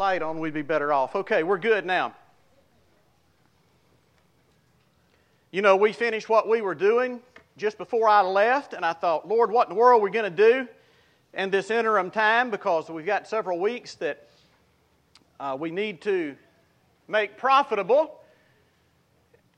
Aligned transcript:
light 0.00 0.22
on, 0.22 0.40
we'd 0.40 0.54
be 0.54 0.62
better 0.62 0.94
off. 0.94 1.14
Okay, 1.14 1.42
we're 1.42 1.58
good 1.58 1.84
now. 1.84 2.14
You 5.50 5.60
know, 5.60 5.76
we 5.76 5.92
finished 5.92 6.26
what 6.30 6.48
we 6.48 6.62
were 6.62 6.74
doing 6.74 7.20
just 7.58 7.76
before 7.76 8.08
I 8.08 8.22
left, 8.22 8.72
and 8.72 8.82
I 8.82 8.94
thought, 8.94 9.28
Lord, 9.28 9.52
what 9.52 9.68
in 9.68 9.74
the 9.74 9.78
world 9.78 10.00
are 10.00 10.02
we 10.02 10.10
going 10.10 10.34
to 10.34 10.34
do 10.34 10.66
in 11.34 11.50
this 11.50 11.70
interim 11.70 12.10
time? 12.10 12.50
Because 12.50 12.88
we've 12.88 13.04
got 13.04 13.28
several 13.28 13.60
weeks 13.60 13.94
that 13.96 14.26
uh, 15.38 15.54
we 15.60 15.70
need 15.70 16.00
to 16.02 16.34
make 17.06 17.36
profitable. 17.36 18.20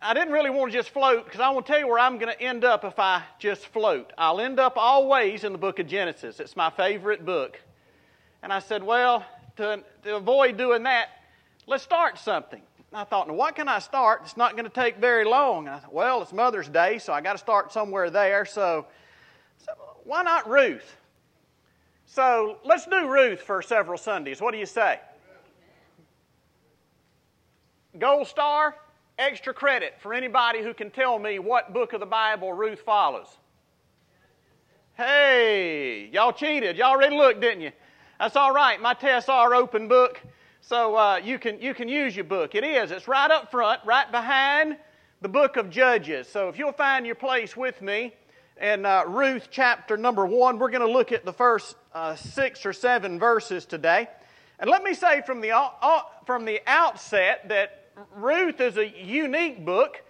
I 0.00 0.12
didn't 0.12 0.32
really 0.32 0.50
want 0.50 0.72
to 0.72 0.76
just 0.76 0.90
float 0.90 1.24
because 1.24 1.38
I 1.38 1.50
want 1.50 1.66
to 1.66 1.72
tell 1.72 1.80
you 1.80 1.86
where 1.86 2.00
I'm 2.00 2.18
going 2.18 2.34
to 2.34 2.42
end 2.42 2.64
up 2.64 2.84
if 2.84 2.98
I 2.98 3.22
just 3.38 3.68
float. 3.68 4.12
I'll 4.18 4.40
end 4.40 4.58
up 4.58 4.72
always 4.76 5.44
in 5.44 5.52
the 5.52 5.58
book 5.58 5.78
of 5.78 5.86
Genesis. 5.86 6.40
It's 6.40 6.56
my 6.56 6.70
favorite 6.70 7.24
book. 7.24 7.60
And 8.42 8.52
I 8.52 8.58
said, 8.58 8.82
well, 8.82 9.24
to, 9.56 9.82
to 10.04 10.16
avoid 10.16 10.56
doing 10.56 10.82
that, 10.84 11.08
let's 11.66 11.82
start 11.82 12.18
something. 12.18 12.62
I 12.94 13.04
thought, 13.04 13.28
now 13.28 13.34
what 13.34 13.56
can 13.56 13.68
I 13.68 13.78
start? 13.78 14.20
It's 14.24 14.36
not 14.36 14.52
going 14.52 14.64
to 14.64 14.70
take 14.70 14.98
very 14.98 15.24
long. 15.24 15.66
And 15.66 15.76
I 15.76 15.78
thought, 15.78 15.94
well, 15.94 16.22
it's 16.22 16.32
Mother's 16.32 16.68
Day, 16.68 16.98
so 16.98 17.12
I 17.12 17.20
got 17.20 17.32
to 17.32 17.38
start 17.38 17.72
somewhere 17.72 18.10
there. 18.10 18.44
So, 18.44 18.86
so 19.58 19.72
why 20.04 20.22
not 20.22 20.48
Ruth? 20.48 20.96
So 22.04 22.58
let's 22.64 22.84
do 22.84 23.08
Ruth 23.08 23.40
for 23.40 23.62
several 23.62 23.96
Sundays. 23.96 24.40
What 24.40 24.52
do 24.52 24.58
you 24.58 24.66
say? 24.66 25.00
Gold 27.98 28.26
star, 28.26 28.76
extra 29.18 29.54
credit 29.54 29.94
for 30.00 30.12
anybody 30.12 30.62
who 30.62 30.74
can 30.74 30.90
tell 30.90 31.18
me 31.18 31.38
what 31.38 31.72
book 31.72 31.94
of 31.94 32.00
the 32.00 32.06
Bible 32.06 32.52
Ruth 32.52 32.80
follows. 32.80 33.28
Hey, 34.94 36.10
y'all 36.12 36.32
cheated. 36.32 36.76
Y'all 36.76 36.90
already 36.90 37.16
looked, 37.16 37.40
didn't 37.40 37.62
you? 37.62 37.72
That's 38.18 38.36
all 38.36 38.52
right. 38.52 38.80
My 38.80 38.94
tests 38.94 39.28
are 39.28 39.54
open 39.54 39.88
book, 39.88 40.20
so 40.60 40.94
uh, 40.94 41.16
you, 41.16 41.38
can, 41.38 41.60
you 41.60 41.74
can 41.74 41.88
use 41.88 42.14
your 42.14 42.24
book. 42.24 42.54
It 42.54 42.64
is. 42.64 42.90
It's 42.90 43.08
right 43.08 43.30
up 43.30 43.50
front, 43.50 43.80
right 43.84 44.10
behind 44.10 44.76
the 45.20 45.28
book 45.28 45.56
of 45.56 45.70
Judges. 45.70 46.28
So 46.28 46.48
if 46.48 46.58
you'll 46.58 46.72
find 46.72 47.04
your 47.06 47.14
place 47.14 47.56
with 47.56 47.82
me 47.82 48.14
in 48.60 48.86
uh, 48.86 49.04
Ruth 49.06 49.48
chapter 49.50 49.96
number 49.96 50.26
one, 50.26 50.58
we're 50.58 50.70
going 50.70 50.86
to 50.86 50.92
look 50.92 51.10
at 51.10 51.24
the 51.24 51.32
first 51.32 51.74
uh, 51.94 52.14
six 52.14 52.64
or 52.64 52.72
seven 52.72 53.18
verses 53.18 53.64
today. 53.64 54.08
And 54.58 54.70
let 54.70 54.84
me 54.84 54.94
say 54.94 55.22
from 55.22 55.40
the, 55.40 55.52
from 56.26 56.44
the 56.44 56.60
outset 56.66 57.48
that 57.48 57.88
Ruth 58.14 58.60
is 58.60 58.76
a 58.76 58.88
unique 58.88 59.64
book. 59.64 60.02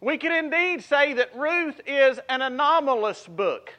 We 0.00 0.18
can 0.18 0.30
indeed 0.30 0.84
say 0.84 1.14
that 1.14 1.36
Ruth 1.36 1.80
is 1.86 2.20
an 2.28 2.42
anomalous 2.42 3.26
book. 3.26 3.72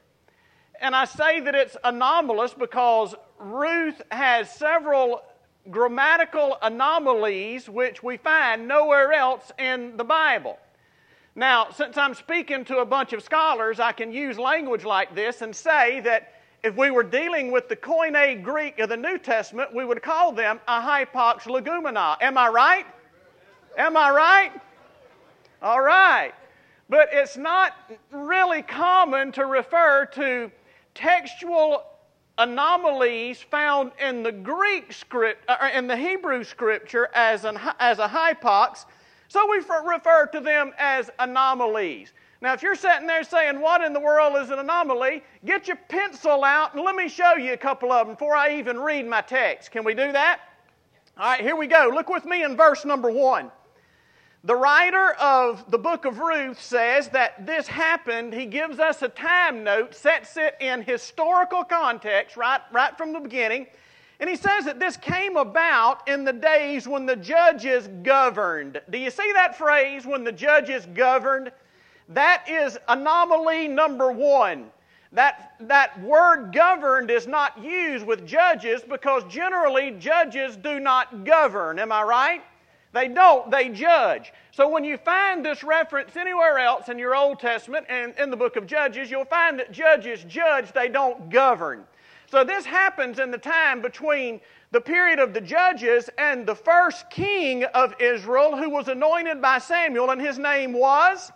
And 0.81 0.95
I 0.95 1.05
say 1.05 1.39
that 1.39 1.55
it's 1.55 1.77
anomalous 1.83 2.53
because 2.53 3.15
Ruth 3.39 4.01
has 4.11 4.51
several 4.51 5.21
grammatical 5.69 6.57
anomalies 6.61 7.69
which 7.69 8.01
we 8.01 8.17
find 8.17 8.67
nowhere 8.67 9.13
else 9.13 9.51
in 9.59 9.95
the 9.97 10.03
Bible. 10.03 10.57
Now, 11.35 11.69
since 11.69 11.97
I'm 11.97 12.15
speaking 12.15 12.65
to 12.65 12.79
a 12.79 12.85
bunch 12.85 13.13
of 13.13 13.21
scholars, 13.21 13.79
I 13.79 13.91
can 13.91 14.11
use 14.11 14.39
language 14.39 14.83
like 14.83 15.13
this 15.13 15.43
and 15.43 15.55
say 15.55 15.99
that 15.99 16.33
if 16.63 16.75
we 16.75 16.89
were 16.89 17.03
dealing 17.03 17.51
with 17.51 17.69
the 17.69 17.75
Koine 17.75 18.41
Greek 18.41 18.79
of 18.79 18.89
the 18.89 18.97
New 18.97 19.19
Testament, 19.19 19.73
we 19.73 19.85
would 19.85 20.01
call 20.01 20.31
them 20.31 20.59
a 20.67 20.81
hapax 20.81 21.41
legomena. 21.41 22.17
Am 22.21 22.37
I 22.37 22.47
right? 22.49 22.85
Am 23.77 23.95
I 23.95 24.09
right? 24.09 24.51
All 25.61 25.81
right. 25.81 26.33
But 26.89 27.09
it's 27.11 27.37
not 27.37 27.73
really 28.11 28.63
common 28.63 29.31
to 29.33 29.45
refer 29.45 30.05
to 30.13 30.51
textual 30.95 31.83
anomalies 32.37 33.41
found 33.41 33.91
in 33.99 34.23
the 34.23 34.31
Greek 34.31 34.93
script, 34.93 35.45
or 35.49 35.63
uh, 35.63 35.71
in 35.71 35.87
the 35.87 35.97
Hebrew 35.97 36.43
scripture 36.43 37.09
as, 37.13 37.45
an, 37.45 37.59
as 37.79 37.99
a 37.99 38.07
hapax, 38.07 38.85
so 39.27 39.49
we 39.49 39.57
refer 39.57 40.27
to 40.27 40.39
them 40.39 40.73
as 40.77 41.09
anomalies. 41.19 42.13
Now, 42.39 42.53
if 42.53 42.61
you're 42.61 42.75
sitting 42.75 43.07
there 43.07 43.23
saying, 43.23 43.59
What 43.59 43.81
in 43.81 43.93
the 43.93 43.99
world 43.99 44.35
is 44.37 44.51
an 44.51 44.59
anomaly? 44.59 45.23
Get 45.43 45.67
your 45.67 45.77
pencil 45.89 46.43
out 46.43 46.75
and 46.75 46.83
let 46.83 46.95
me 46.95 47.09
show 47.09 47.33
you 47.33 47.53
a 47.53 47.57
couple 47.57 47.91
of 47.91 48.07
them 48.07 48.15
before 48.15 48.35
I 48.35 48.57
even 48.57 48.79
read 48.79 49.07
my 49.07 49.21
text. 49.21 49.71
Can 49.71 49.83
we 49.83 49.93
do 49.93 50.11
that? 50.11 50.41
All 51.17 51.31
right, 51.31 51.41
here 51.41 51.55
we 51.55 51.65
go. 51.65 51.89
Look 51.93 52.09
with 52.09 52.25
me 52.25 52.43
in 52.43 52.55
verse 52.55 52.85
number 52.85 53.09
one. 53.09 53.51
The 54.47 54.55
writer 54.55 55.11
of 55.15 55.69
the 55.69 55.77
book 55.77 56.05
of 56.05 56.19
Ruth 56.19 56.61
says 56.61 57.09
that 57.09 57.45
this 57.45 57.67
happened. 57.67 58.33
He 58.33 58.45
gives 58.45 58.79
us 58.79 59.01
a 59.01 59.09
time 59.09 59.61
note, 59.61 59.93
sets 59.93 60.37
it 60.37 60.55
in 60.61 60.83
historical 60.83 61.65
context 61.65 62.37
right, 62.37 62.61
right 62.71 62.97
from 62.97 63.11
the 63.11 63.19
beginning. 63.19 63.67
And 64.21 64.29
he 64.29 64.37
says 64.37 64.63
that 64.63 64.79
this 64.79 64.95
came 64.95 65.35
about 65.35 66.07
in 66.07 66.23
the 66.23 66.31
days 66.31 66.87
when 66.87 67.05
the 67.05 67.17
judges 67.17 67.89
governed. 68.03 68.79
Do 68.89 68.97
you 68.97 69.11
see 69.11 69.29
that 69.33 69.57
phrase, 69.57 70.05
when 70.05 70.23
the 70.23 70.31
judges 70.31 70.85
governed? 70.93 71.51
That 72.07 72.45
is 72.47 72.77
anomaly 72.87 73.67
number 73.67 74.13
one. 74.13 74.67
That, 75.11 75.55
that 75.59 76.01
word 76.01 76.53
governed 76.53 77.11
is 77.11 77.27
not 77.27 77.61
used 77.61 78.07
with 78.07 78.25
judges 78.25 78.81
because 78.81 79.25
generally 79.25 79.91
judges 79.99 80.55
do 80.55 80.79
not 80.79 81.25
govern. 81.25 81.79
Am 81.79 81.91
I 81.91 82.03
right? 82.03 82.43
They 82.93 83.07
don't, 83.07 83.51
they 83.51 83.69
judge. 83.69 84.31
So 84.51 84.67
when 84.69 84.83
you 84.83 84.97
find 84.97 85.45
this 85.45 85.63
reference 85.63 86.15
anywhere 86.15 86.57
else 86.57 86.89
in 86.89 86.97
your 86.97 87.15
Old 87.15 87.39
Testament 87.39 87.85
and 87.89 88.13
in 88.17 88.29
the 88.29 88.37
book 88.37 88.55
of 88.55 88.65
Judges, 88.65 89.11
you'll 89.11 89.25
find 89.25 89.59
that 89.59 89.71
judges 89.71 90.23
judge, 90.23 90.71
they 90.71 90.89
don't 90.89 91.29
govern. 91.29 91.83
So 92.29 92.43
this 92.43 92.65
happens 92.65 93.19
in 93.19 93.31
the 93.31 93.37
time 93.37 93.81
between 93.81 94.41
the 94.71 94.81
period 94.81 95.19
of 95.19 95.33
the 95.33 95.41
judges 95.41 96.09
and 96.17 96.45
the 96.45 96.55
first 96.55 97.09
king 97.09 97.63
of 97.65 97.93
Israel 98.01 98.57
who 98.57 98.69
was 98.69 98.87
anointed 98.87 99.41
by 99.41 99.59
Samuel, 99.59 100.09
and 100.09 100.19
his 100.19 100.37
name 100.37 100.73
was 100.73 101.31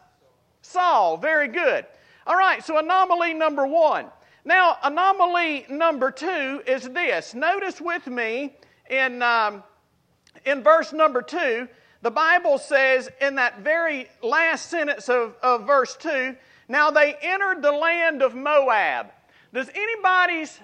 Saul. 0.62 1.18
Very 1.18 1.48
good. 1.48 1.86
All 2.28 2.36
right, 2.36 2.64
so 2.64 2.78
anomaly 2.78 3.34
number 3.34 3.66
one. 3.66 4.08
Now, 4.44 4.78
anomaly 4.84 5.66
number 5.70 6.12
two 6.12 6.62
is 6.68 6.90
this. 6.90 7.34
Notice 7.34 7.80
with 7.80 8.08
me 8.08 8.56
in 8.90 9.22
um, 9.22 9.64
in 10.46 10.64
verse 10.64 10.94
number 10.94 11.22
two, 11.22 11.68
the 12.02 12.12
Bible 12.12 12.58
says 12.58 13.10
in 13.20 13.36
that 13.36 13.60
very 13.60 14.10
last 14.24 14.70
sentence 14.70 15.08
of, 15.08 15.36
of 15.44 15.68
verse 15.68 15.96
2 15.98 16.36
now 16.72 16.90
they 16.90 17.16
entered 17.22 17.62
the 17.62 17.72
land 17.72 18.22
of 18.22 18.34
Moab. 18.34 19.12
Does 19.54 19.70
anybody's 19.76 20.58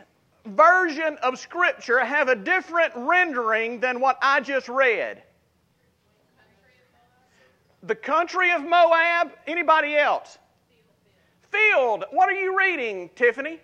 version 0.46 1.18
of 1.22 1.38
Scripture 1.38 2.00
have 2.00 2.30
a 2.30 2.36
different 2.36 2.94
rendering 2.96 3.82
than 3.82 4.00
what 4.00 4.18
I 4.22 4.40
just 4.40 4.70
read? 4.70 5.22
The 7.84 7.94
country 7.94 8.54
of 8.54 8.64
Moab. 8.64 9.34
Anybody 9.48 9.98
else? 9.98 10.38
Field. 11.52 12.06
What 12.12 12.30
are 12.30 12.40
you 12.40 12.58
reading, 12.58 13.10
Tiffany? 13.18 13.60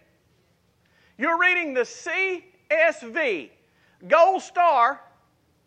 You're 1.18 1.40
reading 1.40 1.74
the 1.74 1.88
CSB. 1.88 3.51
Gold 4.09 4.41
star 4.41 5.00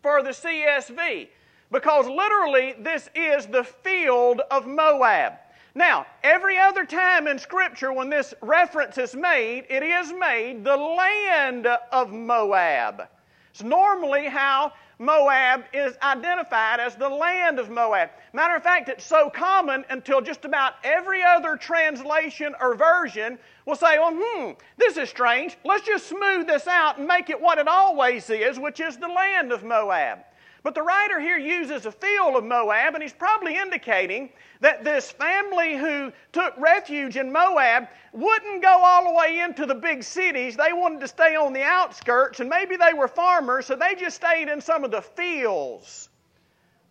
for 0.07 0.23
the 0.23 0.29
CSB 0.29 1.27
because 1.69 2.07
literally 2.07 2.75
this 2.79 3.09
is 3.13 3.45
the 3.45 3.65
field 3.65 4.39
of 4.49 4.65
Moab. 4.65 5.33
Now, 5.75 6.05
every 6.23 6.57
other 6.57 6.85
time 6.85 7.27
in 7.27 7.37
Scripture 7.37 7.91
when 7.91 8.09
this 8.09 8.33
reference 8.41 8.97
is 8.97 9.13
made, 9.13 9.65
it 9.69 9.83
is 9.83 10.13
made 10.13 10.63
the 10.63 10.77
land 10.77 11.67
of 11.91 12.13
Moab. 12.13 13.09
It's 13.51 13.63
normally 13.63 14.27
how 14.27 14.71
Moab 14.97 15.65
is 15.73 15.97
identified 16.01 16.79
as 16.79 16.95
the 16.95 17.09
land 17.09 17.59
of 17.59 17.69
Moab. 17.69 18.09
Matter 18.31 18.55
of 18.55 18.63
fact, 18.63 18.87
it's 18.87 19.05
so 19.05 19.29
common 19.29 19.83
until 19.89 20.21
just 20.21 20.45
about 20.45 20.75
every 20.85 21.21
other 21.21 21.57
translation 21.57 22.55
or 22.61 22.75
version 22.75 23.37
will 23.67 23.75
say, 23.75 23.99
well, 23.99 24.15
hmm, 24.17 24.51
this 24.77 24.95
is 24.95 25.09
strange. 25.09 25.57
Let's 25.65 25.85
just 25.85 26.07
smooth 26.07 26.47
this 26.47 26.67
out 26.67 26.97
and 26.97 27.05
make 27.05 27.29
it 27.29 27.39
what 27.39 27.57
it 27.57 27.67
always 27.67 28.29
is, 28.29 28.57
which 28.57 28.79
is 28.79 28.97
the 28.97 29.09
land 29.09 29.51
of 29.51 29.63
Moab. 29.63 30.19
But 30.63 30.73
the 30.73 30.81
writer 30.81 31.19
here 31.19 31.37
uses 31.37 31.85
a 31.85 31.91
field 31.91 32.35
of 32.35 32.45
Moab, 32.45 32.93
and 32.93 33.03
he's 33.03 33.13
probably 33.13 33.57
indicating 33.57 34.29
that 34.61 34.85
this 34.85 35.11
family 35.11 35.77
who 35.77 36.13
took 36.31 36.57
refuge 36.57 37.17
in 37.17 37.31
Moab 37.31 37.89
wouldn't 38.13 38.61
go 38.61 38.69
all 38.69 39.03
the 39.03 39.13
way 39.13 39.39
into 39.39 39.65
the 39.65 39.75
big 39.75 40.01
cities. 40.01 40.55
They 40.55 40.73
wanted 40.73 41.01
to 41.01 41.07
stay 41.07 41.35
on 41.35 41.51
the 41.51 41.63
outskirts, 41.63 42.39
and 42.39 42.49
maybe 42.49 42.77
they 42.77 42.93
were 42.93 43.07
farmers, 43.07 43.65
so 43.65 43.75
they 43.75 43.95
just 43.95 44.15
stayed 44.15 44.47
in 44.47 44.61
some 44.61 44.85
of 44.85 44.91
the 44.91 45.01
fields 45.01 46.09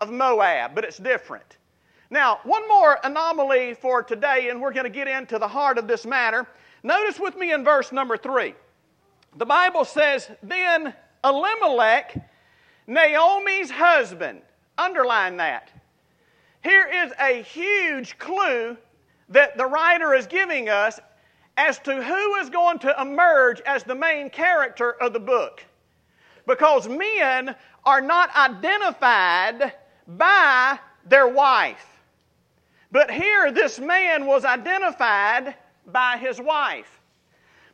of 0.02 0.10
Moab, 0.10 0.74
but 0.74 0.84
it's 0.84 0.98
different. 0.98 1.56
Now, 2.10 2.40
one 2.44 2.68
more 2.68 2.98
anomaly 3.02 3.74
for 3.74 4.02
today, 4.02 4.48
and 4.50 4.60
we're 4.60 4.72
going 4.72 4.84
to 4.84 4.90
get 4.90 5.08
into 5.08 5.38
the 5.38 5.48
heart 5.48 5.78
of 5.78 5.88
this 5.88 6.06
matter. 6.06 6.46
Notice 6.86 7.18
with 7.18 7.36
me 7.36 7.52
in 7.52 7.64
verse 7.64 7.90
number 7.90 8.16
three. 8.16 8.54
The 9.38 9.44
Bible 9.44 9.84
says, 9.84 10.30
Then 10.40 10.94
Elimelech, 11.24 12.16
Naomi's 12.86 13.72
husband, 13.72 14.40
underline 14.78 15.36
that. 15.38 15.68
Here 16.62 16.86
is 16.86 17.12
a 17.18 17.42
huge 17.42 18.16
clue 18.18 18.76
that 19.30 19.58
the 19.58 19.66
writer 19.66 20.14
is 20.14 20.28
giving 20.28 20.68
us 20.68 21.00
as 21.56 21.80
to 21.80 22.00
who 22.00 22.36
is 22.36 22.50
going 22.50 22.78
to 22.78 22.94
emerge 23.00 23.60
as 23.62 23.82
the 23.82 23.96
main 23.96 24.30
character 24.30 24.92
of 25.02 25.12
the 25.12 25.18
book. 25.18 25.64
because 26.46 26.86
men 26.86 27.56
are 27.84 28.00
not 28.00 28.30
identified 28.36 29.72
by 30.06 30.78
their 31.04 31.26
wife. 31.26 31.84
But 32.92 33.10
here, 33.10 33.50
this 33.50 33.80
man 33.80 34.26
was 34.26 34.44
identified 34.44 35.56
by 35.86 36.18
his 36.18 36.40
wife. 36.40 37.00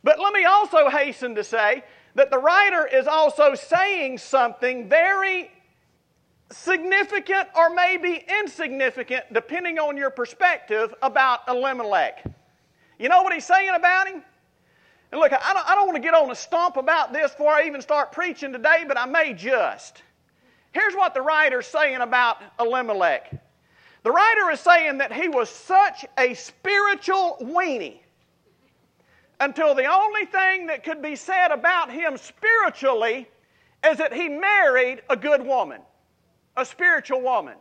But 0.03 0.19
let 0.19 0.33
me 0.33 0.45
also 0.45 0.89
hasten 0.89 1.35
to 1.35 1.43
say 1.43 1.83
that 2.15 2.29
the 2.29 2.37
writer 2.37 2.85
is 2.85 3.07
also 3.07 3.55
saying 3.55 4.17
something 4.17 4.89
very 4.89 5.49
significant 6.51 7.47
or 7.55 7.73
maybe 7.73 8.23
insignificant, 8.39 9.25
depending 9.33 9.79
on 9.79 9.97
your 9.97 10.09
perspective, 10.09 10.93
about 11.01 11.39
Elimelech. 11.47 12.23
You 12.99 13.09
know 13.09 13.23
what 13.23 13.33
he's 13.33 13.45
saying 13.45 13.71
about 13.73 14.07
him? 14.07 14.23
And 15.11 15.19
look, 15.21 15.31
I 15.31 15.53
don't, 15.53 15.69
I 15.69 15.75
don't 15.75 15.87
want 15.87 15.95
to 15.95 16.01
get 16.01 16.13
on 16.13 16.29
a 16.31 16.35
stump 16.35 16.77
about 16.77 17.13
this 17.13 17.31
before 17.31 17.51
I 17.51 17.65
even 17.65 17.81
start 17.81 18.11
preaching 18.11 18.51
today, 18.51 18.83
but 18.87 18.97
I 18.97 19.05
may 19.05 19.33
just. 19.33 20.03
Here's 20.71 20.95
what 20.95 21.13
the 21.13 21.21
writer's 21.21 21.67
saying 21.67 21.97
about 21.97 22.37
Elimelech. 22.59 23.31
The 24.03 24.11
writer 24.11 24.51
is 24.51 24.59
saying 24.59 24.97
that 24.97 25.13
he 25.13 25.29
was 25.29 25.49
such 25.49 26.05
a 26.17 26.33
spiritual 26.33 27.37
weenie 27.41 27.99
until 29.43 29.75
the 29.75 29.85
only 29.85 30.25
thing 30.25 30.67
that 30.67 30.85
could 30.85 31.01
be 31.01 31.17
said 31.17 31.51
about 31.51 31.91
him 31.91 32.15
spiritually 32.15 33.27
is 33.85 33.97
that 33.97 34.13
he 34.13 34.29
married 34.29 35.01
a 35.09 35.17
good 35.17 35.45
woman, 35.45 35.81
a 36.55 36.65
spiritual 36.65 37.21
woman. 37.21 37.55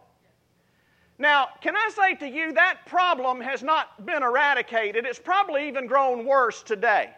Now, 1.19 1.49
can 1.61 1.77
I 1.77 1.91
say 1.95 2.15
to 2.15 2.29
you 2.29 2.53
that 2.53 2.87
problem 2.87 3.41
has 3.41 3.65
not 3.65 4.07
been 4.07 4.23
eradicated? 4.23 5.05
It's 5.05 5.19
probably 5.19 5.67
even 5.67 5.89
grown 5.89 6.25
worse 6.25 6.63
today. 6.63 7.11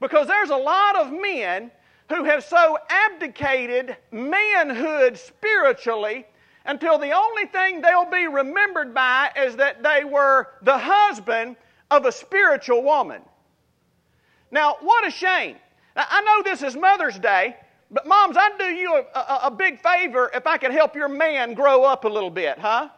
Because 0.00 0.26
there's 0.26 0.50
a 0.50 0.56
lot 0.56 0.96
of 0.96 1.12
men 1.12 1.70
who 2.08 2.24
have 2.24 2.44
so 2.44 2.78
abdicated 2.88 3.94
manhood 4.10 5.18
spiritually 5.18 6.24
until 6.64 6.98
the 6.98 7.12
only 7.12 7.44
thing 7.44 7.82
they'll 7.82 8.10
be 8.10 8.26
remembered 8.26 8.94
by 8.94 9.30
is 9.36 9.56
that 9.56 9.82
they 9.82 10.04
were 10.04 10.48
the 10.62 10.78
husband 10.78 11.56
of 11.90 12.06
a 12.06 12.12
spiritual 12.12 12.82
woman. 12.82 13.20
Now, 14.50 14.76
what 14.80 15.06
a 15.06 15.10
shame. 15.10 15.56
Now, 15.94 16.04
I 16.08 16.22
know 16.22 16.42
this 16.42 16.62
is 16.62 16.76
Mother's 16.76 17.18
Day, 17.18 17.56
but 17.90 18.06
moms, 18.06 18.36
I'd 18.36 18.58
do 18.58 18.64
you 18.64 18.94
a, 18.94 19.18
a, 19.18 19.40
a, 19.44 19.50
big 19.50 19.80
favor 19.80 20.30
if 20.34 20.46
I 20.46 20.56
could 20.56 20.72
help 20.72 20.96
your 20.96 21.08
man 21.08 21.54
grow 21.54 21.84
up 21.84 22.04
a 22.04 22.08
little 22.08 22.30
bit, 22.30 22.58
huh? 22.58 22.88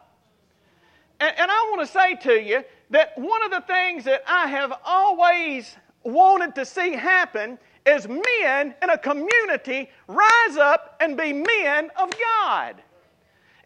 And, 1.21 1.35
and 1.39 1.51
I 1.51 1.71
want 1.71 1.87
to 1.87 1.93
say 1.93 2.15
to 2.17 2.43
you 2.43 2.65
that 2.91 3.17
one 3.19 3.43
of 3.43 3.51
the 3.51 3.61
things 3.63 4.05
that 4.05 4.23
I 4.27 4.47
have 4.49 4.73
always 4.85 5.77
wanted 6.05 6.55
to 6.55 6.65
see 6.65 6.93
happen 6.93 7.59
is 7.85 8.09
men 8.09 8.75
in 8.83 8.91
a 8.91 8.99
community 8.99 9.91
rise 10.07 10.57
up 10.57 10.97
and 11.01 11.17
be 11.17 11.33
men 11.33 11.91
of 11.97 12.11
God. 12.19 12.77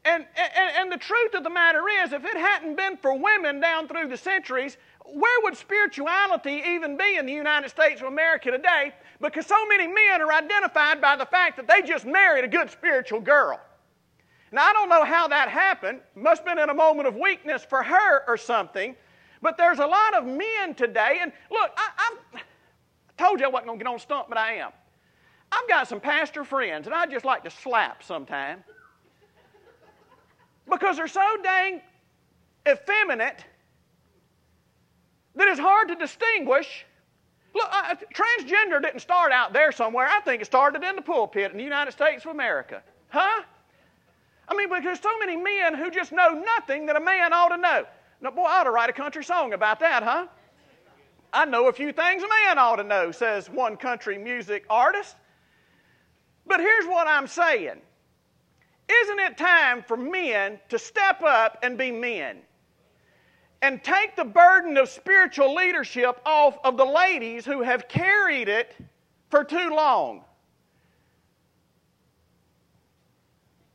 And, 0.04 0.26
and, 0.36 0.76
and 0.78 0.92
the 0.92 0.96
truth 0.96 1.34
of 1.34 1.44
the 1.44 1.50
matter 1.50 1.82
is, 2.02 2.12
if 2.12 2.24
it 2.24 2.36
hadn't 2.36 2.76
been 2.76 2.96
for 2.96 3.16
women 3.16 3.60
down 3.60 3.86
through 3.86 4.08
the 4.08 4.16
centuries, 4.16 4.76
where 5.04 5.40
would 5.42 5.56
spirituality 5.56 6.62
even 6.66 6.96
be 6.96 7.16
in 7.16 7.26
the 7.26 7.32
United 7.32 7.68
States 7.68 8.00
of 8.00 8.06
America 8.06 8.50
today? 8.50 8.92
Because 9.20 9.46
so 9.46 9.66
many 9.66 9.86
men 9.86 10.20
are 10.20 10.32
identified 10.32 11.00
by 11.00 11.16
the 11.16 11.26
fact 11.26 11.56
that 11.56 11.68
they 11.68 11.82
just 11.82 12.04
married 12.04 12.44
a 12.44 12.48
good 12.48 12.70
spiritual 12.70 13.20
girl. 13.20 13.60
Now, 14.52 14.64
I 14.64 14.72
don't 14.72 14.88
know 14.88 15.04
how 15.04 15.28
that 15.28 15.48
happened. 15.48 16.00
Must 16.14 16.44
have 16.44 16.46
been 16.46 16.62
in 16.62 16.70
a 16.70 16.74
moment 16.74 17.08
of 17.08 17.16
weakness 17.16 17.64
for 17.64 17.82
her 17.82 18.24
or 18.28 18.36
something. 18.36 18.94
But 19.40 19.56
there's 19.56 19.80
a 19.80 19.86
lot 19.86 20.14
of 20.14 20.24
men 20.24 20.74
today, 20.74 21.18
and 21.20 21.32
look, 21.50 21.70
I, 21.76 21.88
I 21.98 22.40
told 23.18 23.40
you 23.40 23.46
I 23.46 23.48
wasn't 23.48 23.66
going 23.66 23.78
to 23.78 23.84
get 23.84 23.92
on 23.92 23.98
stump, 23.98 24.28
but 24.28 24.38
I 24.38 24.54
am. 24.54 24.70
I've 25.50 25.68
got 25.68 25.88
some 25.88 26.00
pastor 26.00 26.44
friends, 26.44 26.86
and 26.86 26.94
I 26.94 27.06
just 27.06 27.24
like 27.24 27.42
to 27.44 27.50
slap 27.50 28.02
sometimes 28.02 28.62
because 30.70 30.96
they're 30.96 31.08
so 31.08 31.36
dang 31.42 31.80
effeminate 32.68 33.44
that 35.36 35.48
it's 35.48 35.60
hard 35.60 35.88
to 35.88 35.94
distinguish. 35.94 36.84
Look, 37.54 37.68
uh, 37.70 37.94
transgender 38.14 38.80
didn't 38.80 39.00
start 39.00 39.32
out 39.32 39.52
there 39.52 39.72
somewhere. 39.72 40.06
I 40.06 40.20
think 40.20 40.42
it 40.42 40.46
started 40.46 40.82
in 40.82 40.96
the 40.96 41.02
pulpit 41.02 41.50
in 41.50 41.58
the 41.58 41.64
United 41.64 41.92
States 41.92 42.24
of 42.24 42.30
America. 42.30 42.82
Huh? 43.08 43.42
I 44.48 44.54
mean, 44.54 44.68
because 44.68 44.84
there's 44.84 45.00
so 45.00 45.18
many 45.18 45.36
men 45.36 45.74
who 45.74 45.90
just 45.90 46.12
know 46.12 46.30
nothing 46.30 46.86
that 46.86 46.96
a 46.96 47.00
man 47.00 47.32
ought 47.32 47.48
to 47.48 47.56
know. 47.56 47.84
Now, 48.20 48.30
boy, 48.30 48.44
I 48.44 48.60
ought 48.60 48.64
to 48.64 48.70
write 48.70 48.90
a 48.90 48.92
country 48.92 49.24
song 49.24 49.52
about 49.52 49.80
that, 49.80 50.02
huh? 50.02 50.26
I 51.32 51.44
know 51.44 51.68
a 51.68 51.72
few 51.72 51.92
things 51.92 52.22
a 52.22 52.28
man 52.28 52.58
ought 52.58 52.76
to 52.76 52.84
know, 52.84 53.10
says 53.10 53.48
one 53.48 53.76
country 53.76 54.18
music 54.18 54.64
artist. 54.68 55.16
But 56.46 56.60
here's 56.60 56.86
what 56.86 57.06
I'm 57.06 57.26
saying 57.26 57.80
Isn't 58.88 59.18
it 59.18 59.38
time 59.38 59.82
for 59.82 59.96
men 59.96 60.60
to 60.68 60.78
step 60.78 61.22
up 61.22 61.58
and 61.62 61.78
be 61.78 61.90
men? 61.90 62.38
And 63.62 63.82
take 63.82 64.16
the 64.16 64.24
burden 64.24 64.76
of 64.76 64.88
spiritual 64.88 65.54
leadership 65.54 66.20
off 66.26 66.58
of 66.64 66.76
the 66.76 66.84
ladies 66.84 67.46
who 67.46 67.62
have 67.62 67.86
carried 67.88 68.48
it 68.48 68.74
for 69.30 69.44
too 69.44 69.70
long. 69.70 70.24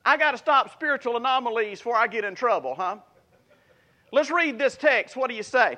I 0.06 0.18
got 0.18 0.32
to 0.32 0.38
stop 0.38 0.72
spiritual 0.72 1.18
anomalies 1.18 1.80
before 1.80 1.96
I 1.96 2.08
get 2.08 2.26
in 2.26 2.36
trouble, 2.36 2.76
huh? 2.76 2.98
Let's 4.12 4.30
read 4.30 4.60
this 4.60 4.76
text. 4.76 5.16
What 5.16 5.30
do 5.30 5.36
you 5.36 5.44
say? 5.44 5.78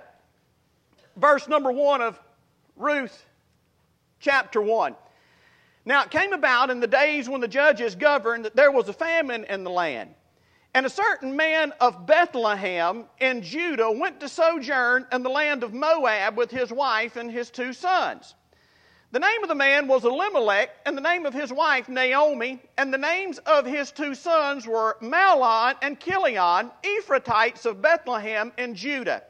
Verse 1.16 1.48
number 1.48 1.72
one 1.72 2.02
of 2.02 2.20
Ruth, 2.76 3.26
chapter 4.20 4.62
1. 4.62 4.96
Now 5.86 6.04
it 6.04 6.12
came 6.12 6.34
about 6.34 6.70
in 6.70 6.80
the 6.80 6.88
days 6.88 7.30
when 7.30 7.42
the 7.42 7.48
judges 7.48 7.96
governed 7.96 8.46
that 8.46 8.56
there 8.56 8.72
was 8.72 8.88
a 8.90 8.94
famine 8.94 9.46
in 9.46 9.64
the 9.64 9.72
land. 9.72 10.14
And 10.80 10.86
a 10.86 10.90
certain 10.90 11.36
man 11.36 11.74
of 11.82 12.06
Bethlehem 12.06 13.04
in 13.20 13.42
Judah 13.42 13.92
went 13.92 14.22
to 14.22 14.30
sojourn 14.30 15.06
in 15.12 15.24
the 15.24 15.30
land 15.30 15.62
of 15.62 15.74
Moab 15.74 16.38
with 16.38 16.52
his 16.52 16.72
wife 16.72 17.18
and 17.18 17.30
his 17.30 17.50
two 17.50 17.74
sons. 17.74 18.34
The 19.12 19.20
name 19.20 19.44
of 19.44 19.50
the 19.50 19.56
man 19.56 19.90
was 19.90 20.06
Elimelech, 20.06 20.70
and 20.86 20.96
the 20.96 21.02
name 21.02 21.26
of 21.26 21.34
his 21.34 21.52
wife 21.52 21.90
Naomi, 21.90 22.62
and 22.78 22.94
the 22.94 22.98
names 22.98 23.40
of 23.40 23.66
his 23.66 23.92
two 23.92 24.16
sons 24.16 24.66
were 24.66 24.96
Mahlon 25.02 25.76
and 25.82 26.00
Chilion, 26.00 26.72
Ephrathites 26.82 27.66
of 27.66 27.82
Bethlehem 27.82 28.54
in 28.58 28.74
Judah. 28.74 29.24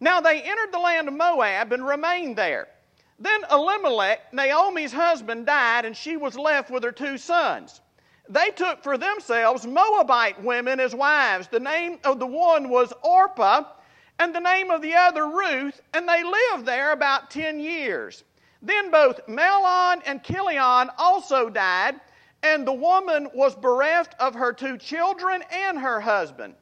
Now 0.00 0.22
they 0.22 0.40
entered 0.40 0.72
the 0.72 0.78
land 0.78 1.06
of 1.06 1.12
Moab 1.12 1.74
and 1.74 1.86
remained 1.86 2.36
there. 2.36 2.68
Then 3.18 3.44
Elimelech, 3.50 4.32
Naomi's 4.32 4.94
husband, 4.94 5.44
died, 5.44 5.84
and 5.84 5.94
she 5.94 6.16
was 6.16 6.38
left 6.38 6.70
with 6.70 6.82
her 6.82 6.92
two 6.92 7.18
sons 7.18 7.81
they 8.28 8.50
took 8.50 8.82
for 8.82 8.96
themselves 8.96 9.66
Moabite 9.66 10.42
women 10.42 10.80
as 10.80 10.94
wives. 10.94 11.48
The 11.48 11.60
name 11.60 11.98
of 12.04 12.18
the 12.18 12.26
one 12.26 12.68
was 12.68 12.92
Orpah, 13.02 13.64
and 14.18 14.34
the 14.34 14.40
name 14.40 14.70
of 14.70 14.82
the 14.82 14.94
other 14.94 15.28
Ruth, 15.28 15.80
and 15.92 16.08
they 16.08 16.22
lived 16.22 16.66
there 16.66 16.92
about 16.92 17.30
10 17.30 17.58
years. 17.60 18.24
Then 18.62 18.90
both 18.90 19.26
Mahlon 19.26 20.02
and 20.06 20.22
Chilion 20.22 20.90
also 20.96 21.50
died, 21.50 22.00
and 22.42 22.66
the 22.66 22.72
woman 22.72 23.28
was 23.34 23.54
bereft 23.54 24.14
of 24.20 24.34
her 24.34 24.52
two 24.52 24.78
children 24.78 25.42
and 25.50 25.78
her 25.78 26.00
husband. 26.00 26.54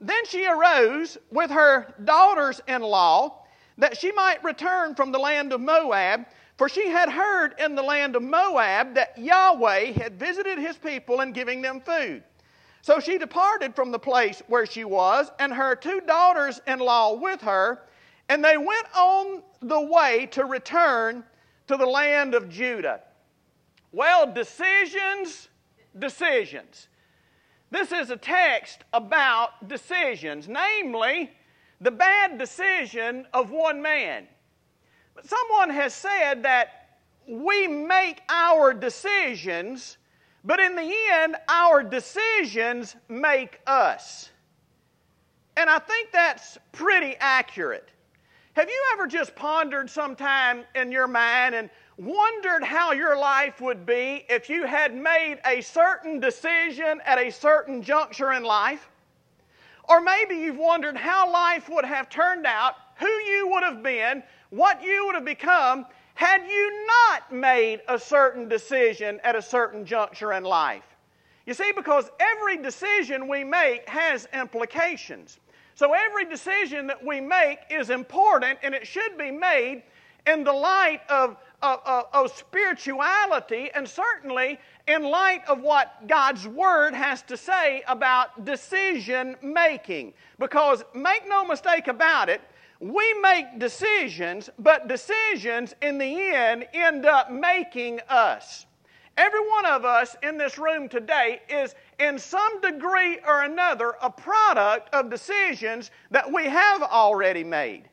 Then 0.00 0.26
she 0.26 0.46
arose 0.46 1.16
with 1.30 1.50
her 1.50 1.94
daughters 2.04 2.60
in 2.66 2.82
law 2.82 3.44
that 3.78 3.96
she 3.96 4.12
might 4.12 4.44
return 4.44 4.94
from 4.94 5.12
the 5.12 5.18
land 5.18 5.52
of 5.52 5.60
Moab 5.60 6.26
for 6.56 6.68
she 6.68 6.88
had 6.88 7.08
heard 7.08 7.54
in 7.58 7.74
the 7.74 7.82
land 7.82 8.16
of 8.16 8.22
Moab 8.22 8.94
that 8.94 9.16
Yahweh 9.18 9.92
had 9.92 10.18
visited 10.18 10.58
his 10.58 10.76
people 10.76 11.20
in 11.20 11.32
giving 11.32 11.62
them 11.62 11.80
food. 11.80 12.22
So 12.82 12.98
she 12.98 13.16
departed 13.16 13.74
from 13.74 13.92
the 13.92 13.98
place 13.98 14.42
where 14.48 14.66
she 14.66 14.84
was, 14.84 15.30
and 15.38 15.52
her 15.52 15.76
two 15.76 16.00
daughters 16.00 16.60
in 16.66 16.80
law 16.80 17.14
with 17.14 17.40
her, 17.42 17.82
and 18.28 18.44
they 18.44 18.56
went 18.56 18.86
on 18.96 19.42
the 19.60 19.80
way 19.80 20.26
to 20.32 20.44
return 20.44 21.24
to 21.68 21.76
the 21.76 21.86
land 21.86 22.34
of 22.34 22.48
Judah. 22.48 23.00
Well, 23.92 24.32
decisions, 24.32 25.48
decisions. 25.98 26.88
This 27.70 27.92
is 27.92 28.10
a 28.10 28.16
text 28.16 28.84
about 28.92 29.68
decisions, 29.68 30.48
namely, 30.48 31.30
the 31.80 31.90
bad 31.90 32.38
decision 32.38 33.26
of 33.32 33.50
one 33.50 33.80
man. 33.80 34.26
But 35.14 35.28
someone 35.28 35.70
has 35.70 35.94
said 35.94 36.42
that 36.44 36.98
we 37.26 37.68
make 37.68 38.22
our 38.28 38.72
decisions, 38.72 39.98
but 40.44 40.58
in 40.58 40.74
the 40.74 40.94
end, 41.12 41.36
our 41.48 41.82
decisions 41.82 42.96
make 43.08 43.60
us. 43.66 44.30
And 45.56 45.68
I 45.68 45.78
think 45.78 46.10
that's 46.12 46.58
pretty 46.72 47.14
accurate. 47.20 47.90
Have 48.54 48.68
you 48.68 48.84
ever 48.92 49.06
just 49.06 49.34
pondered 49.34 49.88
sometime 49.88 50.64
in 50.74 50.92
your 50.92 51.08
mind 51.08 51.54
and 51.54 51.70
wondered 51.96 52.64
how 52.64 52.92
your 52.92 53.16
life 53.16 53.60
would 53.60 53.86
be 53.86 54.24
if 54.28 54.50
you 54.50 54.66
had 54.66 54.94
made 54.94 55.38
a 55.46 55.60
certain 55.60 56.20
decision 56.20 57.00
at 57.04 57.18
a 57.18 57.30
certain 57.30 57.82
juncture 57.82 58.32
in 58.32 58.42
life? 58.42 58.90
Or 59.88 60.00
maybe 60.00 60.36
you've 60.36 60.58
wondered 60.58 60.96
how 60.96 61.30
life 61.30 61.68
would 61.68 61.84
have 61.84 62.08
turned 62.08 62.46
out, 62.46 62.74
who 62.96 63.06
you 63.06 63.48
would 63.52 63.62
have 63.62 63.82
been 63.82 64.22
what 64.52 64.84
you 64.84 65.06
would 65.06 65.14
have 65.14 65.24
become 65.24 65.86
had 66.12 66.42
you 66.46 66.86
not 66.86 67.32
made 67.32 67.80
a 67.88 67.98
certain 67.98 68.48
decision 68.48 69.18
at 69.24 69.34
a 69.34 69.40
certain 69.40 69.84
juncture 69.86 70.34
in 70.34 70.44
life? 70.44 70.84
You 71.46 71.54
see, 71.54 71.72
because 71.74 72.10
every 72.20 72.58
decision 72.58 73.28
we 73.28 73.44
make 73.44 73.88
has 73.88 74.28
implications. 74.34 75.40
So 75.74 75.94
every 75.94 76.26
decision 76.26 76.86
that 76.88 77.02
we 77.04 77.18
make 77.18 77.60
is 77.70 77.88
important 77.88 78.58
and 78.62 78.74
it 78.74 78.86
should 78.86 79.16
be 79.16 79.30
made 79.30 79.84
in 80.26 80.44
the 80.44 80.52
light 80.52 81.00
of, 81.08 81.38
of, 81.62 81.80
of, 81.86 82.04
of 82.12 82.36
spirituality 82.36 83.70
and 83.74 83.88
certainly 83.88 84.60
in 84.86 85.02
light 85.02 85.40
of 85.48 85.62
what 85.62 86.06
God's 86.06 86.46
Word 86.46 86.94
has 86.94 87.22
to 87.22 87.38
say 87.38 87.82
about 87.88 88.44
decision 88.44 89.34
making. 89.42 90.12
Because 90.38 90.84
make 90.94 91.26
no 91.26 91.42
mistake 91.42 91.88
about 91.88 92.28
it, 92.28 92.42
we 92.82 93.14
make 93.22 93.60
decisions, 93.60 94.50
but 94.58 94.88
decisions 94.88 95.72
in 95.82 95.98
the 95.98 96.04
end 96.04 96.66
end 96.74 97.06
up 97.06 97.30
making 97.30 98.00
us. 98.08 98.66
Every 99.16 99.46
one 99.48 99.66
of 99.66 99.84
us 99.84 100.16
in 100.24 100.36
this 100.36 100.58
room 100.58 100.88
today 100.88 101.42
is, 101.48 101.76
in 102.00 102.18
some 102.18 102.60
degree 102.60 103.18
or 103.24 103.42
another, 103.42 103.94
a 104.02 104.10
product 104.10 104.92
of 104.92 105.10
decisions 105.10 105.92
that 106.10 106.32
we 106.32 106.46
have 106.46 106.82
already 106.82 107.44
made. 107.44 107.84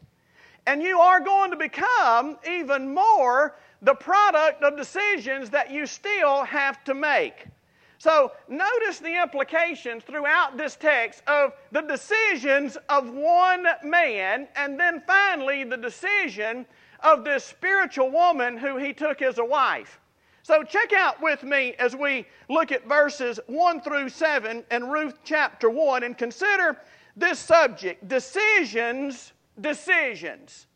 And 0.65 0.81
you 0.81 0.99
are 0.99 1.19
going 1.19 1.51
to 1.51 1.57
become 1.57 2.39
even 2.49 2.91
more 2.91 3.57
the 3.83 3.93
product 3.93 4.63
of 4.63 4.75
decisions 4.75 5.51
that 5.51 5.69
you 5.69 5.85
still 5.85 6.43
have 6.45 6.83
to 6.85 6.95
make. 6.95 7.45
So, 7.99 8.31
notice 8.47 8.99
the 8.99 9.21
implications 9.21 10.05
throughout 10.05 10.55
this 10.55 10.77
text 10.77 11.21
of 11.27 11.51
the 11.73 11.81
decisions 11.81 12.77
of 12.87 13.09
one 13.09 13.67
man, 13.83 14.47
and 14.55 14.79
then 14.79 15.03
finally 15.05 15.65
the 15.65 15.75
decision 15.75 16.65
of 17.01 17.25
this 17.25 17.43
spiritual 17.43 18.09
woman 18.09 18.55
who 18.55 18.77
he 18.77 18.93
took 18.93 19.21
as 19.21 19.37
a 19.37 19.43
wife. 19.43 19.99
So, 20.43 20.63
check 20.63 20.93
out 20.93 21.21
with 21.21 21.43
me 21.43 21.73
as 21.77 21.93
we 21.93 22.25
look 22.49 22.71
at 22.71 22.87
verses 22.87 23.37
1 23.47 23.81
through 23.81 24.07
7 24.07 24.63
in 24.71 24.89
Ruth 24.89 25.19
chapter 25.25 25.69
1 25.69 26.03
and 26.03 26.17
consider 26.17 26.77
this 27.17 27.37
subject 27.37 28.07
decisions, 28.07 29.33
decisions. 29.59 30.67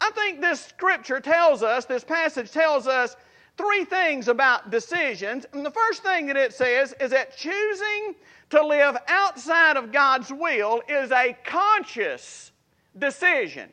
I 0.00 0.10
think 0.10 0.40
this 0.40 0.62
scripture 0.62 1.20
tells 1.20 1.62
us, 1.62 1.84
this 1.84 2.02
passage 2.02 2.50
tells 2.50 2.88
us 2.88 3.16
three 3.56 3.84
things 3.84 4.28
about 4.28 4.70
decisions. 4.70 5.46
And 5.52 5.64
the 5.64 5.70
first 5.70 6.02
thing 6.02 6.26
that 6.26 6.36
it 6.36 6.52
says 6.52 6.94
is 7.00 7.10
that 7.10 7.36
choosing 7.36 8.14
to 8.50 8.64
live 8.64 8.96
outside 9.08 9.76
of 9.76 9.92
God's 9.92 10.30
will 10.30 10.82
is 10.88 11.10
a 11.10 11.36
conscious 11.44 12.52
decision. 12.98 13.72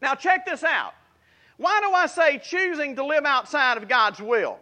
Now, 0.00 0.14
check 0.14 0.46
this 0.46 0.64
out. 0.64 0.94
Why 1.56 1.80
do 1.80 1.92
I 1.92 2.06
say 2.06 2.38
choosing 2.38 2.96
to 2.96 3.04
live 3.04 3.24
outside 3.24 3.76
of 3.76 3.88
God's 3.88 4.20
will? 4.20 4.58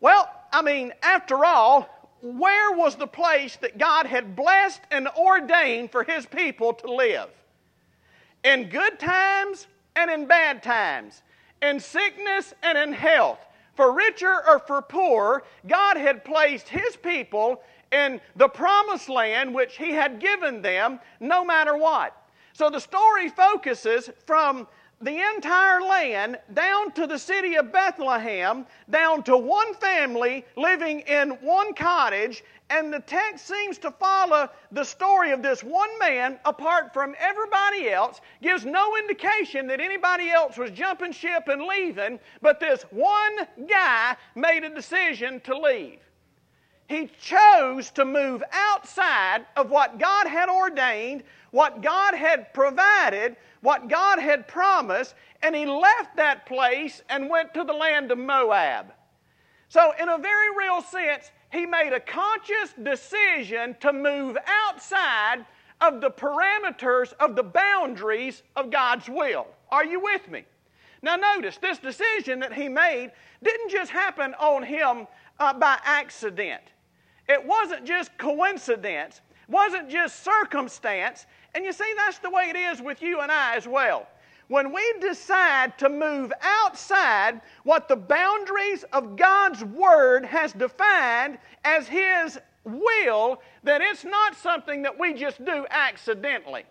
Well, 0.00 0.30
I 0.52 0.62
mean, 0.62 0.92
after 1.02 1.44
all, 1.44 1.88
where 2.20 2.72
was 2.72 2.96
the 2.96 3.06
place 3.06 3.56
that 3.56 3.78
God 3.78 4.06
had 4.06 4.36
blessed 4.36 4.80
and 4.90 5.08
ordained 5.08 5.90
for 5.90 6.04
His 6.04 6.26
people 6.26 6.74
to 6.74 6.92
live? 6.92 7.28
In 8.44 8.68
good 8.68 8.98
times 8.98 9.66
and 9.96 10.10
in 10.10 10.26
bad 10.26 10.62
times, 10.62 11.22
in 11.62 11.80
sickness 11.80 12.52
and 12.62 12.76
in 12.76 12.92
health, 12.92 13.38
for 13.74 13.92
richer 13.92 14.42
or 14.46 14.58
for 14.58 14.82
poor, 14.82 15.44
God 15.66 15.96
had 15.96 16.24
placed 16.24 16.68
His 16.68 16.96
people 16.96 17.62
in 17.92 18.20
the 18.36 18.48
promised 18.48 19.08
land 19.08 19.54
which 19.54 19.76
He 19.76 19.90
had 19.90 20.20
given 20.20 20.62
them 20.62 21.00
no 21.20 21.44
matter 21.44 21.76
what. 21.76 22.16
So 22.52 22.70
the 22.70 22.80
story 22.80 23.28
focuses 23.28 24.10
from 24.26 24.68
the 25.00 25.20
entire 25.34 25.80
land 25.80 26.38
down 26.54 26.92
to 26.92 27.06
the 27.06 27.18
city 27.18 27.56
of 27.56 27.72
Bethlehem, 27.72 28.66
down 28.90 29.22
to 29.24 29.36
one 29.36 29.74
family 29.74 30.44
living 30.56 31.00
in 31.00 31.30
one 31.40 31.74
cottage, 31.74 32.42
and 32.70 32.92
the 32.92 33.00
text 33.00 33.46
seems 33.46 33.76
to 33.78 33.90
follow 33.90 34.48
the 34.72 34.84
story 34.84 35.32
of 35.32 35.42
this 35.42 35.62
one 35.62 35.98
man 35.98 36.38
apart 36.44 36.94
from 36.94 37.14
everybody 37.18 37.90
else, 37.90 38.20
gives 38.42 38.64
no 38.64 38.96
indication 38.96 39.66
that 39.66 39.80
anybody 39.80 40.30
else 40.30 40.56
was 40.56 40.70
jumping 40.70 41.12
ship 41.12 41.48
and 41.48 41.62
leaving, 41.62 42.18
but 42.40 42.60
this 42.60 42.82
one 42.90 43.36
guy 43.68 44.16
made 44.34 44.64
a 44.64 44.74
decision 44.74 45.40
to 45.40 45.56
leave. 45.56 45.98
He 46.88 47.10
chose 47.20 47.90
to 47.92 48.04
move 48.04 48.42
outside 48.52 49.46
of 49.56 49.70
what 49.70 49.98
God 49.98 50.26
had 50.26 50.48
ordained, 50.48 51.22
what 51.50 51.82
God 51.82 52.14
had 52.14 52.52
provided, 52.52 53.36
what 53.64 53.88
God 53.88 54.18
had 54.18 54.46
promised, 54.46 55.14
and 55.42 55.56
he 55.56 55.64
left 55.64 56.16
that 56.16 56.44
place 56.44 57.00
and 57.08 57.30
went 57.30 57.54
to 57.54 57.64
the 57.64 57.72
land 57.72 58.12
of 58.12 58.18
Moab. 58.18 58.92
So, 59.70 59.94
in 59.98 60.10
a 60.10 60.18
very 60.18 60.54
real 60.54 60.82
sense, 60.82 61.30
he 61.50 61.64
made 61.64 61.94
a 61.94 62.00
conscious 62.00 62.74
decision 62.82 63.74
to 63.80 63.90
move 63.90 64.36
outside 64.46 65.46
of 65.80 66.02
the 66.02 66.10
parameters 66.10 67.14
of 67.14 67.36
the 67.36 67.42
boundaries 67.42 68.42
of 68.54 68.70
God's 68.70 69.08
will. 69.08 69.46
Are 69.70 69.84
you 69.84 69.98
with 69.98 70.30
me? 70.30 70.44
Now, 71.00 71.16
notice 71.16 71.56
this 71.56 71.78
decision 71.78 72.40
that 72.40 72.52
he 72.52 72.68
made 72.68 73.12
didn't 73.42 73.70
just 73.70 73.90
happen 73.90 74.34
on 74.34 74.62
him 74.62 75.06
uh, 75.40 75.54
by 75.54 75.78
accident. 75.84 76.62
It 77.30 77.42
wasn't 77.42 77.86
just 77.86 78.16
coincidence, 78.18 79.22
wasn't 79.48 79.90
just 79.90 80.24
circumstance. 80.24 81.26
And 81.54 81.64
you 81.64 81.72
see, 81.72 81.92
that's 81.96 82.18
the 82.18 82.30
way 82.30 82.50
it 82.50 82.56
is 82.56 82.82
with 82.82 83.02
you 83.02 83.20
and 83.20 83.30
I 83.30 83.56
as 83.56 83.68
well. 83.68 84.08
When 84.48 84.72
we 84.72 84.94
decide 85.00 85.78
to 85.78 85.88
move 85.88 86.32
outside 86.42 87.40
what 87.62 87.88
the 87.88 87.96
boundaries 87.96 88.84
of 88.92 89.16
God's 89.16 89.64
Word 89.64 90.24
has 90.26 90.52
defined 90.52 91.38
as 91.64 91.88
His 91.88 92.38
will, 92.64 93.40
then 93.62 93.80
it's 93.80 94.04
not 94.04 94.36
something 94.36 94.82
that 94.82 94.98
we 94.98 95.14
just 95.14 95.42
do 95.44 95.66
accidentally. 95.70 96.64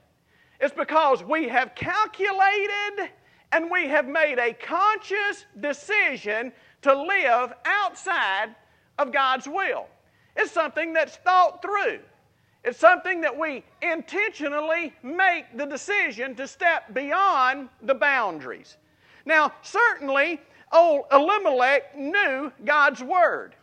It's 0.60 0.74
because 0.74 1.24
we 1.24 1.48
have 1.50 1.74
calculated 1.76 3.10
and 3.52 3.70
we 3.70 3.88
have 3.88 4.08
made 4.08 4.40
a 4.40 4.54
conscious 4.54 5.46
decision 5.60 6.52
to 6.84 6.94
live 6.94 7.54
outside 7.66 8.56
of 9.00 9.12
God's 9.12 9.48
will. 9.48 9.88
It's 10.36 10.52
something 10.52 10.94
that's 10.94 11.18
thought 11.18 11.62
through. 11.62 12.00
It's 12.64 12.80
something 12.80 13.22
that 13.22 13.38
we 13.38 13.64
intentionally 13.82 14.94
make 15.04 15.58
the 15.58 15.66
decision 15.66 16.34
to 16.36 16.48
step 16.48 16.94
beyond 16.94 17.68
the 17.82 17.94
boundaries. 17.94 18.78
Now, 19.26 19.52
certainly, 19.62 20.40
old 20.72 21.06
Elimelech 21.12 21.98
knew 21.98 22.52
God's 22.64 23.04
Word. 23.04 23.56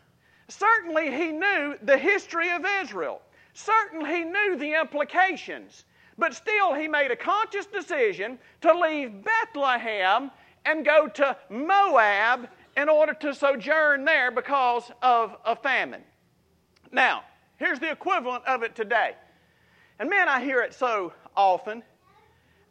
Certainly, 0.49 1.13
he 1.13 1.33
knew 1.33 1.77
the 1.83 1.97
history 1.97 2.51
of 2.51 2.67
Israel. 2.83 3.23
Certainly, 3.55 4.11
he 4.11 4.25
knew 4.25 4.57
the 4.57 4.79
implications. 4.79 5.85
But 6.19 6.35
still, 6.35 6.75
he 6.75 6.87
made 6.87 7.11
a 7.11 7.17
conscious 7.17 7.67
decision 7.67 8.39
to 8.61 8.79
leave 8.79 9.25
Bethlehem 9.25 10.31
and 10.67 10.85
go 10.85 11.09
to 11.09 11.37
Moab 11.49 12.49
in 12.77 12.89
order 12.89 13.15
to 13.15 13.35
sojourn 13.35 14.05
there 14.05 14.31
because 14.31 14.91
of 15.01 15.37
a 15.47 15.57
famine. 15.57 16.03
Now, 16.93 17.23
here's 17.61 17.79
the 17.79 17.93
equivalent 17.93 18.45
of 18.47 18.65
it 18.65 18.75
today. 18.75 19.15
And 20.01 20.11
man, 20.11 20.29
I 20.29 20.43
hear 20.43 20.63
it 20.63 20.75
so 20.75 21.13
often. 21.37 21.85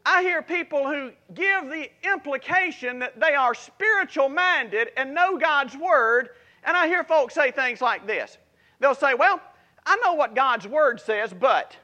I 0.05 0.23
hear 0.23 0.41
people 0.41 0.87
who 0.87 1.11
give 1.33 1.69
the 1.69 1.89
implication 2.03 2.99
that 2.99 3.19
they 3.19 3.35
are 3.35 3.53
spiritual 3.53 4.27
minded 4.27 4.89
and 4.97 5.13
know 5.13 5.37
God's 5.37 5.77
Word, 5.77 6.29
and 6.63 6.75
I 6.75 6.87
hear 6.87 7.03
folks 7.03 7.35
say 7.35 7.51
things 7.51 7.79
like 7.79 8.07
this. 8.07 8.37
They'll 8.79 8.95
say, 8.95 9.13
Well, 9.13 9.39
I 9.85 9.97
know 10.03 10.13
what 10.13 10.35
God's 10.35 10.67
Word 10.67 10.99
says, 10.99 11.33
but. 11.33 11.77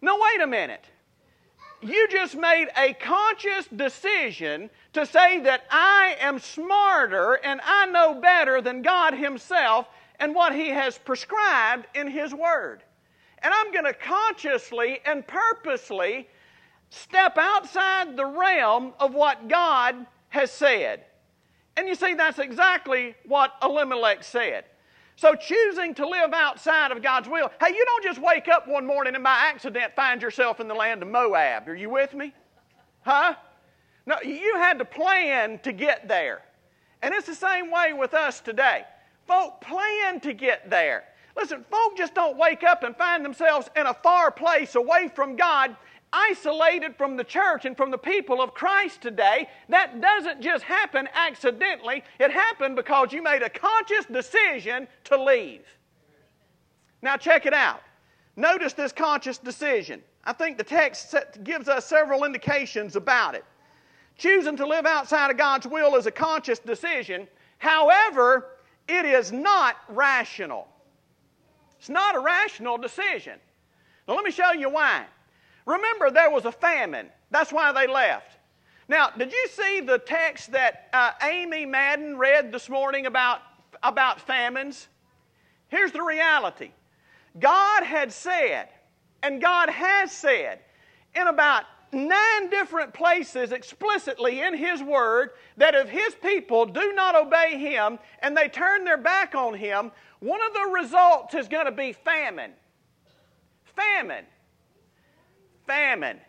No, 0.00 0.18
wait 0.20 0.42
a 0.42 0.46
minute. 0.46 0.84
You 1.80 2.08
just 2.08 2.36
made 2.36 2.68
a 2.76 2.94
conscious 2.94 3.66
decision 3.74 4.70
to 4.92 5.04
say 5.04 5.40
that 5.40 5.64
I 5.70 6.16
am 6.20 6.38
smarter 6.38 7.34
and 7.42 7.60
I 7.64 7.86
know 7.86 8.14
better 8.20 8.60
than 8.60 8.82
God 8.82 9.14
Himself, 9.14 9.86
and 10.24 10.34
what 10.34 10.54
He 10.54 10.70
has 10.70 10.96
prescribed 10.96 11.86
in 11.94 12.08
His 12.08 12.32
Word. 12.32 12.82
And 13.40 13.52
I'm 13.52 13.70
going 13.72 13.84
to 13.84 13.92
consciously 13.92 15.00
and 15.04 15.24
purposely 15.26 16.26
step 16.88 17.36
outside 17.36 18.16
the 18.16 18.24
realm 18.24 18.94
of 18.98 19.12
what 19.12 19.48
God 19.48 20.06
has 20.30 20.50
said. 20.50 21.04
And 21.76 21.86
you 21.86 21.94
see, 21.94 22.14
that's 22.14 22.38
exactly 22.38 23.14
what 23.26 23.52
Elimelech 23.62 24.24
said. 24.24 24.64
So, 25.16 25.34
choosing 25.34 25.94
to 25.96 26.08
live 26.08 26.32
outside 26.32 26.90
of 26.90 27.02
God's 27.02 27.28
will, 27.28 27.50
hey, 27.60 27.74
you 27.74 27.84
don't 27.84 28.02
just 28.02 28.18
wake 28.18 28.48
up 28.48 28.66
one 28.66 28.86
morning 28.86 29.14
and 29.14 29.22
by 29.22 29.36
accident 29.36 29.94
find 29.94 30.22
yourself 30.22 30.58
in 30.58 30.68
the 30.68 30.74
land 30.74 31.02
of 31.02 31.08
Moab. 31.08 31.68
Are 31.68 31.76
you 31.76 31.90
with 31.90 32.14
me? 32.14 32.32
Huh? 33.02 33.34
No, 34.06 34.16
you 34.24 34.56
had 34.56 34.78
to 34.78 34.86
plan 34.86 35.58
to 35.58 35.72
get 35.72 36.08
there. 36.08 36.40
And 37.02 37.12
it's 37.12 37.26
the 37.26 37.34
same 37.34 37.70
way 37.70 37.92
with 37.92 38.14
us 38.14 38.40
today. 38.40 38.84
Folk 39.26 39.60
plan 39.60 40.20
to 40.20 40.32
get 40.32 40.68
there. 40.70 41.04
Listen, 41.36 41.64
folk 41.70 41.96
just 41.96 42.14
don't 42.14 42.36
wake 42.36 42.62
up 42.62 42.82
and 42.82 42.96
find 42.96 43.24
themselves 43.24 43.68
in 43.76 43.86
a 43.86 43.94
far 43.94 44.30
place 44.30 44.74
away 44.74 45.10
from 45.14 45.36
God 45.36 45.76
isolated 46.14 46.94
from 46.96 47.16
the 47.16 47.24
church 47.24 47.64
and 47.64 47.76
from 47.76 47.90
the 47.90 47.98
people 47.98 48.40
of 48.40 48.54
Christ 48.54 49.02
today, 49.02 49.48
that 49.68 50.00
doesn't 50.00 50.40
just 50.40 50.64
happen 50.64 51.08
accidentally. 51.12 52.04
It 52.20 52.30
happened 52.30 52.76
because 52.76 53.12
you 53.12 53.20
made 53.20 53.42
a 53.42 53.50
conscious 53.50 54.06
decision 54.06 54.86
to 55.04 55.22
leave. 55.22 55.66
Now, 57.02 57.16
check 57.16 57.46
it 57.46 57.52
out. 57.52 57.82
Notice 58.36 58.72
this 58.72 58.92
conscious 58.92 59.38
decision. 59.38 60.02
I 60.24 60.32
think 60.32 60.56
the 60.56 60.64
text 60.64 61.14
gives 61.42 61.68
us 61.68 61.84
several 61.84 62.24
indications 62.24 62.96
about 62.96 63.34
it. 63.34 63.44
Choosing 64.16 64.56
to 64.56 64.66
live 64.66 64.86
outside 64.86 65.30
of 65.30 65.36
God's 65.36 65.66
will 65.66 65.96
is 65.96 66.06
a 66.06 66.10
conscious 66.10 66.60
decision. 66.60 67.26
However, 67.58 68.53
it 68.88 69.04
is 69.04 69.32
not 69.32 69.76
rational. 69.88 70.68
It's 71.78 71.88
not 71.88 72.14
a 72.14 72.20
rational 72.20 72.78
decision. 72.78 73.38
Now, 74.06 74.14
let 74.14 74.24
me 74.24 74.30
show 74.30 74.52
you 74.52 74.70
why. 74.70 75.04
Remember, 75.66 76.10
there 76.10 76.30
was 76.30 76.44
a 76.44 76.52
famine. 76.52 77.08
That's 77.30 77.52
why 77.52 77.72
they 77.72 77.86
left. 77.86 78.38
Now, 78.88 79.10
did 79.10 79.32
you 79.32 79.46
see 79.50 79.80
the 79.80 79.98
text 79.98 80.52
that 80.52 80.88
uh, 80.92 81.12
Amy 81.22 81.64
Madden 81.64 82.18
read 82.18 82.52
this 82.52 82.68
morning 82.68 83.06
about, 83.06 83.40
about 83.82 84.20
famines? 84.20 84.88
Here's 85.68 85.92
the 85.92 86.02
reality 86.02 86.70
God 87.38 87.82
had 87.82 88.12
said, 88.12 88.68
and 89.22 89.40
God 89.40 89.70
has 89.70 90.12
said, 90.12 90.60
in 91.14 91.26
about 91.26 91.64
nine 91.94 92.50
different 92.50 92.92
places 92.92 93.52
explicitly 93.52 94.40
in 94.40 94.54
His 94.54 94.82
Word 94.82 95.30
that 95.56 95.74
if 95.74 95.88
His 95.88 96.14
people 96.22 96.66
do 96.66 96.92
not 96.92 97.14
obey 97.14 97.58
Him 97.58 97.98
and 98.20 98.36
they 98.36 98.48
turn 98.48 98.84
their 98.84 98.96
back 98.96 99.34
on 99.34 99.54
Him, 99.54 99.92
one 100.20 100.40
of 100.42 100.52
the 100.52 100.70
results 100.74 101.34
is 101.34 101.48
going 101.48 101.66
to 101.66 101.72
be 101.72 101.92
famine. 101.92 102.52
Famine. 103.76 104.24
Famine. 105.66 106.20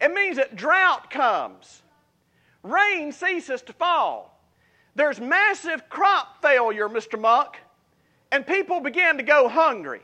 It 0.00 0.12
means 0.12 0.36
that 0.36 0.56
drought 0.56 1.10
comes, 1.10 1.82
rain 2.62 3.12
ceases 3.12 3.62
to 3.62 3.72
fall. 3.72 4.40
There's 4.94 5.20
massive 5.20 5.88
crop 5.88 6.42
failure, 6.42 6.88
Mr. 6.88 7.20
Monk, 7.20 7.56
and 8.32 8.46
people 8.46 8.80
begin 8.80 9.16
to 9.18 9.22
go 9.22 9.48
hungry. 9.48 10.02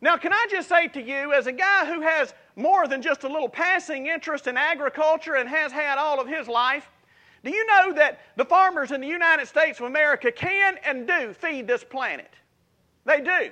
Now, 0.00 0.16
can 0.16 0.32
I 0.32 0.46
just 0.50 0.68
say 0.68 0.88
to 0.88 1.02
you, 1.02 1.32
as 1.32 1.46
a 1.46 1.52
guy 1.52 1.86
who 1.86 2.00
has 2.00 2.34
more 2.56 2.86
than 2.86 3.02
just 3.02 3.24
a 3.24 3.28
little 3.28 3.48
passing 3.48 4.06
interest 4.06 4.46
in 4.46 4.56
agriculture 4.56 5.34
and 5.34 5.48
has 5.48 5.72
had 5.72 5.98
all 5.98 6.20
of 6.20 6.26
his 6.26 6.48
life, 6.48 6.88
do 7.44 7.50
you 7.50 7.66
know 7.66 7.92
that 7.94 8.20
the 8.36 8.44
farmers 8.44 8.92
in 8.92 9.00
the 9.00 9.08
United 9.08 9.46
States 9.46 9.80
of 9.80 9.86
America 9.86 10.30
can 10.30 10.76
and 10.84 11.06
do 11.06 11.32
feed 11.32 11.66
this 11.66 11.82
planet? 11.82 12.30
They 13.04 13.20
do. 13.20 13.50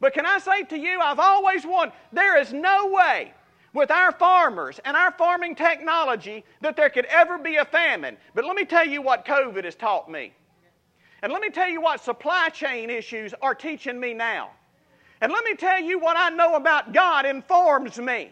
But 0.00 0.14
can 0.14 0.24
I 0.24 0.38
say 0.38 0.62
to 0.62 0.78
you, 0.78 1.00
I've 1.00 1.18
always 1.18 1.66
wondered, 1.66 1.94
there 2.12 2.40
is 2.40 2.52
no 2.52 2.86
way 2.86 3.34
with 3.74 3.90
our 3.90 4.12
farmers 4.12 4.80
and 4.84 4.96
our 4.96 5.10
farming 5.12 5.54
technology 5.54 6.44
that 6.60 6.76
there 6.76 6.88
could 6.88 7.04
ever 7.06 7.36
be 7.36 7.56
a 7.56 7.64
famine. 7.64 8.16
But 8.34 8.44
let 8.44 8.56
me 8.56 8.64
tell 8.64 8.86
you 8.86 9.02
what 9.02 9.26
COVID 9.26 9.64
has 9.64 9.74
taught 9.74 10.10
me. 10.10 10.32
And 11.22 11.32
let 11.32 11.42
me 11.42 11.50
tell 11.50 11.68
you 11.68 11.80
what 11.80 12.02
supply 12.02 12.48
chain 12.48 12.90
issues 12.90 13.34
are 13.42 13.54
teaching 13.54 13.98
me 13.98 14.14
now. 14.14 14.50
And 15.20 15.32
let 15.32 15.44
me 15.44 15.54
tell 15.54 15.80
you 15.80 15.98
what 15.98 16.16
I 16.16 16.30
know 16.30 16.54
about 16.54 16.92
God 16.92 17.26
informs 17.26 17.98
me. 17.98 18.30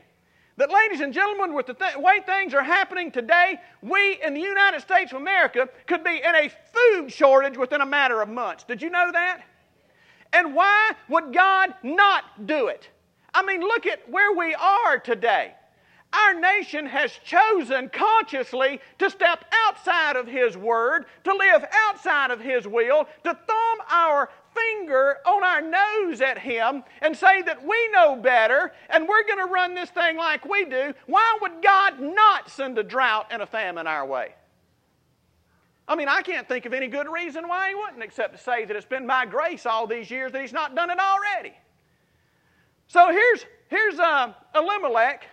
That, 0.58 0.70
ladies 0.70 1.00
and 1.00 1.12
gentlemen, 1.12 1.52
with 1.52 1.66
the 1.66 1.74
th- 1.74 1.96
way 1.96 2.20
things 2.24 2.54
are 2.54 2.62
happening 2.62 3.10
today, 3.10 3.60
we 3.82 4.18
in 4.22 4.32
the 4.32 4.40
United 4.40 4.80
States 4.80 5.12
of 5.12 5.20
America 5.20 5.68
could 5.86 6.02
be 6.02 6.22
in 6.22 6.34
a 6.34 6.50
food 6.72 7.12
shortage 7.12 7.58
within 7.58 7.82
a 7.82 7.86
matter 7.86 8.22
of 8.22 8.28
months. 8.30 8.64
Did 8.64 8.80
you 8.80 8.88
know 8.88 9.10
that? 9.12 9.42
And 10.32 10.54
why 10.54 10.92
would 11.08 11.34
God 11.34 11.74
not 11.82 12.46
do 12.46 12.68
it? 12.68 12.88
I 13.34 13.44
mean, 13.44 13.60
look 13.60 13.86
at 13.86 14.08
where 14.08 14.32
we 14.32 14.54
are 14.54 14.98
today. 14.98 15.52
Our 16.12 16.40
nation 16.40 16.86
has 16.86 17.12
chosen 17.24 17.90
consciously 17.90 18.80
to 18.98 19.10
step 19.10 19.44
outside 19.66 20.16
of 20.16 20.26
His 20.26 20.56
Word, 20.56 21.04
to 21.24 21.34
live 21.34 21.64
outside 21.70 22.30
of 22.30 22.40
His 22.40 22.66
will, 22.66 23.06
to 23.24 23.34
thumb 23.34 23.78
our 23.90 24.30
finger 24.54 25.18
our 25.42 25.60
nose 25.60 26.20
at 26.20 26.38
Him 26.38 26.82
and 27.02 27.16
say 27.16 27.42
that 27.42 27.64
we 27.64 27.88
know 27.92 28.16
better 28.16 28.72
and 28.90 29.08
we're 29.08 29.24
going 29.24 29.38
to 29.46 29.52
run 29.52 29.74
this 29.74 29.90
thing 29.90 30.16
like 30.16 30.44
we 30.48 30.64
do, 30.64 30.94
why 31.06 31.38
would 31.40 31.62
God 31.62 32.00
not 32.00 32.50
send 32.50 32.78
a 32.78 32.82
drought 32.82 33.26
and 33.30 33.42
a 33.42 33.46
famine 33.46 33.86
our 33.86 34.06
way? 34.06 34.34
I 35.88 35.94
mean, 35.94 36.08
I 36.08 36.22
can't 36.22 36.48
think 36.48 36.66
of 36.66 36.74
any 36.74 36.88
good 36.88 37.08
reason 37.08 37.46
why 37.46 37.68
He 37.68 37.74
wouldn't, 37.74 38.02
except 38.02 38.36
to 38.36 38.42
say 38.42 38.64
that 38.64 38.76
it's 38.76 38.86
been 38.86 39.06
by 39.06 39.26
grace 39.26 39.66
all 39.66 39.86
these 39.86 40.10
years 40.10 40.32
that 40.32 40.40
He's 40.40 40.52
not 40.52 40.74
done 40.74 40.90
it 40.90 40.98
already. 40.98 41.54
So 42.88 43.10
here's, 43.10 43.44
here's 43.68 43.98
uh, 43.98 44.32
Elimelech, 44.54 45.26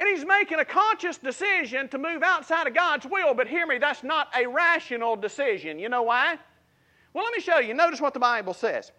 and 0.00 0.08
he's 0.08 0.26
making 0.26 0.58
a 0.58 0.64
conscious 0.64 1.18
decision 1.18 1.88
to 1.88 1.98
move 1.98 2.22
outside 2.22 2.66
of 2.66 2.74
God's 2.74 3.06
will, 3.06 3.34
but 3.34 3.48
hear 3.48 3.66
me, 3.66 3.78
that's 3.78 4.02
not 4.02 4.28
a 4.36 4.46
rational 4.46 5.16
decision. 5.16 5.78
You 5.78 5.88
know 5.88 6.02
why? 6.02 6.38
Well, 7.12 7.24
let 7.24 7.32
me 7.32 7.40
show 7.40 7.58
you. 7.58 7.72
Notice 7.74 8.00
what 8.00 8.12
the 8.12 8.20
Bible 8.20 8.52
says. 8.52 8.92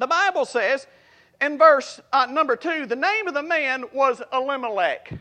The 0.00 0.06
Bible 0.06 0.46
says 0.46 0.86
in 1.42 1.58
verse 1.58 2.00
uh, 2.10 2.24
number 2.24 2.56
two, 2.56 2.86
the 2.86 2.96
name 2.96 3.28
of 3.28 3.34
the 3.34 3.42
man 3.42 3.84
was 3.92 4.22
Elimelech. 4.32 5.12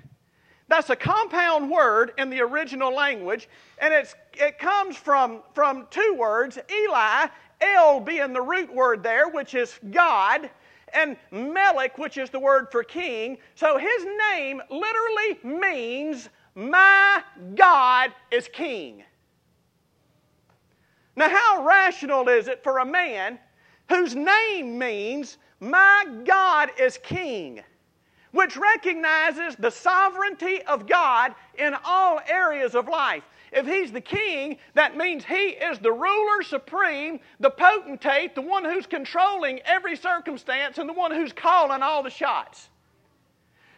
That's 0.70 0.89
a 0.89 0.96
compound 0.96 1.70
word 1.70 2.13
in 2.18 2.30
the 2.30 2.39
original 2.39 2.96
language, 2.96 3.50
and 3.80 3.94
it's, 3.94 4.15
it 4.36 4.58
comes 4.58 4.96
from, 4.96 5.42
from 5.54 5.88
two 5.89 6.15
words 6.18 6.58
Eli, 6.72 7.28
El 7.60 8.00
being 8.00 8.32
the 8.32 8.42
root 8.42 8.74
word 8.74 9.04
there, 9.04 9.28
which 9.28 9.54
is 9.54 9.78
God, 9.92 10.50
and 10.94 11.18
Melech, 11.30 11.98
which 11.98 12.18
is 12.18 12.30
the 12.30 12.39
word 12.39 12.68
for 12.72 12.82
king. 12.82 13.38
So 13.56 13.78
his 13.78 14.06
name 14.32 14.62
literally 14.70 15.60
means, 15.60 16.30
My 16.56 17.22
God 17.54 18.13
is 18.32 18.48
king. 18.48 19.04
Now, 21.18 21.28
how 21.28 21.65
rational 21.65 22.30
is 22.30 22.48
it 22.48 22.63
for 22.63 22.78
a 22.78 22.86
man 22.86 23.39
whose 23.89 24.15
name 24.15 24.78
means, 24.78 25.38
My 25.60 26.06
God 26.23 26.69
is 26.80 26.97
King, 27.04 27.62
which 28.32 28.56
recognizes 28.56 29.56
the 29.58 29.71
sovereignty 29.71 30.62
of 30.63 30.88
God 30.88 31.36
in 31.58 31.75
all 31.84 32.21
areas 32.28 32.75
of 32.75 32.88
life? 32.88 33.23
If 33.52 33.65
he's 33.65 33.91
the 33.91 34.02
king, 34.02 34.58
that 34.75 34.95
means 34.95 35.25
he 35.25 35.34
is 35.34 35.80
the 35.80 35.91
ruler 35.91 36.43
supreme, 36.43 37.19
the 37.39 37.49
potentate, 37.49 38.36
the 38.36 38.41
one 38.41 38.63
who's 38.63 38.86
controlling 38.86 39.60
every 39.62 39.95
circumstance, 39.95 40.78
and 40.78 40.88
the 40.88 40.93
one 40.93 41.12
who's 41.12 41.34
calling 41.34 41.82
all 41.82 42.04
the 42.04 42.12
shots. 42.12 42.69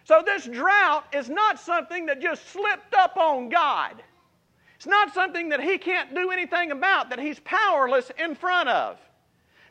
So, 0.03 0.21
this 0.25 0.45
drought 0.45 1.05
is 1.13 1.29
not 1.29 1.59
something 1.59 2.07
that 2.07 2.19
just 2.19 2.49
slipped 2.49 2.93
up 2.93 3.15
on 3.15 3.49
God. 3.49 4.03
It's 4.75 4.87
not 4.87 5.13
something 5.13 5.49
that 5.49 5.61
he 5.61 5.77
can't 5.77 6.13
do 6.13 6.31
anything 6.31 6.71
about, 6.71 7.11
that 7.11 7.19
he's 7.19 7.39
powerless 7.39 8.11
in 8.17 8.35
front 8.35 8.67
of. 8.67 8.97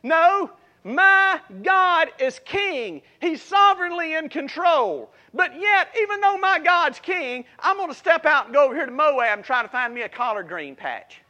No, 0.03 0.51
my 0.83 1.39
God 1.61 2.09
is 2.19 2.39
king. 2.43 3.01
He's 3.19 3.41
sovereignly 3.41 4.15
in 4.15 4.29
control. 4.29 5.11
But 5.33 5.59
yet, 5.59 5.89
even 6.01 6.21
though 6.21 6.37
my 6.37 6.59
God's 6.59 6.99
king, 6.99 7.45
I'm 7.59 7.77
going 7.77 7.89
to 7.89 7.95
step 7.95 8.25
out 8.25 8.45
and 8.45 8.53
go 8.53 8.65
over 8.65 8.75
here 8.75 8.85
to 8.85 8.91
Moab 8.91 9.39
and 9.39 9.45
try 9.45 9.61
to 9.61 9.69
find 9.69 9.93
me 9.93 10.01
a 10.01 10.09
collard 10.09 10.47
green 10.47 10.75
patch. 10.75 11.21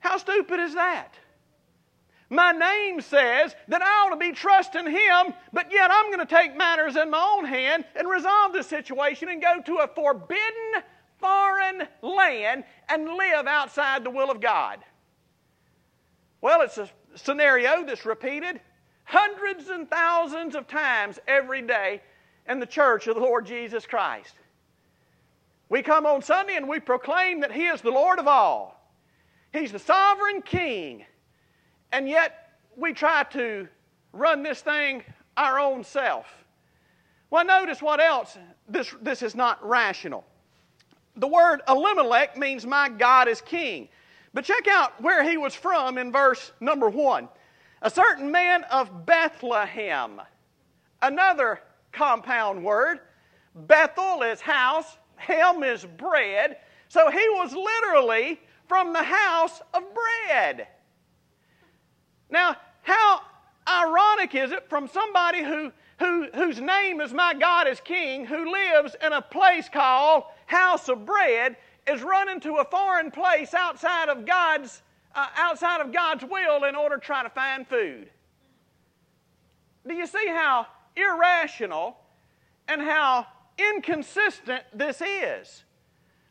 How 0.00 0.16
stupid 0.16 0.60
is 0.60 0.74
that? 0.74 1.14
My 2.30 2.52
name 2.52 3.00
says 3.00 3.54
that 3.68 3.82
I 3.82 3.86
ought 3.86 4.10
to 4.10 4.16
be 4.16 4.32
trusting 4.32 4.86
Him, 4.86 5.34
but 5.52 5.72
yet 5.72 5.90
I'm 5.90 6.06
going 6.12 6.26
to 6.26 6.34
take 6.34 6.56
matters 6.56 6.96
in 6.96 7.10
my 7.10 7.36
own 7.36 7.44
hand 7.44 7.84
and 7.96 8.08
resolve 8.08 8.52
this 8.52 8.66
situation 8.66 9.28
and 9.30 9.40
go 9.40 9.62
to 9.64 9.76
a 9.78 9.88
forbidden 9.88 10.82
foreign 11.18 11.88
land 12.02 12.64
and 12.88 13.04
live 13.14 13.46
outside 13.46 14.04
the 14.04 14.10
will 14.10 14.30
of 14.30 14.40
God? 14.40 14.78
Well, 16.40 16.62
it's 16.62 16.78
a 16.78 16.88
scenario 17.14 17.84
that's 17.84 18.06
repeated 18.06 18.60
hundreds 19.04 19.68
and 19.68 19.88
thousands 19.90 20.54
of 20.54 20.68
times 20.68 21.18
every 21.26 21.62
day 21.62 22.02
in 22.48 22.60
the 22.60 22.66
church 22.66 23.06
of 23.06 23.14
the 23.14 23.20
Lord 23.20 23.46
Jesus 23.46 23.86
Christ. 23.86 24.34
We 25.68 25.82
come 25.82 26.06
on 26.06 26.22
Sunday 26.22 26.56
and 26.56 26.68
we 26.68 26.80
proclaim 26.80 27.40
that 27.40 27.52
He 27.52 27.66
is 27.66 27.80
the 27.80 27.90
Lord 27.90 28.18
of 28.18 28.26
all. 28.26 28.80
He's 29.52 29.72
the 29.72 29.78
sovereign 29.78 30.42
King. 30.42 31.04
And 31.92 32.08
yet 32.08 32.52
we 32.76 32.92
try 32.92 33.24
to 33.32 33.68
run 34.12 34.42
this 34.42 34.60
thing 34.60 35.02
our 35.36 35.58
own 35.58 35.84
self. 35.84 36.26
Well, 37.30 37.44
notice 37.44 37.82
what 37.82 38.00
else 38.00 38.36
this, 38.68 38.94
this 39.02 39.22
is 39.22 39.34
not 39.34 39.66
rational. 39.66 40.24
The 41.16 41.28
word 41.28 41.62
Elimelech 41.68 42.36
means 42.36 42.64
my 42.64 42.88
God 42.88 43.28
is 43.28 43.40
king. 43.40 43.88
But 44.34 44.44
check 44.44 44.68
out 44.68 45.00
where 45.00 45.28
he 45.28 45.36
was 45.36 45.54
from 45.54 45.98
in 45.98 46.12
verse 46.12 46.52
number 46.60 46.88
one. 46.88 47.28
A 47.82 47.90
certain 47.90 48.30
man 48.30 48.64
of 48.64 49.06
Bethlehem. 49.06 50.20
Another 51.00 51.60
compound 51.92 52.62
word. 52.62 53.00
Bethel 53.54 54.22
is 54.22 54.40
house, 54.40 54.98
Hem 55.16 55.62
is 55.62 55.84
bread. 55.84 56.58
So 56.88 57.10
he 57.10 57.28
was 57.30 57.52
literally 57.52 58.40
from 58.66 58.92
the 58.92 59.02
house 59.02 59.60
of 59.74 59.82
bread. 59.94 60.68
Now, 62.30 62.56
how 62.82 63.20
ironic 63.66 64.34
is 64.34 64.52
it 64.52 64.68
from 64.68 64.88
somebody 64.88 65.42
who 65.42 65.72
who, 65.98 66.28
whose 66.34 66.60
name 66.60 67.00
is 67.00 67.12
my 67.12 67.34
God 67.34 67.66
is 67.66 67.80
King, 67.80 68.24
who 68.24 68.52
lives 68.52 68.94
in 69.04 69.12
a 69.12 69.22
place 69.22 69.68
called 69.68 70.24
House 70.46 70.88
of 70.88 71.04
Bread, 71.04 71.56
is 71.88 72.02
running 72.02 72.40
to 72.40 72.56
a 72.56 72.64
foreign 72.64 73.10
place 73.10 73.54
outside 73.54 74.08
of 74.08 74.26
God's, 74.26 74.82
uh, 75.14 75.26
outside 75.36 75.80
of 75.80 75.92
God's 75.92 76.24
will 76.24 76.64
in 76.64 76.74
order 76.74 76.96
to 76.96 77.00
try 77.00 77.22
to 77.22 77.30
find 77.30 77.66
food. 77.66 78.10
Do 79.86 79.94
you 79.94 80.06
see 80.06 80.26
how 80.28 80.66
irrational 80.96 81.96
and 82.68 82.82
how 82.82 83.26
inconsistent 83.56 84.64
this 84.74 85.00
is? 85.00 85.64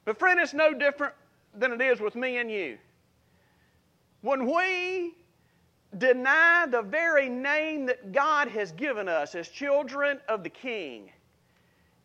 But, 0.06 0.20
friend, 0.20 0.40
it's 0.40 0.54
no 0.54 0.74
different 0.74 1.14
than 1.54 1.72
it 1.74 1.82
is 1.82 2.00
with 2.00 2.16
me 2.16 2.38
and 2.38 2.52
you. 2.52 2.78
When 4.22 4.46
we 4.46 5.16
deny 5.98 6.66
the 6.70 6.82
very 6.82 7.30
name 7.30 7.86
that 7.88 8.12
God 8.12 8.48
has 8.50 8.72
given 8.74 9.08
us 9.08 9.36
as 9.36 9.50
children 9.50 10.20
of 10.28 10.44
the 10.44 10.50
King 10.50 11.10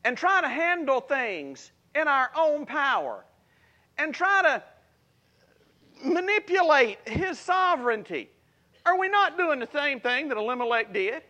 and 0.04 0.16
try 0.16 0.40
to 0.40 0.48
handle 0.48 1.00
things 1.00 1.72
in 1.94 2.08
our 2.08 2.30
own 2.36 2.64
power 2.64 3.24
and 4.02 4.14
try 4.14 4.42
to 4.42 4.62
manipulate 6.04 6.98
His 7.08 7.38
sovereignty, 7.38 8.28
are 8.84 8.98
we 8.98 9.08
not 9.08 9.38
doing 9.38 9.60
the 9.60 9.68
same 9.72 10.00
thing 10.00 10.28
that 10.28 10.36
Elimelech 10.36 10.92
did? 10.92 11.22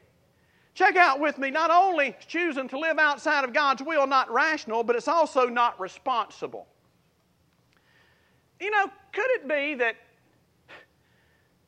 Check 0.75 0.97
out 0.97 1.21
with 1.21 1.37
me, 1.37 1.51
not 1.51 1.71
only 1.71 2.17
choosing 2.27 2.67
to 2.69 2.79
live 2.79 2.99
outside 2.99 3.45
of 3.45 3.53
God's 3.53 3.83
will, 3.83 4.07
not 4.07 4.31
rational, 4.33 4.83
but 4.83 4.97
it's 4.97 5.09
also 5.09 5.47
not 5.47 5.79
responsible. 5.79 6.67
You 8.59 8.71
know, 8.71 8.87
could 9.13 9.31
it 9.33 9.47
be 9.47 9.75
that 9.75 9.97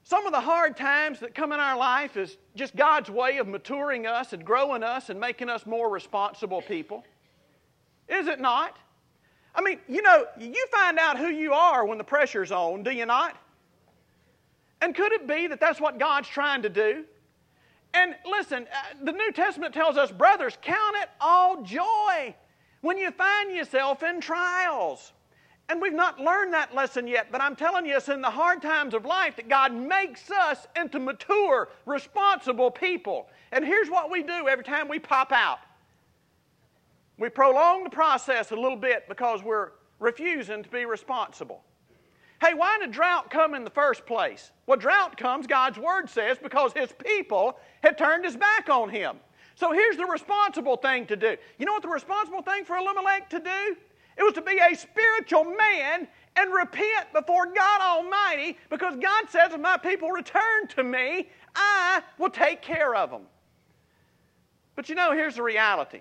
some 0.04 0.24
of 0.26 0.32
the 0.32 0.40
hard 0.40 0.74
times 0.76 1.20
that 1.20 1.34
come 1.34 1.52
in 1.52 1.60
our 1.60 1.76
life 1.76 2.16
is 2.16 2.38
just 2.54 2.74
God's 2.76 3.10
way 3.10 3.36
of 3.36 3.46
maturing 3.46 4.06
us 4.06 4.32
and 4.32 4.42
growing 4.42 4.82
us 4.82 5.10
and 5.10 5.20
making 5.20 5.50
us 5.50 5.66
more 5.66 5.90
responsible 5.90 6.62
people? 6.62 7.04
Is 8.08 8.26
it 8.26 8.40
not? 8.40 8.78
I 9.54 9.62
mean, 9.62 9.78
you 9.88 10.02
know, 10.02 10.26
you 10.38 10.66
find 10.72 10.98
out 10.98 11.18
who 11.18 11.28
you 11.28 11.52
are 11.52 11.86
when 11.86 11.98
the 11.98 12.04
pressure's 12.04 12.50
on, 12.50 12.82
do 12.82 12.90
you 12.90 13.06
not? 13.06 13.36
And 14.82 14.94
could 14.94 15.12
it 15.12 15.26
be 15.26 15.46
that 15.46 15.60
that's 15.60 15.80
what 15.80 15.98
God's 15.98 16.28
trying 16.28 16.62
to 16.62 16.68
do? 16.68 17.04
And 17.94 18.16
listen, 18.28 18.66
uh, 18.72 19.04
the 19.04 19.12
New 19.12 19.30
Testament 19.32 19.72
tells 19.72 19.96
us, 19.96 20.10
brothers, 20.10 20.58
count 20.60 20.96
it 20.96 21.08
all 21.20 21.62
joy 21.62 22.34
when 22.80 22.98
you 22.98 23.10
find 23.12 23.52
yourself 23.52 24.02
in 24.02 24.20
trials. 24.20 25.12
And 25.68 25.80
we've 25.80 25.94
not 25.94 26.20
learned 26.20 26.52
that 26.52 26.74
lesson 26.74 27.06
yet, 27.06 27.28
but 27.30 27.40
I'm 27.40 27.56
telling 27.56 27.86
you, 27.86 27.96
it's 27.96 28.08
in 28.08 28.20
the 28.20 28.30
hard 28.30 28.60
times 28.60 28.92
of 28.92 29.06
life 29.06 29.36
that 29.36 29.48
God 29.48 29.72
makes 29.72 30.30
us 30.30 30.66
into 30.76 30.98
mature, 30.98 31.68
responsible 31.86 32.70
people. 32.70 33.28
And 33.52 33.64
here's 33.64 33.88
what 33.88 34.10
we 34.10 34.22
do 34.22 34.48
every 34.48 34.64
time 34.64 34.88
we 34.88 34.98
pop 34.98 35.32
out 35.32 35.60
we 37.18 37.28
prolong 37.28 37.84
the 37.84 37.90
process 37.90 38.50
a 38.50 38.56
little 38.56 38.76
bit 38.76 39.08
because 39.08 39.42
we're 39.42 39.70
refusing 40.00 40.62
to 40.62 40.68
be 40.68 40.84
responsible. 40.84 41.62
Hey, 42.40 42.54
why 42.54 42.78
did 42.78 42.90
drought 42.90 43.30
come 43.30 43.54
in 43.54 43.64
the 43.64 43.70
first 43.70 44.04
place? 44.04 44.50
Well, 44.66 44.76
drought 44.76 45.16
comes, 45.16 45.46
God's 45.46 45.78
Word 45.78 46.10
says, 46.10 46.36
because 46.42 46.72
His 46.72 46.92
people 46.92 47.58
had 47.82 47.96
turned 47.96 48.24
His 48.24 48.36
back 48.36 48.68
on 48.68 48.90
Him. 48.90 49.16
So 49.54 49.72
here's 49.72 49.96
the 49.96 50.06
responsible 50.06 50.76
thing 50.76 51.06
to 51.06 51.16
do. 51.16 51.36
You 51.58 51.66
know 51.66 51.72
what 51.72 51.82
the 51.82 51.88
responsible 51.88 52.42
thing 52.42 52.64
for 52.64 52.76
Elimelech 52.76 53.30
to 53.30 53.38
do? 53.38 53.76
It 54.16 54.22
was 54.22 54.34
to 54.34 54.42
be 54.42 54.58
a 54.58 54.74
spiritual 54.74 55.44
man 55.44 56.08
and 56.36 56.52
repent 56.52 57.12
before 57.12 57.46
God 57.46 57.80
Almighty 57.80 58.58
because 58.68 58.96
God 58.96 59.30
says, 59.30 59.52
if 59.52 59.60
my 59.60 59.76
people 59.76 60.10
return 60.10 60.66
to 60.70 60.82
me, 60.82 61.28
I 61.54 62.02
will 62.18 62.30
take 62.30 62.62
care 62.62 62.94
of 62.94 63.10
them. 63.10 63.22
But 64.74 64.88
you 64.88 64.96
know, 64.96 65.12
here's 65.12 65.36
the 65.36 65.42
reality 65.42 66.00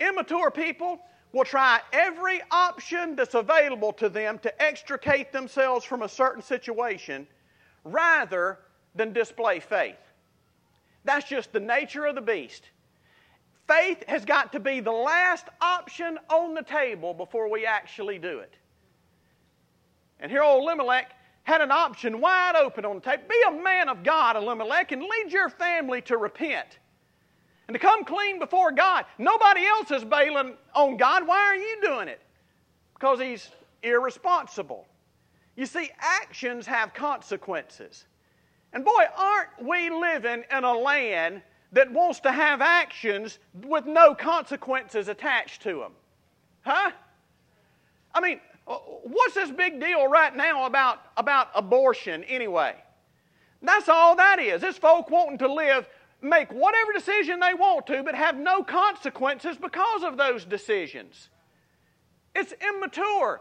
immature 0.00 0.50
people 0.50 1.00
will 1.32 1.44
try 1.44 1.80
every 1.92 2.40
option 2.50 3.16
that's 3.16 3.34
available 3.34 3.92
to 3.92 4.08
them 4.08 4.38
to 4.38 4.62
extricate 4.62 5.32
themselves 5.32 5.84
from 5.84 6.02
a 6.02 6.08
certain 6.08 6.42
situation 6.42 7.26
rather 7.84 8.58
than 8.94 9.12
display 9.12 9.60
faith. 9.60 9.96
That's 11.04 11.28
just 11.28 11.52
the 11.52 11.60
nature 11.60 12.06
of 12.06 12.14
the 12.14 12.20
beast. 12.20 12.64
Faith 13.68 14.04
has 14.08 14.24
got 14.24 14.52
to 14.52 14.60
be 14.60 14.80
the 14.80 14.92
last 14.92 15.46
option 15.60 16.18
on 16.30 16.54
the 16.54 16.62
table 16.62 17.12
before 17.12 17.50
we 17.50 17.66
actually 17.66 18.18
do 18.18 18.38
it. 18.38 18.54
And 20.20 20.30
here 20.30 20.42
old 20.42 20.62
Elimelech 20.62 21.12
had 21.42 21.60
an 21.60 21.70
option 21.70 22.20
wide 22.20 22.56
open 22.56 22.84
on 22.84 22.96
the 22.96 23.00
table. 23.02 23.24
Be 23.28 23.42
a 23.48 23.62
man 23.62 23.88
of 23.88 24.02
God, 24.02 24.36
Elimelech, 24.36 24.92
and 24.92 25.02
lead 25.02 25.32
your 25.32 25.48
family 25.48 26.00
to 26.02 26.16
repent 26.16 26.78
and 27.68 27.74
to 27.74 27.78
come 27.78 28.04
clean 28.04 28.38
before 28.38 28.72
God. 28.72 29.04
Nobody 29.18 29.66
else 29.66 29.90
is 29.90 30.04
bailing 30.04 30.54
on 30.74 30.96
God. 30.96 31.26
Why 31.26 31.38
are 31.38 31.56
you 31.56 31.78
doing 31.82 32.08
it? 32.08 32.20
Because 32.94 33.20
he's 33.20 33.50
irresponsible. 33.82 34.86
You 35.56 35.66
see, 35.66 35.90
actions 35.98 36.66
have 36.66 36.94
consequences. 36.94 38.04
And 38.72 38.84
boy, 38.84 39.04
aren't 39.16 39.66
we 39.66 39.90
living 39.90 40.44
in 40.50 40.64
a 40.64 40.72
land 40.72 41.42
that 41.72 41.90
wants 41.92 42.20
to 42.20 42.32
have 42.32 42.62
actions 42.62 43.38
with 43.64 43.86
no 43.86 44.14
consequences 44.14 45.08
attached 45.08 45.62
to 45.62 45.78
them. 45.80 45.92
Huh? 46.62 46.90
I 48.14 48.20
mean, 48.20 48.40
uh, 48.66 48.76
what's 49.04 49.34
this 49.34 49.50
big 49.50 49.80
deal 49.80 50.08
right 50.08 50.34
now 50.34 50.66
about, 50.66 51.00
about 51.16 51.48
abortion 51.54 52.24
anyway? 52.24 52.74
That's 53.62 53.88
all 53.88 54.16
that 54.16 54.38
is. 54.38 54.60
This 54.60 54.78
folk 54.78 55.10
wanting 55.10 55.38
to 55.38 55.52
live, 55.52 55.88
make 56.20 56.52
whatever 56.52 56.92
decision 56.92 57.40
they 57.40 57.54
want 57.54 57.86
to, 57.88 58.02
but 58.02 58.14
have 58.14 58.36
no 58.36 58.62
consequences 58.62 59.56
because 59.56 60.02
of 60.02 60.16
those 60.16 60.44
decisions. 60.44 61.28
It's 62.34 62.52
immature. 62.60 63.40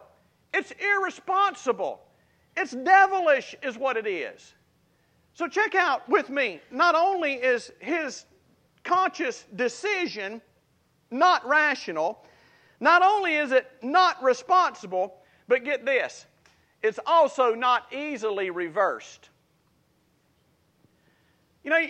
It's 0.53 0.71
irresponsible. 0.71 2.01
It's 2.55 2.71
devilish, 2.71 3.55
is 3.61 3.77
what 3.77 3.97
it 3.97 4.07
is. 4.07 4.53
So, 5.33 5.47
check 5.47 5.75
out 5.75 6.07
with 6.07 6.29
me. 6.29 6.61
Not 6.71 6.95
only 6.95 7.33
is 7.33 7.71
his 7.79 8.25
conscious 8.83 9.45
decision 9.55 10.41
not 11.11 11.45
rational, 11.47 12.23
not 12.79 13.01
only 13.01 13.35
is 13.35 13.51
it 13.51 13.69
not 13.81 14.21
responsible, 14.23 15.15
but 15.47 15.63
get 15.63 15.85
this, 15.85 16.25
it's 16.81 16.99
also 17.05 17.53
not 17.53 17.91
easily 17.93 18.49
reversed. 18.49 19.29
You 21.63 21.71
know, 21.71 21.85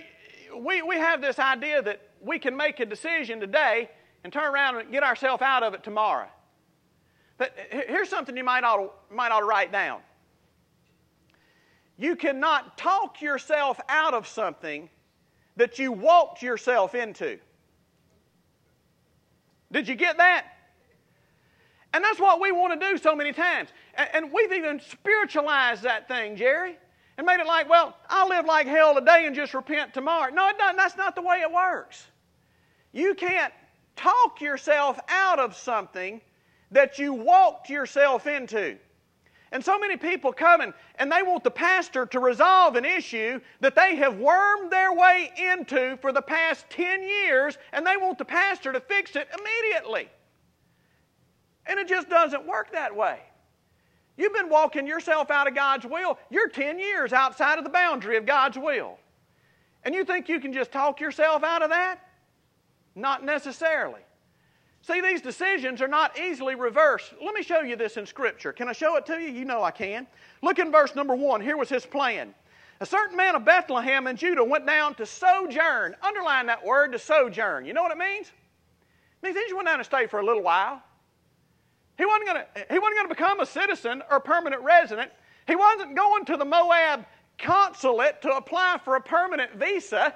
we, 0.64 0.82
we 0.82 0.98
have 0.98 1.22
this 1.22 1.40
idea 1.40 1.82
that 1.82 2.02
we 2.22 2.40
can 2.40 2.56
make 2.56 2.80
a 2.80 2.86
decision 2.86 3.40
today 3.40 3.90
and 4.24 4.34
turn 4.34 4.52
around 4.52 4.78
and 4.78 4.92
get 4.92 5.04
ourselves 5.04 5.42
out 5.42 5.64
of 5.64 5.74
it 5.74 5.84
tomorrow. 5.84 6.28
But 7.38 7.54
here's 7.70 8.10
something 8.10 8.36
you 8.36 8.44
might 8.44 8.64
ought, 8.64 8.94
might 9.12 9.32
ought 9.32 9.42
to 9.42 9.46
write 9.46 9.72
down. 9.72 10.00
You 11.98 12.16
cannot 12.16 12.78
talk 12.78 13.22
yourself 13.22 13.80
out 13.88 14.14
of 14.14 14.28
something 14.28 14.90
that 15.58 15.80
you 15.80 15.92
walked 15.92 16.42
yourself 16.42 16.96
into. 16.96 17.40
Did 19.72 19.88
you 19.88 19.96
get 19.96 20.18
that? 20.18 20.48
And 21.94 22.04
that's 22.04 22.20
what 22.20 22.42
we 22.42 22.52
want 22.52 22.80
to 22.80 22.90
do 22.90 22.98
so 22.98 23.16
many 23.16 23.32
times. 23.32 23.70
And 23.96 24.32
we've 24.32 24.52
even 24.52 24.82
spiritualized 24.82 25.84
that 25.84 26.08
thing, 26.08 26.36
Jerry, 26.36 26.78
and 27.18 27.26
made 27.26 27.40
it 27.40 27.48
like, 27.48 27.70
well, 27.70 27.96
I'll 28.10 28.28
live 28.28 28.46
like 28.46 28.68
hell 28.68 28.96
today 28.96 29.26
and 29.26 29.36
just 29.36 29.54
repent 29.54 29.94
tomorrow. 29.94 30.34
No, 30.34 30.50
it 30.50 30.58
doesn't. 30.58 30.78
That's 30.78 30.98
not 30.98 31.16
the 31.16 31.22
way 31.22 31.42
it 31.42 31.52
works. 31.52 32.06
You 32.92 33.14
can't 33.14 33.54
talk 33.96 34.42
yourself 34.42 35.00
out 35.08 35.40
of 35.40 35.56
something 35.56 36.22
that 36.72 37.00
you 37.00 37.14
walked 37.14 37.70
yourself 37.70 38.28
into. 38.28 38.78
And 39.52 39.64
so 39.64 39.80
many 39.80 39.96
people 39.96 40.34
come 40.34 40.60
and, 40.60 40.74
and 40.96 41.10
they 41.10 41.24
want 41.24 41.44
the 41.44 41.52
pastor 41.52 42.06
to 42.08 42.20
resolve 42.20 42.76
an 42.76 42.84
issue 42.84 43.40
that 43.62 43.76
they 43.76 43.96
have 43.96 44.18
wormed 44.18 44.72
their 44.72 44.94
way 44.94 45.32
into 45.38 45.98
for 46.02 46.12
the 46.12 46.22
past 46.22 46.70
10 46.72 47.04
years, 47.04 47.58
and 47.72 47.88
they 47.88 47.96
want 47.96 48.18
the 48.18 48.26
pastor 48.26 48.74
to 48.74 48.82
fix 48.82 49.16
it 49.16 49.30
immediately. 49.40 50.10
And 51.68 51.80
it 51.80 51.88
just 51.88 52.10
doesn't 52.10 52.46
work 52.46 52.72
that 52.74 52.94
way. 52.96 53.20
You've 54.18 54.34
been 54.34 54.50
walking 54.50 54.88
yourself 54.88 55.30
out 55.30 55.48
of 55.48 55.56
God's 55.56 55.86
will. 55.86 56.18
You're 56.30 56.50
10 56.50 56.80
years 56.80 57.12
outside 57.12 57.58
of 57.58 57.64
the 57.64 57.70
boundary 57.70 58.18
of 58.18 58.26
God's 58.26 58.58
will. 58.58 58.98
And 59.84 59.94
you 59.94 60.06
think 60.06 60.30
you 60.30 60.40
can 60.40 60.54
just 60.54 60.72
talk 60.72 61.00
yourself 61.00 61.44
out 61.44 61.62
of 61.62 61.70
that? 61.70 62.00
Not 62.96 63.24
necessarily. 63.24 64.02
See, 64.82 65.02
these 65.02 65.22
decisions 65.22 65.82
are 65.82 65.88
not 65.88 66.18
easily 66.20 66.56
reversed. 66.56 67.14
Let 67.24 67.34
me 67.34 67.42
show 67.42 67.62
you 67.62 67.76
this 67.76 67.98
in 67.98 68.06
Scripture. 68.06 68.54
Can 68.54 68.70
I 68.70 68.74
show 68.74 68.96
it 68.98 69.06
to 69.08 69.20
you? 69.20 69.30
You 69.30 69.44
know 69.44 69.64
I 69.64 69.72
can. 69.72 70.08
Look 70.42 70.60
in 70.60 70.72
verse 70.72 70.96
number 70.96 71.16
one. 71.16 71.42
Here 71.42 71.58
was 71.58 71.70
his 71.70 71.86
plan. 71.86 72.34
A 72.82 72.86
certain 72.86 73.18
man 73.18 73.36
of 73.36 73.44
Bethlehem 73.46 74.06
in 74.08 74.16
Judah 74.16 74.44
went 74.44 74.68
down 74.68 74.96
to 74.96 75.06
sojourn. 75.06 75.96
Underline 76.04 76.46
that 76.48 76.64
word, 76.64 76.92
to 76.92 77.00
sojourn. 77.00 77.66
You 77.66 77.74
know 77.74 77.82
what 77.82 77.92
it 77.92 77.98
means? 77.98 78.28
It 78.28 79.24
means 79.24 79.36
he 79.36 79.44
just 79.44 79.56
went 79.56 79.68
down 79.68 79.80
and 79.80 79.86
stayed 79.86 80.10
for 80.10 80.20
a 80.20 80.26
little 80.26 80.44
while. 80.44 80.84
He 81.98 82.06
wasn't 82.06 82.26
going 82.26 82.42
to, 82.42 82.74
he 82.74 82.80
wasn't 82.80 82.98
going 82.98 83.10
to 83.10 83.16
become 83.16 83.40
a 83.40 83.46
citizen 83.46 84.04
or 84.12 84.20
permanent 84.20 84.62
resident. 84.62 85.12
He 85.48 85.56
wasn't 85.56 85.96
going 85.96 86.26
to 86.26 86.38
the 86.38 86.46
Moab 86.46 87.06
consulate 87.38 88.22
to 88.22 88.36
apply 88.36 88.80
for 88.84 88.96
a 88.96 89.02
permanent 89.02 89.54
visa. 89.54 90.14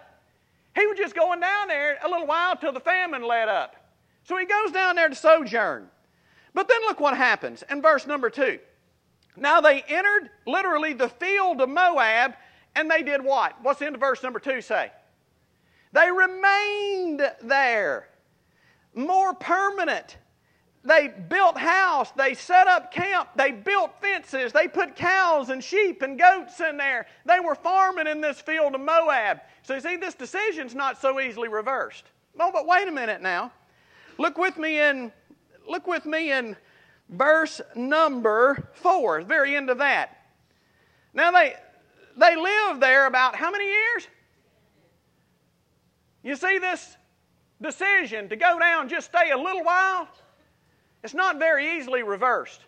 He 0.76 0.86
was 0.86 0.98
just 0.98 1.16
going 1.16 1.40
down 1.40 1.68
there 1.68 1.98
a 2.04 2.10
little 2.10 2.28
while 2.28 2.56
till 2.56 2.72
the 2.72 2.80
famine 2.80 3.24
let 3.24 3.48
up. 3.48 3.76
So 4.24 4.38
he 4.38 4.46
goes 4.46 4.72
down 4.72 4.96
there 4.96 5.10
to 5.10 5.16
sojourn. 5.16 5.88
But 6.54 6.68
then 6.68 6.82
look 6.82 7.00
what 7.00 7.16
happens 7.16 7.64
in 7.70 7.82
verse 7.82 8.08
number 8.08 8.30
2. 8.30 8.60
Now 9.38 9.62
they 9.62 9.82
entered 9.88 10.30
literally 10.46 10.94
the 10.94 11.10
field 11.10 11.62
of 11.62 11.70
Moab, 11.70 12.34
and 12.76 12.90
they 12.90 13.04
did 13.04 13.24
what? 13.24 13.56
What's 13.62 13.80
the 13.80 13.86
end 13.86 13.96
of 13.96 14.02
verse 14.02 14.22
number 14.22 14.40
2 14.40 14.62
say? 14.62 14.92
They 15.94 16.12
remained 16.12 17.22
there. 17.42 18.10
More 18.94 19.34
permanent. 19.34 20.18
They 20.84 21.10
built 21.10 21.58
house, 21.58 22.12
they 22.12 22.34
set 22.34 22.68
up 22.68 22.92
camp, 22.94 23.30
they 23.36 23.52
built 23.52 24.00
fences, 24.02 24.54
they 24.54 24.68
put 24.68 24.96
cows 24.96 25.50
and 25.50 25.62
sheep 25.62 26.02
and 26.02 26.18
goats 26.18 26.62
in 26.62 26.78
there. 26.78 27.06
They 27.26 27.42
were 27.42 27.56
farming 27.56 28.08
in 28.08 28.22
this 28.22 28.40
field 28.40 28.76
of 28.76 28.82
Moab. 28.82 29.42
So 29.64 29.76
you 29.76 29.82
see, 29.82 29.98
this 29.98 30.16
decision's 30.16 30.74
not 30.74 31.00
so 31.00 31.20
easily 31.20 31.50
reversed. 31.50 32.06
No, 32.34 32.50
but 32.52 32.66
wait 32.66 32.88
a 32.88 32.92
minute 32.92 33.22
now. 33.22 33.52
Look 34.18 34.38
with 34.38 34.58
me 34.58 34.80
in 34.80 35.12
look 35.68 35.86
with 35.86 36.06
me 36.06 36.32
in 36.32 36.56
verse 37.10 37.62
number 37.76 38.70
four, 38.74 39.22
very 39.22 39.56
end 39.56 39.70
of 39.70 39.80
that. 39.80 40.18
Now 41.14 41.32
they 41.32 41.56
they 42.16 42.36
lived 42.38 42.82
there 42.82 43.06
about 43.06 43.36
how 43.36 43.52
many 43.52 43.66
years? 43.66 44.08
You 46.24 46.36
see 46.38 46.58
this 46.58 46.98
decision 47.62 48.30
to 48.30 48.36
go 48.38 48.60
down, 48.60 48.88
just 48.88 49.08
stay 49.08 49.32
a 49.32 49.38
little 49.38 49.64
while? 49.64 50.08
It's 51.04 51.14
not 51.14 51.40
very 51.40 51.78
easily 51.78 52.04
reversed. 52.04 52.62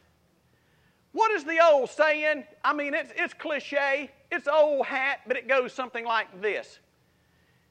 What 1.11 1.31
is 1.31 1.43
the 1.43 1.59
old 1.59 1.89
saying? 1.89 2.45
I 2.63 2.73
mean, 2.73 2.93
it's, 2.93 3.11
it's 3.15 3.33
cliche, 3.33 4.11
it's 4.31 4.47
old 4.47 4.85
hat, 4.85 5.21
but 5.27 5.35
it 5.35 5.47
goes 5.47 5.73
something 5.73 6.05
like 6.05 6.41
this 6.41 6.79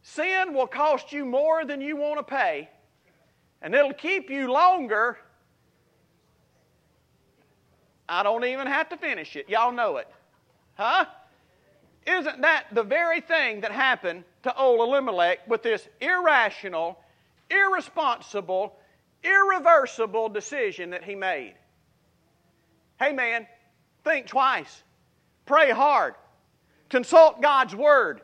Sin 0.03 0.55
will 0.55 0.66
cost 0.66 1.12
you 1.12 1.25
more 1.25 1.64
than 1.64 1.81
you 1.81 1.96
want 1.96 2.18
to 2.18 2.23
pay, 2.23 2.68
and 3.62 3.75
it'll 3.75 3.92
keep 3.92 4.31
you 4.31 4.51
longer. 4.51 5.18
I 8.09 8.23
don't 8.23 8.44
even 8.44 8.66
have 8.66 8.88
to 8.88 8.96
finish 8.96 9.37
it. 9.37 9.49
Y'all 9.49 9.73
know 9.73 9.99
it. 9.99 10.09
Huh? 10.75 11.05
Isn't 12.07 12.40
that 12.40 12.64
the 12.73 12.83
very 12.83 13.20
thing 13.20 13.61
that 13.61 13.70
happened 13.70 14.25
to 14.42 14.57
old 14.57 14.81
Elimelech 14.81 15.46
with 15.46 15.62
this 15.62 15.87
irrational, 16.01 16.99
irresponsible, 17.51 18.75
irreversible 19.22 20.28
decision 20.28 20.90
that 20.90 21.04
he 21.04 21.14
made. 21.14 21.54
Hey, 22.98 23.12
man, 23.12 23.46
think 24.04 24.26
twice. 24.26 24.83
Pray 25.46 25.70
hard. 25.70 26.14
Consult 26.88 27.40
God's 27.40 27.74
Word. 27.74 28.20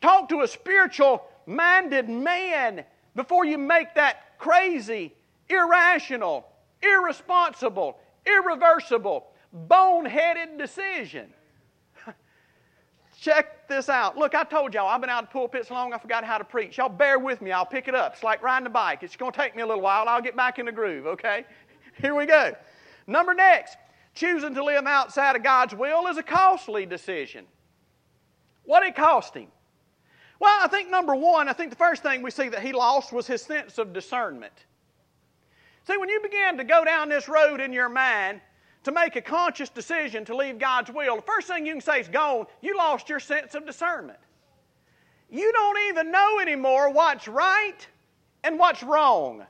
Talk 0.00 0.28
to 0.30 0.42
a 0.42 0.48
spiritual 0.48 1.22
minded 1.46 2.08
man 2.08 2.84
before 3.14 3.44
you 3.44 3.58
make 3.58 3.94
that 3.94 4.38
crazy, 4.38 5.14
irrational, 5.48 6.46
irresponsible, 6.82 7.98
irreversible, 8.26 9.26
boneheaded 9.68 10.58
decision. 10.58 11.32
Check 13.20 13.68
this 13.68 13.90
out. 13.90 14.16
Look, 14.16 14.34
I 14.34 14.44
told 14.44 14.72
y'all, 14.72 14.88
I've 14.88 15.02
been 15.02 15.10
out 15.10 15.24
of 15.24 15.28
the 15.28 15.32
pulpit 15.34 15.66
so 15.66 15.74
long 15.74 15.92
I 15.92 15.98
forgot 15.98 16.24
how 16.24 16.38
to 16.38 16.44
preach. 16.44 16.78
Y'all 16.78 16.88
bear 16.88 17.18
with 17.18 17.42
me. 17.42 17.52
I'll 17.52 17.66
pick 17.66 17.86
it 17.86 17.94
up. 17.94 18.14
It's 18.14 18.22
like 18.22 18.42
riding 18.42 18.66
a 18.66 18.70
bike. 18.70 19.02
It's 19.02 19.14
going 19.14 19.30
to 19.30 19.38
take 19.38 19.54
me 19.54 19.60
a 19.60 19.66
little 19.66 19.82
while. 19.82 20.08
I'll 20.08 20.22
get 20.22 20.36
back 20.36 20.58
in 20.58 20.64
the 20.64 20.72
groove, 20.72 21.06
okay? 21.06 21.44
Here 22.00 22.14
we 22.14 22.24
go. 22.24 22.54
Number 23.06 23.34
next, 23.34 23.76
choosing 24.14 24.54
to 24.54 24.64
live 24.64 24.86
outside 24.86 25.36
of 25.36 25.42
God's 25.42 25.74
will 25.74 26.06
is 26.06 26.16
a 26.16 26.22
costly 26.22 26.86
decision. 26.86 27.44
What 28.64 28.84
it 28.84 28.96
cost 28.96 29.34
him? 29.34 29.48
Well, 30.38 30.56
I 30.58 30.68
think 30.68 30.90
number 30.90 31.14
one, 31.14 31.46
I 31.46 31.52
think 31.52 31.68
the 31.68 31.76
first 31.76 32.02
thing 32.02 32.22
we 32.22 32.30
see 32.30 32.48
that 32.48 32.62
he 32.62 32.72
lost 32.72 33.12
was 33.12 33.26
his 33.26 33.42
sense 33.42 33.76
of 33.76 33.92
discernment. 33.92 34.54
See, 35.86 35.98
when 35.98 36.08
you 36.08 36.22
begin 36.22 36.56
to 36.56 36.64
go 36.64 36.86
down 36.86 37.10
this 37.10 37.28
road 37.28 37.60
in 37.60 37.74
your 37.74 37.90
mind, 37.90 38.40
to 38.84 38.92
make 38.92 39.16
a 39.16 39.20
conscious 39.20 39.68
decision 39.68 40.24
to 40.24 40.36
leave 40.36 40.58
God's 40.58 40.90
will, 40.90 41.16
the 41.16 41.22
first 41.22 41.46
thing 41.46 41.66
you 41.66 41.72
can 41.72 41.80
say 41.80 42.00
is 42.00 42.08
gone. 42.08 42.46
You 42.60 42.76
lost 42.76 43.08
your 43.08 43.20
sense 43.20 43.54
of 43.54 43.66
discernment. 43.66 44.18
You 45.28 45.52
don't 45.52 45.78
even 45.88 46.10
know 46.10 46.40
anymore 46.40 46.90
what's 46.90 47.28
right 47.28 47.86
and 48.42 48.58
what's 48.58 48.82
wrong. 48.82 49.44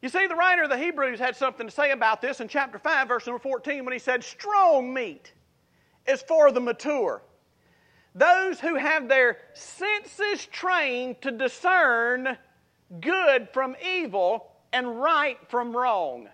You 0.00 0.08
see, 0.08 0.26
the 0.26 0.36
writer 0.36 0.62
of 0.62 0.70
the 0.70 0.78
Hebrews 0.78 1.18
had 1.18 1.34
something 1.34 1.66
to 1.66 1.72
say 1.72 1.90
about 1.90 2.20
this 2.20 2.40
in 2.40 2.46
chapter 2.46 2.78
5, 2.78 3.08
verse 3.08 3.26
number 3.26 3.40
14, 3.40 3.84
when 3.84 3.92
he 3.92 3.98
said, 3.98 4.22
Strong 4.22 4.94
meat 4.94 5.32
is 6.06 6.22
for 6.22 6.52
the 6.52 6.60
mature. 6.60 7.22
Those 8.14 8.60
who 8.60 8.76
have 8.76 9.08
their 9.08 9.38
senses 9.54 10.46
trained 10.46 11.20
to 11.22 11.30
discern 11.32 12.38
good 13.00 13.48
from 13.52 13.76
evil 13.84 14.52
and 14.72 15.00
right 15.00 15.38
from 15.48 15.76
wrong. 15.76 16.28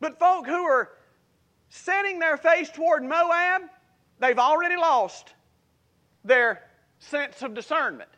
But 0.00 0.18
folk 0.18 0.46
who 0.46 0.64
are 0.64 0.90
setting 1.68 2.18
their 2.18 2.36
face 2.36 2.70
toward 2.70 3.02
Moab, 3.02 3.62
they've 4.18 4.38
already 4.38 4.76
lost 4.76 5.34
their 6.24 6.62
sense 6.98 7.42
of 7.42 7.54
discernment. 7.54 8.10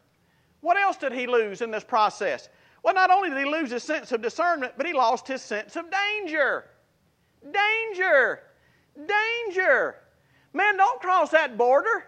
What 0.60 0.76
else 0.76 0.96
did 0.96 1.12
he 1.12 1.26
lose 1.26 1.60
in 1.60 1.70
this 1.70 1.84
process? 1.84 2.48
Well, 2.82 2.94
not 2.94 3.10
only 3.10 3.28
did 3.28 3.38
he 3.38 3.44
lose 3.44 3.70
his 3.70 3.82
sense 3.82 4.12
of 4.12 4.22
discernment, 4.22 4.72
but 4.76 4.86
he 4.86 4.92
lost 4.92 5.26
his 5.28 5.42
sense 5.42 5.76
of 5.76 5.86
danger. 5.90 6.64
Danger! 7.52 8.40
Danger! 8.96 9.96
Man, 10.52 10.76
don't 10.76 11.00
cross 11.00 11.30
that 11.30 11.56
border. 11.56 12.06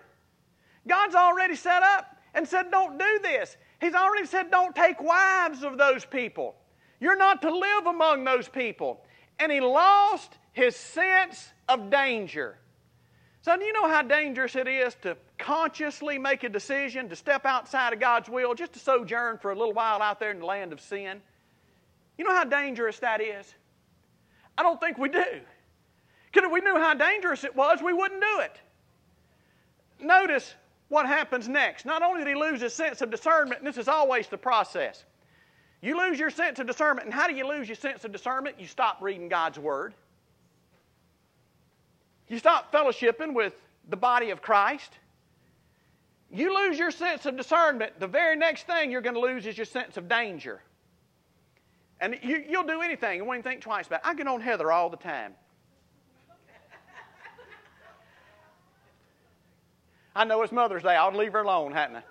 God's 0.87 1.15
already 1.15 1.55
set 1.55 1.83
up 1.83 2.17
and 2.35 2.47
said, 2.47 2.71
don't 2.71 2.99
do 2.99 3.19
this. 3.23 3.57
He's 3.81 3.95
already 3.95 4.27
said, 4.27 4.51
don't 4.51 4.75
take 4.75 5.01
wives 5.01 5.63
of 5.63 5.79
those 5.79 6.05
people. 6.05 6.57
You're 7.01 7.17
not 7.17 7.43
to 7.43 7.55
live 7.55 7.87
among 7.87 8.25
those 8.25 8.49
people 8.49 9.05
and 9.41 9.51
he 9.51 9.61
lost 9.61 10.39
his 10.53 10.77
sense 10.77 11.49
of 11.69 11.91
danger. 11.91 12.57
So, 13.43 13.57
do 13.57 13.65
you 13.65 13.73
know 13.73 13.89
how 13.89 14.03
dangerous 14.03 14.55
it 14.55 14.69
is 14.69 14.95
to 15.03 15.17
consciously 15.39 16.19
make 16.19 16.45
a 16.45 16.51
decision 16.51 17.09
to 17.09 17.17
step 17.17 17.47
outside 17.47 17.95
of 17.95 17.99
God's 17.99 18.29
will, 18.29 18.55
just 18.55 18.75
to 18.75 18.79
sojourn 18.79 19.39
for 19.39 19.51
a 19.51 19.55
little 19.57 19.73
while 19.73 20.03
out 20.03 20.21
there 20.21 20.31
in 20.31 20.41
the 20.41 20.47
land 20.47 20.75
of 20.75 20.81
sin? 20.81 21.23
You 22.19 22.27
know 22.27 22.35
how 22.35 22.45
dangerous 22.45 22.99
that 22.99 23.23
is? 23.23 23.55
I 24.59 24.63
don't 24.63 24.79
think 24.79 24.99
we 24.99 25.09
do. 25.09 25.25
Because 26.31 26.47
if 26.47 26.53
we 26.53 26.61
knew 26.61 26.77
how 26.77 26.93
dangerous 26.93 27.45
it 27.45 27.57
was, 27.57 27.81
we 27.83 27.95
wouldn't 27.95 28.21
do 28.21 28.41
it. 28.41 28.61
Notice 30.01 30.55
what 30.89 31.07
happens 31.07 31.49
next. 31.49 31.87
Not 31.87 32.03
only 32.03 32.25
did 32.25 32.29
he 32.29 32.35
lose 32.35 32.61
his 32.61 32.75
sense 32.75 33.01
of 33.01 33.11
discernment, 33.11 33.61
and 33.61 33.67
this 33.67 33.79
is 33.79 33.89
always 33.89 34.29
the 34.29 34.37
process, 34.37 35.05
you 35.83 35.99
lose 35.99 36.19
your 36.19 36.31
sense 36.31 36.59
of 36.59 36.67
discernment. 36.67 37.07
And 37.07 37.15
how 37.15 37.27
do 37.27 37.35
you 37.35 37.47
lose 37.47 37.69
your 37.69 37.77
sense 37.77 38.05
of 38.05 38.13
discernment? 38.13 38.57
You 38.59 38.67
stop 38.67 38.99
reading 39.01 39.29
God's 39.29 39.59
Word. 39.59 39.95
You 42.29 42.39
stop 42.39 42.73
fellowshipping 42.73 43.35
with 43.35 43.55
the 43.89 43.97
body 43.97 44.31
of 44.31 44.43
Christ. 44.43 44.93
You 46.33 46.55
lose 46.55 46.79
your 46.79 46.91
sense 46.91 47.27
of 47.27 47.37
discernment. 47.37 47.99
The 47.99 48.07
very 48.07 48.37
next 48.37 48.67
thing 48.67 48.91
you're 48.91 49.01
going 49.01 49.15
to 49.15 49.21
lose 49.21 49.47
is 49.47 49.57
your 49.57 49.65
sense 49.65 49.97
of 49.97 50.09
danger. 50.09 50.61
And 52.01 52.19
you, 52.23 52.45
will 52.51 52.63
do 52.63 52.83
anything 52.83 53.19
and 53.19 53.29
won't 53.29 53.43
think 53.43 53.61
twice 53.61 53.87
about 53.87 54.01
it. 54.01 54.07
I 54.07 54.15
get 54.15 54.27
on 54.27 54.41
Heather 54.41 54.71
all 54.71 54.91
the 54.91 54.97
time. 54.97 55.35
I 60.15 60.25
know 60.25 60.43
it's 60.43 60.53
Mother's 60.53 60.83
Day. 60.83 60.97
I'll 60.97 61.15
leave 61.17 61.33
her 61.33 61.43
alone, 61.43 61.73
hadn't 61.73 61.97
I? 61.97 62.03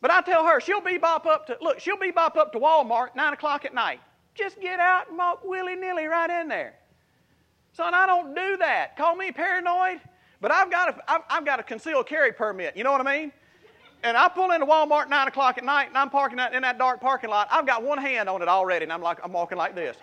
But 0.00 0.10
I 0.10 0.22
tell 0.22 0.46
her, 0.46 0.60
she'll 0.60 0.80
bebop 0.80 1.26
up 1.26 1.46
to, 1.48 1.58
look, 1.60 1.78
she'll 1.78 1.96
bebop 1.96 2.36
up 2.36 2.52
to 2.52 2.58
Walmart 2.58 3.14
9 3.14 3.32
o'clock 3.32 3.64
at 3.64 3.74
night. 3.74 4.00
Just 4.34 4.60
get 4.60 4.80
out 4.80 5.08
and 5.08 5.18
walk 5.18 5.44
willy 5.44 5.76
nilly 5.76 6.06
right 6.06 6.30
in 6.30 6.48
there. 6.48 6.74
Son, 7.72 7.94
I 7.94 8.06
don't 8.06 8.34
do 8.34 8.56
that. 8.56 8.96
Call 8.96 9.14
me 9.14 9.30
paranoid, 9.30 10.00
but 10.40 10.50
I've 10.50 10.70
got 10.70 10.88
a, 10.88 11.10
I've, 11.10 11.22
I've 11.28 11.44
got 11.44 11.60
a 11.60 11.62
concealed 11.62 12.06
carry 12.06 12.32
permit. 12.32 12.76
You 12.76 12.84
know 12.84 12.92
what 12.92 13.06
I 13.06 13.18
mean? 13.18 13.32
And 14.02 14.16
I 14.16 14.28
pull 14.28 14.50
into 14.52 14.66
Walmart 14.66 15.10
9 15.10 15.28
o'clock 15.28 15.58
at 15.58 15.64
night 15.64 15.88
and 15.88 15.98
I'm 15.98 16.08
parking 16.08 16.38
in 16.38 16.62
that 16.62 16.78
dark 16.78 17.00
parking 17.02 17.28
lot. 17.28 17.48
I've 17.50 17.66
got 17.66 17.82
one 17.82 17.98
hand 17.98 18.28
on 18.30 18.40
it 18.40 18.48
already 18.48 18.84
and 18.84 18.92
I'm 18.92 19.02
like, 19.02 19.18
I'm 19.22 19.32
walking 19.32 19.58
like 19.58 19.74
this. 19.74 19.96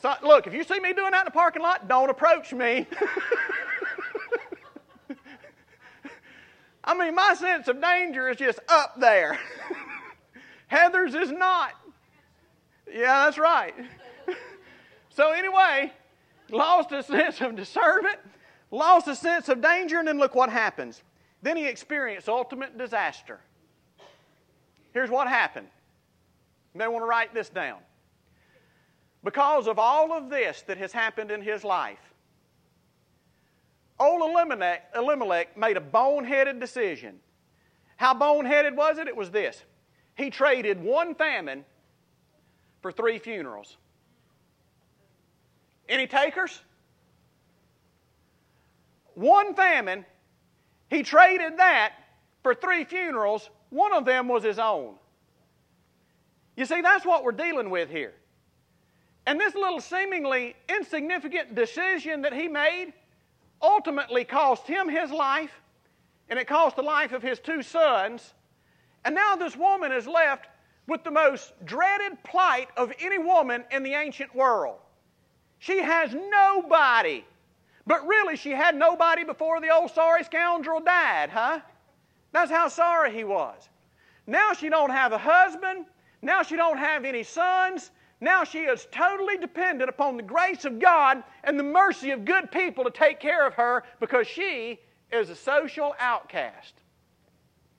So, 0.00 0.14
look, 0.22 0.46
if 0.46 0.54
you 0.54 0.64
see 0.64 0.80
me 0.80 0.92
doing 0.92 1.10
that 1.10 1.20
in 1.20 1.24
the 1.26 1.30
parking 1.30 1.60
lot, 1.60 1.88
don't 1.88 2.08
approach 2.08 2.54
me. 2.54 2.86
I 6.88 6.96
mean, 6.96 7.14
my 7.14 7.34
sense 7.34 7.68
of 7.68 7.82
danger 7.82 8.30
is 8.30 8.38
just 8.38 8.60
up 8.66 8.98
there. 8.98 9.38
Heather's 10.68 11.14
is 11.14 11.30
not. 11.30 11.72
Yeah, 12.90 13.26
that's 13.26 13.36
right. 13.36 13.74
so, 15.10 15.32
anyway, 15.32 15.92
lost 16.50 16.90
a 16.92 17.02
sense 17.02 17.42
of 17.42 17.56
discernment, 17.56 18.16
lost 18.70 19.06
a 19.06 19.14
sense 19.14 19.50
of 19.50 19.60
danger, 19.60 19.98
and 19.98 20.08
then 20.08 20.18
look 20.18 20.34
what 20.34 20.48
happens. 20.48 21.02
Then 21.42 21.58
he 21.58 21.66
experienced 21.66 22.26
ultimate 22.26 22.78
disaster. 22.78 23.38
Here's 24.94 25.10
what 25.10 25.28
happened. 25.28 25.68
You 26.72 26.78
may 26.78 26.88
want 26.88 27.02
to 27.02 27.06
write 27.06 27.34
this 27.34 27.50
down. 27.50 27.80
Because 29.22 29.66
of 29.66 29.78
all 29.78 30.14
of 30.14 30.30
this 30.30 30.62
that 30.62 30.78
has 30.78 30.92
happened 30.92 31.30
in 31.30 31.42
his 31.42 31.64
life, 31.64 32.07
Elimelech, 34.38 34.90
Elimelech 34.94 35.56
made 35.56 35.76
a 35.76 35.80
boneheaded 35.80 36.60
decision 36.60 37.20
How 37.96 38.14
boneheaded 38.14 38.74
was 38.74 38.98
it? 38.98 39.08
It 39.08 39.16
was 39.16 39.30
this 39.30 39.64
he 40.14 40.30
traded 40.30 40.82
one 40.82 41.14
famine 41.14 41.64
for 42.82 42.90
three 42.90 43.18
funerals. 43.18 43.76
Any 45.88 46.06
takers? 46.06 46.60
One 49.14 49.54
famine, 49.54 50.04
he 50.90 51.02
traded 51.02 51.58
that 51.58 51.92
for 52.42 52.54
three 52.54 52.84
funerals. 52.84 53.48
One 53.70 53.92
of 53.92 54.04
them 54.04 54.28
was 54.28 54.42
his 54.42 54.58
own. 54.58 54.94
You 56.56 56.66
see, 56.66 56.80
that's 56.80 57.06
what 57.06 57.24
we're 57.24 57.32
dealing 57.32 57.70
with 57.70 57.88
here. 57.88 58.14
And 59.26 59.38
this 59.38 59.54
little 59.54 59.80
seemingly 59.80 60.56
insignificant 60.68 61.54
decision 61.54 62.22
that 62.22 62.32
he 62.32 62.48
made 62.48 62.92
ultimately 63.60 64.24
cost 64.24 64.66
him 64.66 64.88
his 64.88 65.10
life, 65.10 65.60
and 66.28 66.38
it 66.38 66.46
cost 66.46 66.76
the 66.76 66.82
life 66.82 67.12
of 67.12 67.22
his 67.22 67.38
two 67.38 67.62
sons. 67.62 68.34
And 69.04 69.14
now 69.14 69.36
this 69.36 69.56
woman 69.56 69.92
is 69.92 70.06
left 70.06 70.48
with 70.86 71.04
the 71.04 71.10
most 71.10 71.52
dreaded 71.64 72.22
plight 72.24 72.68
of 72.76 72.92
any 73.00 73.18
woman 73.18 73.64
in 73.70 73.82
the 73.82 73.94
ancient 73.94 74.34
world. 74.34 74.78
She 75.58 75.82
has 75.82 76.14
nobody. 76.14 77.24
But 77.86 78.06
really, 78.06 78.36
she 78.36 78.50
had 78.50 78.76
nobody 78.76 79.24
before 79.24 79.60
the 79.60 79.70
old 79.70 79.90
sorry 79.90 80.24
scoundrel 80.24 80.80
died, 80.80 81.30
huh? 81.30 81.60
That's 82.32 82.50
how 82.50 82.68
sorry 82.68 83.12
he 83.12 83.24
was. 83.24 83.68
Now 84.26 84.52
she 84.52 84.68
don't 84.68 84.90
have 84.90 85.12
a 85.12 85.18
husband. 85.18 85.86
Now 86.20 86.42
she 86.42 86.56
don't 86.56 86.76
have 86.76 87.04
any 87.04 87.22
sons. 87.22 87.90
Now 88.20 88.44
she 88.44 88.60
is 88.60 88.86
totally 88.90 89.36
dependent 89.36 89.88
upon 89.88 90.16
the 90.16 90.22
grace 90.22 90.64
of 90.64 90.80
God 90.80 91.22
and 91.44 91.58
the 91.58 91.64
mercy 91.64 92.10
of 92.10 92.24
good 92.24 92.50
people 92.50 92.84
to 92.84 92.90
take 92.90 93.20
care 93.20 93.46
of 93.46 93.54
her 93.54 93.84
because 94.00 94.26
she 94.26 94.80
is 95.12 95.30
a 95.30 95.36
social 95.36 95.94
outcast 95.98 96.74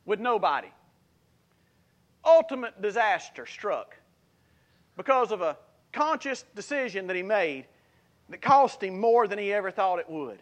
with 0.06 0.20
nobody. 0.20 0.70
Ultimate 2.26 2.82
disaster 2.82 3.46
struck 3.46 3.98
because 4.96 5.32
of 5.32 5.42
a 5.42 5.58
conscious 5.92 6.46
decision 6.56 7.08
that 7.08 7.16
he 7.16 7.24
made 7.24 7.66
that 8.30 8.42
cost 8.42 8.82
him 8.84 9.00
more 9.00 9.28
than 9.28 9.40
he 9.40 9.52
ever 9.52 9.72
thought 9.72 10.00
it 10.00 10.10
would. 10.10 10.40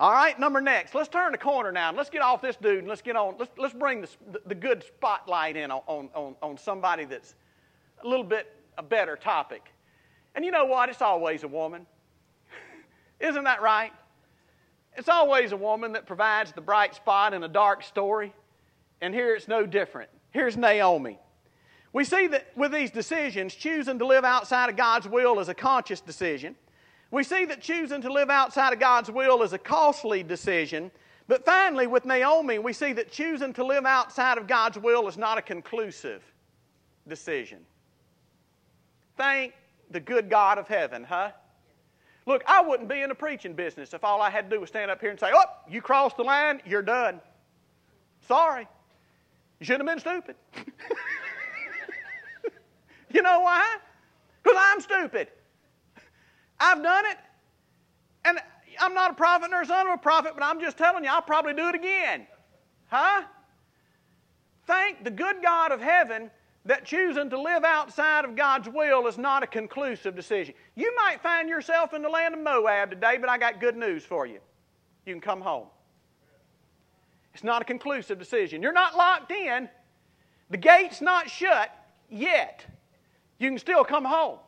All 0.00 0.10
right, 0.10 0.38
number 0.38 0.60
next. 0.60 0.94
Let's 0.94 1.08
turn 1.08 1.30
the 1.30 1.38
corner 1.38 1.70
now 1.70 1.92
let's 1.92 2.10
get 2.10 2.22
off 2.22 2.42
this 2.42 2.56
dude 2.56 2.78
and 2.78 2.88
let's 2.88 3.02
get 3.02 3.14
on. 3.14 3.36
Let's, 3.38 3.52
let's 3.56 3.74
bring 3.74 4.00
the, 4.00 4.08
the 4.46 4.54
good 4.54 4.82
spotlight 4.82 5.56
in 5.56 5.70
on, 5.70 6.08
on, 6.14 6.34
on 6.42 6.58
somebody 6.58 7.04
that's 7.04 7.36
a 8.02 8.08
little 8.08 8.24
bit 8.24 8.52
a 8.78 8.82
better 8.82 9.16
topic. 9.16 9.62
And 10.34 10.44
you 10.44 10.50
know 10.50 10.64
what? 10.64 10.88
It's 10.88 11.02
always 11.02 11.42
a 11.42 11.48
woman. 11.48 11.86
Isn't 13.20 13.44
that 13.44 13.62
right? 13.62 13.92
It's 14.96 15.08
always 15.08 15.52
a 15.52 15.56
woman 15.56 15.92
that 15.92 16.06
provides 16.06 16.52
the 16.52 16.60
bright 16.60 16.94
spot 16.94 17.34
in 17.34 17.42
a 17.42 17.48
dark 17.48 17.82
story. 17.82 18.32
And 19.00 19.14
here 19.14 19.34
it's 19.34 19.48
no 19.48 19.66
different. 19.66 20.10
Here's 20.30 20.56
Naomi. 20.56 21.18
We 21.92 22.04
see 22.04 22.26
that 22.28 22.46
with 22.56 22.72
these 22.72 22.90
decisions, 22.90 23.54
choosing 23.54 23.98
to 23.98 24.06
live 24.06 24.24
outside 24.24 24.70
of 24.70 24.76
God's 24.76 25.08
will 25.08 25.40
is 25.40 25.48
a 25.48 25.54
conscious 25.54 26.00
decision. 26.00 26.56
We 27.10 27.22
see 27.22 27.44
that 27.44 27.60
choosing 27.60 28.00
to 28.02 28.12
live 28.12 28.30
outside 28.30 28.72
of 28.72 28.78
God's 28.78 29.10
will 29.10 29.42
is 29.42 29.52
a 29.52 29.58
costly 29.58 30.22
decision. 30.22 30.90
But 31.28 31.44
finally, 31.44 31.86
with 31.86 32.06
Naomi, 32.06 32.58
we 32.58 32.72
see 32.72 32.94
that 32.94 33.12
choosing 33.12 33.52
to 33.54 33.64
live 33.64 33.84
outside 33.84 34.38
of 34.38 34.46
God's 34.46 34.78
will 34.78 35.06
is 35.08 35.18
not 35.18 35.36
a 35.36 35.42
conclusive 35.42 36.22
decision. 37.06 37.58
Thank 39.22 39.52
the 39.92 40.00
good 40.00 40.28
God 40.28 40.58
of 40.58 40.66
heaven, 40.66 41.04
huh? 41.04 41.30
Look, 42.26 42.42
I 42.44 42.60
wouldn't 42.60 42.88
be 42.88 43.02
in 43.02 43.08
the 43.08 43.14
preaching 43.14 43.54
business 43.54 43.94
if 43.94 44.02
all 44.02 44.20
I 44.20 44.30
had 44.30 44.50
to 44.50 44.56
do 44.56 44.60
was 44.60 44.68
stand 44.68 44.90
up 44.90 45.00
here 45.00 45.10
and 45.10 45.20
say, 45.20 45.30
Oh, 45.32 45.44
you 45.70 45.80
crossed 45.80 46.16
the 46.16 46.24
line, 46.24 46.60
you're 46.66 46.82
done. 46.82 47.20
Sorry. 48.26 48.66
You 49.60 49.66
shouldn't 49.66 49.88
have 49.88 49.96
been 49.96 50.00
stupid. 50.00 50.34
you 53.14 53.22
know 53.22 53.42
why? 53.42 53.76
Because 54.42 54.58
I'm 54.60 54.80
stupid. 54.80 55.28
I've 56.58 56.82
done 56.82 57.06
it. 57.06 57.18
And 58.24 58.38
I'm 58.80 58.92
not 58.92 59.12
a 59.12 59.14
prophet 59.14 59.52
nor 59.52 59.62
a 59.62 59.66
son 59.66 59.86
of 59.86 59.94
a 59.94 59.98
prophet, 59.98 60.32
but 60.34 60.42
I'm 60.42 60.60
just 60.60 60.76
telling 60.76 61.04
you, 61.04 61.10
I'll 61.10 61.22
probably 61.22 61.54
do 61.54 61.68
it 61.68 61.76
again. 61.76 62.26
Huh? 62.88 63.22
Thank 64.66 65.04
the 65.04 65.12
good 65.12 65.36
God 65.44 65.70
of 65.70 65.80
heaven 65.80 66.28
that 66.64 66.84
choosing 66.84 67.28
to 67.30 67.40
live 67.40 67.64
outside 67.64 68.24
of 68.24 68.36
God's 68.36 68.68
will 68.68 69.06
is 69.06 69.18
not 69.18 69.42
a 69.42 69.46
conclusive 69.46 70.14
decision. 70.14 70.54
You 70.76 70.94
might 70.94 71.20
find 71.20 71.48
yourself 71.48 71.92
in 71.92 72.02
the 72.02 72.08
land 72.08 72.34
of 72.34 72.40
Moab 72.40 72.90
today, 72.90 73.18
but 73.20 73.28
I 73.28 73.36
got 73.36 73.60
good 73.60 73.76
news 73.76 74.04
for 74.04 74.26
you. 74.26 74.38
You 75.04 75.14
can 75.14 75.20
come 75.20 75.40
home. 75.40 75.66
It's 77.34 77.42
not 77.42 77.62
a 77.62 77.64
conclusive 77.64 78.18
decision. 78.18 78.62
You're 78.62 78.72
not 78.72 78.96
locked 78.96 79.32
in. 79.32 79.68
The 80.50 80.56
gate's 80.56 81.00
not 81.00 81.28
shut 81.28 81.70
yet. 82.08 82.64
You 83.38 83.48
can 83.48 83.58
still 83.58 83.84
come 83.84 84.04
home. 84.04 84.38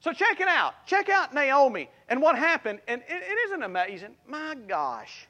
So 0.00 0.12
check 0.12 0.40
it 0.40 0.48
out. 0.48 0.74
Check 0.86 1.08
out 1.08 1.32
Naomi 1.32 1.88
and 2.08 2.20
what 2.20 2.36
happened. 2.36 2.80
And 2.88 3.02
it, 3.08 3.22
it 3.22 3.38
isn't 3.46 3.62
amazing. 3.62 4.16
My 4.26 4.56
gosh. 4.66 5.28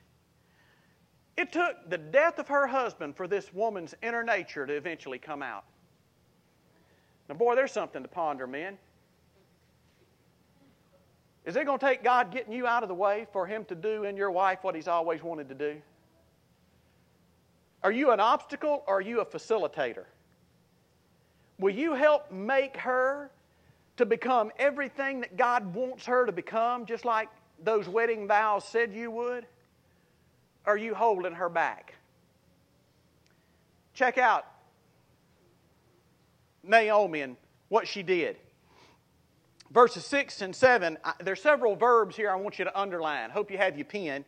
It 1.37 1.53
took 1.53 1.91
the 1.91 1.99
death 1.99 2.39
of 2.39 2.49
her 2.49 2.67
husband 2.67 3.17
for 3.17 3.27
this 3.27 3.53
woman's 3.53 3.95
inner 4.03 4.23
nature 4.23 4.67
to 4.67 4.73
eventually 4.73 5.19
come 5.19 5.43
out. 5.43 5.65
Now, 7.29 7.35
boy, 7.35 7.55
there's 7.55 7.73
something 7.73 8.03
to 8.03 8.09
ponder, 8.09 8.47
men. 8.47 8.79
Is 11.45 11.57
it 11.57 11.67
going 11.67 11.79
to 11.79 11.87
take 11.87 12.03
God 12.03 12.31
getting 12.31 12.53
you 12.53 12.67
out 12.67 12.83
of 12.83 12.89
the 12.89 12.95
way 12.95 13.27
for 13.33 13.47
Him 13.47 13.65
to 13.67 13.75
do 13.75 14.05
in 14.05 14.17
your 14.17 14.31
wife 14.31 14.61
what 14.63 14.75
He's 14.75 14.89
always 14.89 15.23
wanted 15.23 15.49
to 15.49 15.55
do? 15.55 15.77
Are 17.83 17.93
you 17.93 18.13
an 18.13 18.21
obstacle 18.21 18.83
or 18.87 18.97
are 18.97 19.01
you 19.03 19.21
a 19.21 19.27
facilitator? 19.27 20.05
Will 21.59 21.75
you 21.75 21.95
help 21.95 22.33
make 22.33 22.77
her 22.79 23.31
to 23.99 24.07
become 24.07 24.51
everything 24.59 25.21
that 25.21 25.37
God 25.37 25.75
wants 25.75 26.07
her 26.07 26.27
to 26.27 26.33
become, 26.33 26.87
just 26.87 27.05
like 27.05 27.29
those 27.63 27.89
wedding 27.89 28.27
vows 28.27 28.65
said 28.65 28.93
you 28.93 29.11
would? 29.11 29.47
Or 30.67 30.75
are 30.75 30.77
you 30.79 30.95
holding 30.95 31.35
her 31.35 31.51
back? 31.51 31.95
Check 33.93 34.17
out 34.19 34.47
Naomi 36.67 37.21
and 37.21 37.37
what 37.69 37.87
she 37.87 38.03
did. 38.03 38.37
Verses 39.71 40.05
6 40.07 40.43
and 40.43 40.55
7, 40.55 40.99
there's 41.21 41.43
several 41.43 41.75
verbs 41.75 42.15
here 42.17 42.31
I 42.31 42.37
want 42.37 42.59
you 42.59 42.65
to 42.65 42.81
underline. 42.81 43.31
Hope 43.31 43.51
you 43.51 43.59
have 43.59 43.77
your 43.77 43.87
pen. 43.87 44.25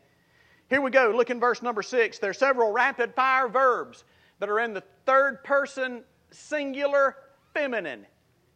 Here 0.68 0.80
we 0.80 0.90
go. 0.90 1.12
Look 1.14 1.30
in 1.30 1.38
verse 1.38 1.62
number 1.62 1.82
6. 1.82 2.18
There's 2.18 2.38
several 2.38 2.72
rapid 2.72 3.14
fire 3.14 3.48
verbs 3.48 4.04
that 4.40 4.48
are 4.48 4.58
in 4.58 4.74
the 4.74 4.82
third 5.04 5.44
person 5.44 6.02
singular 6.30 7.16
feminine. 7.54 8.06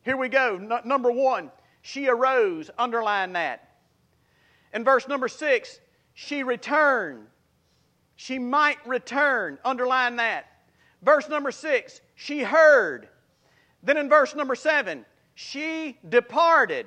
Here 0.04 0.16
we 0.16 0.28
go. 0.28 0.56
N- 0.56 0.80
number 0.84 1.12
1, 1.12 1.50
she 1.82 2.08
arose. 2.08 2.70
Underline 2.78 3.32
that. 3.34 3.76
In 4.74 4.84
verse 4.84 5.06
number 5.06 5.28
6, 5.28 5.80
she 6.14 6.42
returned. 6.42 7.26
She 8.16 8.38
might 8.38 8.84
return. 8.86 9.58
Underline 9.64 10.16
that. 10.16 10.46
Verse 11.02 11.28
number 11.28 11.50
6, 11.50 12.00
she 12.16 12.40
heard. 12.40 13.08
Then 13.82 13.96
in 13.96 14.08
verse 14.08 14.34
number 14.34 14.54
seven, 14.54 15.04
she 15.34 15.98
departed. 16.08 16.86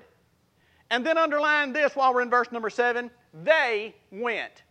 And 0.90 1.06
then 1.06 1.18
underline 1.18 1.74
this 1.74 1.96
while 1.96 2.14
we're 2.14 2.22
in 2.22 2.30
verse 2.30 2.52
number 2.52 2.70
seven 2.70 3.10
they 3.34 3.96
went. 4.12 4.64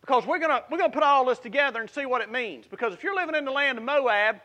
Because 0.00 0.26
we're 0.26 0.38
going 0.38 0.60
we're 0.70 0.78
gonna 0.78 0.92
put 0.92 1.02
all 1.02 1.26
this 1.26 1.38
together 1.38 1.80
and 1.80 1.88
see 1.88 2.06
what 2.06 2.22
it 2.22 2.30
means. 2.30 2.66
Because 2.66 2.92
if 2.92 3.04
you're 3.04 3.14
living 3.14 3.34
in 3.34 3.44
the 3.44 3.52
land 3.52 3.78
of 3.78 3.84
Moab, 3.84 4.40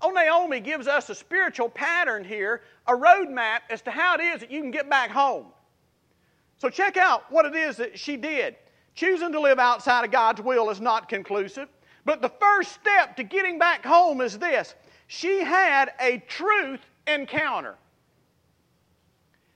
old 0.00 0.14
Naomi 0.14 0.58
gives 0.58 0.88
us 0.88 1.08
a 1.10 1.14
spiritual 1.14 1.68
pattern 1.68 2.24
here, 2.24 2.62
a 2.88 2.92
roadmap 2.92 3.60
as 3.70 3.82
to 3.82 3.90
how 3.90 4.14
it 4.14 4.20
is 4.20 4.40
that 4.40 4.50
you 4.50 4.60
can 4.60 4.70
get 4.70 4.90
back 4.90 5.10
home. 5.10 5.46
So 6.58 6.68
check 6.68 6.96
out 6.96 7.30
what 7.30 7.44
it 7.44 7.54
is 7.54 7.76
that 7.76 7.98
she 7.98 8.16
did. 8.16 8.56
Choosing 8.94 9.32
to 9.32 9.40
live 9.40 9.58
outside 9.58 10.04
of 10.04 10.10
God's 10.10 10.40
will 10.40 10.70
is 10.70 10.80
not 10.80 11.08
conclusive. 11.08 11.68
But 12.04 12.20
the 12.20 12.28
first 12.28 12.72
step 12.72 13.16
to 13.16 13.22
getting 13.22 13.58
back 13.58 13.84
home 13.84 14.20
is 14.20 14.38
this 14.38 14.74
she 15.14 15.40
had 15.40 15.92
a 16.00 16.22
truth 16.26 16.80
encounter. 17.06 17.74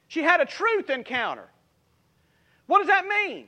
She 0.07 0.21
had 0.23 0.43
a 0.43 0.45
truth 0.45 0.91
encounter. 0.91 1.49
What 2.67 2.81
does 2.81 2.89
that 2.89 3.07
mean? 3.07 3.47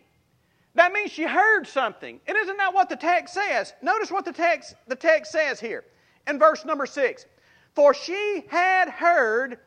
That 0.75 0.95
means 0.95 1.13
she 1.13 1.25
heard 1.25 1.67
something. 1.67 2.19
And 2.27 2.39
isn't 2.39 2.57
that 2.57 2.73
what 2.73 2.89
the 2.89 2.97
text 2.97 3.35
says? 3.35 3.75
Notice 3.83 4.11
what 4.11 4.25
the 4.25 4.33
text, 4.33 4.75
the 4.87 4.97
text 4.97 5.33
says 5.33 5.61
here 5.61 5.85
in 6.27 6.39
verse 6.39 6.65
number 6.65 6.87
six. 6.87 7.27
For 7.75 7.93
she 7.93 8.47
had 8.49 8.89
heard 8.89 9.59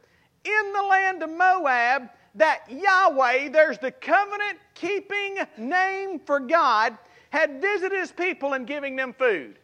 in 0.44 0.74
the 0.74 0.82
land 0.82 1.22
of 1.22 1.30
Moab 1.30 2.10
that 2.34 2.64
Yahweh, 2.72 3.50
there's 3.50 3.78
the 3.78 3.92
covenant 3.92 4.58
keeping 4.74 5.38
name 5.60 6.18
for 6.18 6.40
God, 6.40 6.98
had 7.30 7.62
visited 7.62 8.00
his 8.00 8.12
people 8.12 8.56
in 8.56 8.66
giving 8.66 8.96
them 8.96 9.14
food. 9.14 9.60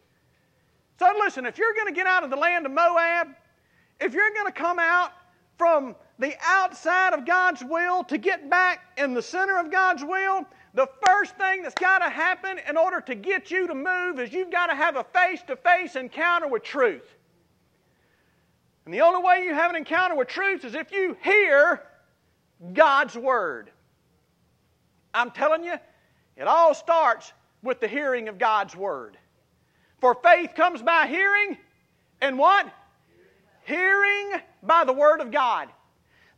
So 0.99 1.11
listen, 1.19 1.45
if 1.45 1.57
you're 1.57 1.73
going 1.73 1.87
to 1.87 1.93
get 1.93 2.07
out 2.07 2.23
of 2.23 2.29
the 2.29 2.35
land 2.35 2.65
of 2.65 2.71
Moab, 2.71 3.27
if 3.99 4.13
you're 4.13 4.33
going 4.33 4.47
to 4.47 4.51
come 4.51 4.79
out 4.79 5.11
from 5.57 5.95
the 6.19 6.35
outside 6.43 7.13
of 7.13 7.25
God's 7.25 7.63
will 7.63 8.03
to 8.05 8.17
get 8.17 8.49
back 8.49 8.81
in 8.97 9.13
the 9.13 9.21
center 9.21 9.59
of 9.59 9.71
God's 9.71 10.03
will, 10.03 10.45
the 10.73 10.87
first 11.05 11.35
thing 11.37 11.63
that's 11.63 11.75
got 11.75 11.99
to 11.99 12.09
happen 12.09 12.59
in 12.67 12.77
order 12.77 13.01
to 13.01 13.15
get 13.15 13.51
you 13.51 13.67
to 13.67 13.75
move 13.75 14.19
is 14.19 14.33
you've 14.33 14.51
got 14.51 14.67
to 14.67 14.75
have 14.75 14.95
a 14.95 15.03
face 15.03 15.41
to 15.47 15.55
face 15.55 15.95
encounter 15.95 16.47
with 16.47 16.63
truth. 16.63 17.15
And 18.85 18.93
the 18.93 19.01
only 19.01 19.21
way 19.21 19.43
you 19.43 19.53
have 19.53 19.69
an 19.69 19.75
encounter 19.75 20.15
with 20.15 20.27
truth 20.27 20.63
is 20.65 20.73
if 20.73 20.91
you 20.91 21.17
hear 21.21 21.83
God's 22.73 23.15
Word. 23.15 23.69
I'm 25.13 25.31
telling 25.31 25.63
you, 25.63 25.75
it 26.35 26.47
all 26.47 26.73
starts 26.73 27.33
with 27.63 27.79
the 27.79 27.87
hearing 27.87 28.29
of 28.29 28.37
God's 28.37 28.75
Word. 28.75 29.17
For 29.99 30.15
faith 30.15 30.51
comes 30.55 30.81
by 30.81 31.07
hearing, 31.07 31.57
and 32.21 32.37
what? 32.37 32.71
Hearing 33.65 34.41
by 34.63 34.83
the 34.83 34.93
Word 34.93 35.21
of 35.21 35.31
God. 35.31 35.69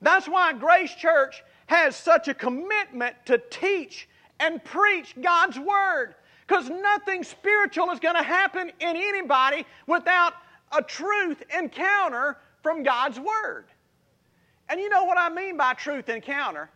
That's 0.01 0.27
why 0.27 0.53
Grace 0.53 0.93
Church 0.93 1.43
has 1.67 1.95
such 1.95 2.27
a 2.27 2.33
commitment 2.33 3.15
to 3.25 3.41
teach 3.49 4.07
and 4.39 4.63
preach 4.63 5.13
God's 5.21 5.59
Word. 5.59 6.15
Because 6.47 6.69
nothing 6.69 7.23
spiritual 7.23 7.91
is 7.91 7.99
going 7.99 8.15
to 8.15 8.23
happen 8.23 8.71
in 8.79 8.95
anybody 8.95 9.65
without 9.85 10.33
a 10.75 10.81
truth 10.81 11.43
encounter 11.55 12.37
from 12.63 12.83
God's 12.83 13.19
Word. 13.19 13.65
And 14.69 14.79
you 14.79 14.89
know 14.89 15.03
what 15.03 15.17
I 15.17 15.29
mean 15.29 15.57
by 15.57 15.73
truth 15.73 16.09
encounter? 16.09 16.69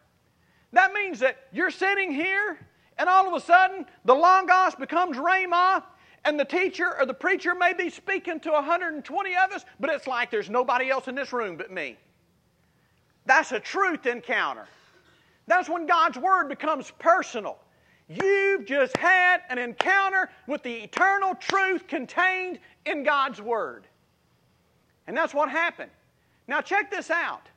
That 0.73 0.93
means 0.93 1.19
that 1.19 1.37
you're 1.51 1.71
sitting 1.71 2.11
here, 2.11 2.59
and 2.97 3.07
all 3.07 3.27
of 3.27 3.33
a 3.33 3.45
sudden, 3.45 3.85
the 4.05 4.13
Logos 4.13 4.75
becomes 4.75 5.17
Rhema, 5.17 5.83
and 6.25 6.39
the 6.39 6.45
teacher 6.45 6.95
or 6.97 7.05
the 7.05 7.13
preacher 7.13 7.53
may 7.53 7.73
be 7.73 7.89
speaking 7.89 8.39
to 8.41 8.51
120 8.51 9.35
of 9.35 9.51
us, 9.51 9.65
but 9.79 9.89
it's 9.89 10.07
like 10.07 10.31
there's 10.31 10.49
nobody 10.49 10.89
else 10.89 11.07
in 11.07 11.15
this 11.15 11.33
room 11.33 11.57
but 11.57 11.71
me. 11.71 11.97
That's 13.25 13.51
a 13.51 13.59
truth 13.59 14.05
encounter. 14.05 14.67
That's 15.47 15.69
when 15.69 15.85
God's 15.85 16.17
Word 16.17 16.47
becomes 16.47 16.91
personal. 16.99 17.57
You've 18.07 18.65
just 18.65 18.95
had 18.97 19.41
an 19.49 19.57
encounter 19.57 20.29
with 20.47 20.63
the 20.63 20.73
eternal 20.73 21.35
truth 21.35 21.87
contained 21.87 22.59
in 22.85 23.03
God's 23.03 23.41
Word. 23.41 23.85
And 25.07 25.15
that's 25.15 25.33
what 25.33 25.49
happened. 25.49 25.91
Now, 26.47 26.61
check 26.61 26.91
this 26.91 27.09
out. 27.09 27.47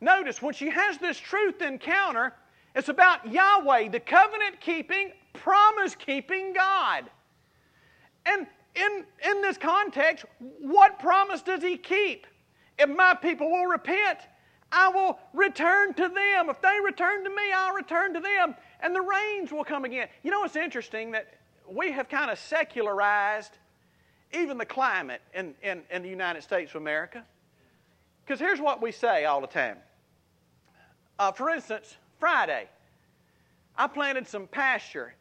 Notice 0.00 0.42
when 0.42 0.54
she 0.54 0.68
has 0.68 0.98
this 0.98 1.18
truth 1.18 1.62
encounter, 1.62 2.32
it's 2.74 2.88
about 2.88 3.30
Yahweh, 3.30 3.88
the 3.88 4.00
covenant 4.00 4.60
keeping, 4.60 5.12
promise 5.32 5.94
keeping 5.94 6.52
God. 6.52 7.08
And 8.26 8.46
in, 8.74 9.04
in 9.28 9.42
this 9.42 9.56
context, 9.56 10.24
what 10.60 10.98
promise 10.98 11.42
does 11.42 11.62
He 11.62 11.76
keep? 11.76 12.26
If 12.78 12.88
my 12.88 13.14
people 13.14 13.50
will 13.50 13.66
repent, 13.66 14.18
I 14.72 14.88
will 14.88 15.18
return 15.32 15.94
to 15.94 16.08
them. 16.08 16.50
If 16.50 16.60
they 16.60 16.78
return 16.84 17.22
to 17.24 17.30
me, 17.30 17.52
I'll 17.54 17.74
return 17.74 18.12
to 18.14 18.20
them. 18.20 18.56
And 18.80 18.94
the 18.94 19.00
rains 19.00 19.52
will 19.52 19.64
come 19.64 19.84
again. 19.84 20.08
You 20.22 20.30
know, 20.30 20.44
it's 20.44 20.56
interesting 20.56 21.12
that 21.12 21.34
we 21.70 21.92
have 21.92 22.08
kind 22.08 22.30
of 22.30 22.38
secularized 22.38 23.58
even 24.32 24.58
the 24.58 24.66
climate 24.66 25.22
in, 25.32 25.54
in, 25.62 25.82
in 25.90 26.02
the 26.02 26.08
United 26.08 26.42
States 26.42 26.74
of 26.74 26.80
America. 26.80 27.24
Because 28.24 28.40
here's 28.40 28.60
what 28.60 28.82
we 28.82 28.90
say 28.90 29.26
all 29.26 29.40
the 29.40 29.46
time. 29.46 29.76
Uh, 31.18 31.30
for 31.30 31.50
instance, 31.50 31.96
Friday, 32.18 32.68
I 33.76 33.86
planted 33.86 34.26
some 34.26 34.46
pasture. 34.48 35.14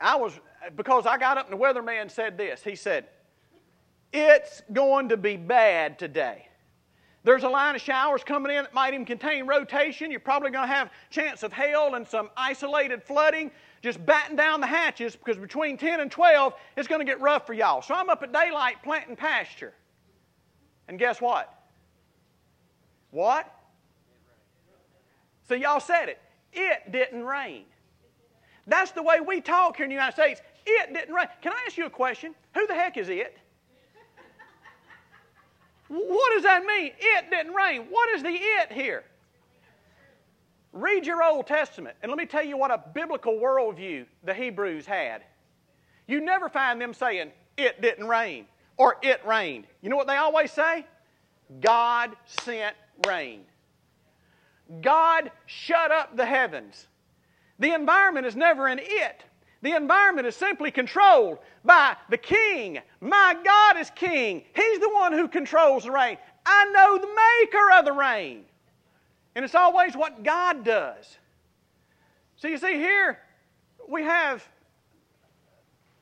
I 0.00 0.16
was, 0.16 0.38
because 0.76 1.06
I 1.06 1.18
got 1.18 1.36
up 1.36 1.50
and 1.50 1.60
the 1.60 1.62
weatherman 1.62 2.10
said 2.10 2.38
this. 2.38 2.62
He 2.62 2.74
said, 2.74 3.06
It's 4.12 4.62
going 4.72 5.10
to 5.10 5.16
be 5.16 5.36
bad 5.36 5.98
today. 5.98 6.46
There's 7.22 7.44
a 7.44 7.48
line 7.48 7.74
of 7.74 7.82
showers 7.82 8.24
coming 8.24 8.50
in 8.56 8.64
that 8.64 8.72
might 8.72 8.94
even 8.94 9.04
contain 9.04 9.46
rotation. 9.46 10.10
You're 10.10 10.20
probably 10.20 10.50
going 10.50 10.66
to 10.66 10.74
have 10.74 10.90
chance 11.10 11.42
of 11.42 11.52
hail 11.52 11.94
and 11.94 12.06
some 12.06 12.30
isolated 12.34 13.02
flooding. 13.02 13.50
Just 13.82 14.04
batten 14.06 14.36
down 14.36 14.60
the 14.60 14.66
hatches 14.66 15.16
because 15.16 15.36
between 15.36 15.76
10 15.76 16.00
and 16.00 16.10
12, 16.10 16.54
it's 16.78 16.88
going 16.88 17.00
to 17.00 17.04
get 17.04 17.20
rough 17.20 17.46
for 17.46 17.52
y'all. 17.52 17.82
So 17.82 17.94
I'm 17.94 18.08
up 18.08 18.22
at 18.22 18.32
daylight 18.32 18.76
planting 18.82 19.16
pasture. 19.16 19.74
And 20.88 20.98
guess 20.98 21.20
what? 21.20 21.54
What? 23.10 23.54
So 25.46 25.54
y'all 25.54 25.80
said 25.80 26.08
it. 26.08 26.20
It 26.52 26.90
didn't 26.90 27.24
rain. 27.24 27.64
That's 28.70 28.92
the 28.92 29.02
way 29.02 29.20
we 29.20 29.40
talk 29.40 29.76
here 29.76 29.84
in 29.84 29.90
the 29.90 29.94
United 29.94 30.14
States. 30.14 30.40
It 30.64 30.94
didn't 30.94 31.12
rain. 31.12 31.26
Can 31.42 31.52
I 31.52 31.64
ask 31.66 31.76
you 31.76 31.86
a 31.86 31.90
question? 31.90 32.34
Who 32.54 32.66
the 32.68 32.74
heck 32.74 32.96
is 32.96 33.08
it? 33.08 33.36
What 35.88 36.32
does 36.34 36.44
that 36.44 36.64
mean? 36.64 36.92
It 36.96 37.30
didn't 37.30 37.52
rain. 37.52 37.86
What 37.90 38.14
is 38.14 38.22
the 38.22 38.28
it 38.30 38.70
here? 38.70 39.02
Read 40.72 41.04
your 41.04 41.20
Old 41.20 41.48
Testament, 41.48 41.96
and 42.00 42.10
let 42.10 42.16
me 42.16 42.26
tell 42.26 42.44
you 42.44 42.56
what 42.56 42.70
a 42.70 42.80
biblical 42.94 43.34
worldview 43.34 44.06
the 44.22 44.32
Hebrews 44.32 44.86
had. 44.86 45.24
You 46.06 46.20
never 46.20 46.48
find 46.48 46.80
them 46.80 46.94
saying, 46.94 47.32
it 47.56 47.82
didn't 47.82 48.06
rain, 48.06 48.46
or 48.76 48.98
it 49.02 49.20
rained. 49.26 49.64
You 49.82 49.90
know 49.90 49.96
what 49.96 50.06
they 50.06 50.16
always 50.16 50.52
say? 50.52 50.86
God 51.60 52.12
sent 52.44 52.76
rain. 53.04 53.40
God 54.80 55.32
shut 55.46 55.90
up 55.90 56.16
the 56.16 56.24
heavens. 56.24 56.86
The 57.60 57.74
environment 57.74 58.26
is 58.26 58.34
never 58.34 58.66
an 58.66 58.80
it. 58.82 59.22
The 59.62 59.76
environment 59.76 60.26
is 60.26 60.34
simply 60.34 60.70
controlled 60.70 61.38
by 61.64 61.94
the 62.08 62.16
king. 62.16 62.78
My 63.00 63.36
God 63.44 63.78
is 63.78 63.90
king. 63.94 64.42
He's 64.54 64.80
the 64.80 64.88
one 64.88 65.12
who 65.12 65.28
controls 65.28 65.84
the 65.84 65.90
rain. 65.90 66.16
I 66.46 66.64
know 66.72 66.98
the 66.98 67.06
maker 67.06 67.78
of 67.78 67.84
the 67.84 67.92
rain. 67.92 68.44
And 69.34 69.44
it's 69.44 69.54
always 69.54 69.94
what 69.94 70.24
God 70.24 70.64
does. 70.64 71.18
So 72.36 72.48
you 72.48 72.56
see, 72.56 72.74
here 72.74 73.18
we 73.86 74.02
have 74.04 74.48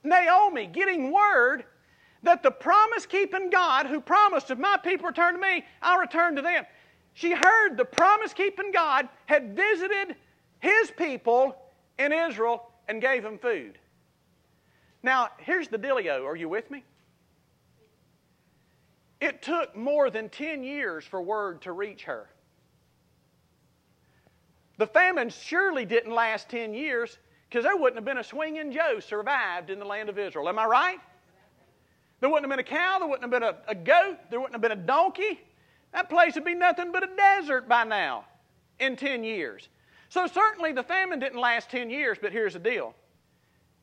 Naomi 0.05 0.67
getting 0.67 1.13
word 1.13 1.65
that 2.23 2.45
the 2.45 2.53
promise 2.53 3.05
keeping 3.05 3.51
God 3.51 3.87
who 3.87 4.01
promised, 4.01 4.53
if 4.53 4.59
my 4.59 4.77
people 4.77 5.09
return 5.09 5.35
to 5.35 5.41
me, 5.41 5.65
I'll 5.83 5.99
return 5.99 6.37
to 6.37 6.43
them. 6.43 6.65
She 7.15 7.33
heard 7.33 7.77
the 7.77 7.85
promise 7.85 8.33
keeping 8.33 8.71
God 8.71 9.09
had 9.27 9.57
visited 9.57 10.15
his 10.61 10.91
people 10.91 11.57
in 11.99 12.13
Israel 12.13 12.71
and 12.89 13.01
gave 13.01 13.23
them 13.23 13.39
food. 13.39 13.79
Now, 15.03 15.29
here's 15.39 15.69
the 15.69 15.79
dealio. 15.79 16.25
Are 16.25 16.37
you 16.37 16.49
with 16.49 16.71
me? 16.71 16.85
It 19.21 19.43
took 19.43 19.77
more 19.77 20.11
than 20.11 20.29
10 20.29 20.63
years 20.63 21.05
for 21.05 21.21
word 21.21 21.63
to 21.63 21.73
reach 21.73 22.05
her. 22.05 22.29
The 24.77 24.87
famine 24.87 25.29
surely 25.29 25.85
didn't 25.85 26.13
last 26.13 26.49
10 26.49 26.73
years 26.73 27.19
because 27.49 27.65
there 27.65 27.77
wouldn't 27.77 27.97
have 27.97 28.05
been 28.05 28.19
a 28.19 28.25
swinging 28.25 28.71
Joe 28.73 29.01
survived 29.01 29.71
in 29.71 29.79
the 29.79 29.85
land 29.85 30.09
of 30.09 30.19
Israel. 30.19 30.49
Am 30.49 30.59
I 30.59 30.67
right? 30.67 30.99
There 32.21 32.29
wouldn't 32.29 32.51
have 32.51 32.57
been 32.57 32.65
a 32.65 32.69
cow, 32.69 32.99
there 32.99 33.09
wouldn't 33.09 33.23
have 33.23 33.41
been 33.41 33.43
a, 33.43 33.57
a 33.69 33.75
goat, 33.75 34.19
there 34.31 34.41
wouldn't 34.41 34.55
have 34.55 34.61
been 34.61 34.73
a 34.73 34.87
donkey. 34.87 35.41
That 35.93 36.09
place 36.11 36.35
would 36.35 36.45
be 36.45 36.55
nothing 36.55 36.93
but 36.93 37.03
a 37.03 37.09
desert 37.17 37.69
by 37.69 37.85
now 37.85 38.25
in 38.79 38.97
10 38.97 39.25
years. 39.25 39.69
So, 40.09 40.27
certainly 40.27 40.73
the 40.73 40.83
famine 40.83 41.19
didn't 41.19 41.39
last 41.39 41.71
10 41.71 41.91
years, 41.91 42.19
but 42.21 42.33
here's 42.33 42.55
the 42.55 42.59
deal 42.59 42.95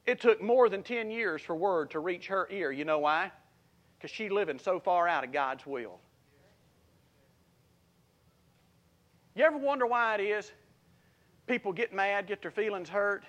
it 0.06 0.22
took 0.22 0.42
more 0.42 0.70
than 0.70 0.84
10 0.84 1.10
years 1.10 1.42
for 1.42 1.56
word 1.56 1.92
to 1.92 2.00
reach 2.00 2.28
her 2.28 2.48
ear. 2.52 2.72
You 2.72 2.86
know 2.86 3.00
why? 3.00 3.32
Because 3.98 4.12
she 4.12 4.30
living 4.30 4.60
so 4.60 4.80
far 4.80 5.08
out 5.08 5.24
of 5.24 5.32
God's 5.32 5.66
will. 5.66 6.00
You 9.36 9.44
ever 9.44 9.58
wonder 9.58 9.86
why 9.86 10.16
it 10.16 10.22
is 10.22 10.52
people 11.48 11.74
get 11.74 11.94
mad, 11.94 12.28
get 12.28 12.42
their 12.42 12.52
feelings 12.52 12.90
hurt? 12.90 13.24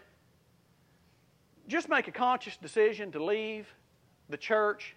Just 1.69 1.89
make 1.89 2.09
a 2.09 2.13
conscious 2.13 2.57
decision 2.57 3.11
to 3.13 3.23
leave 3.23 3.67
the 4.29 4.37
church 4.37 4.95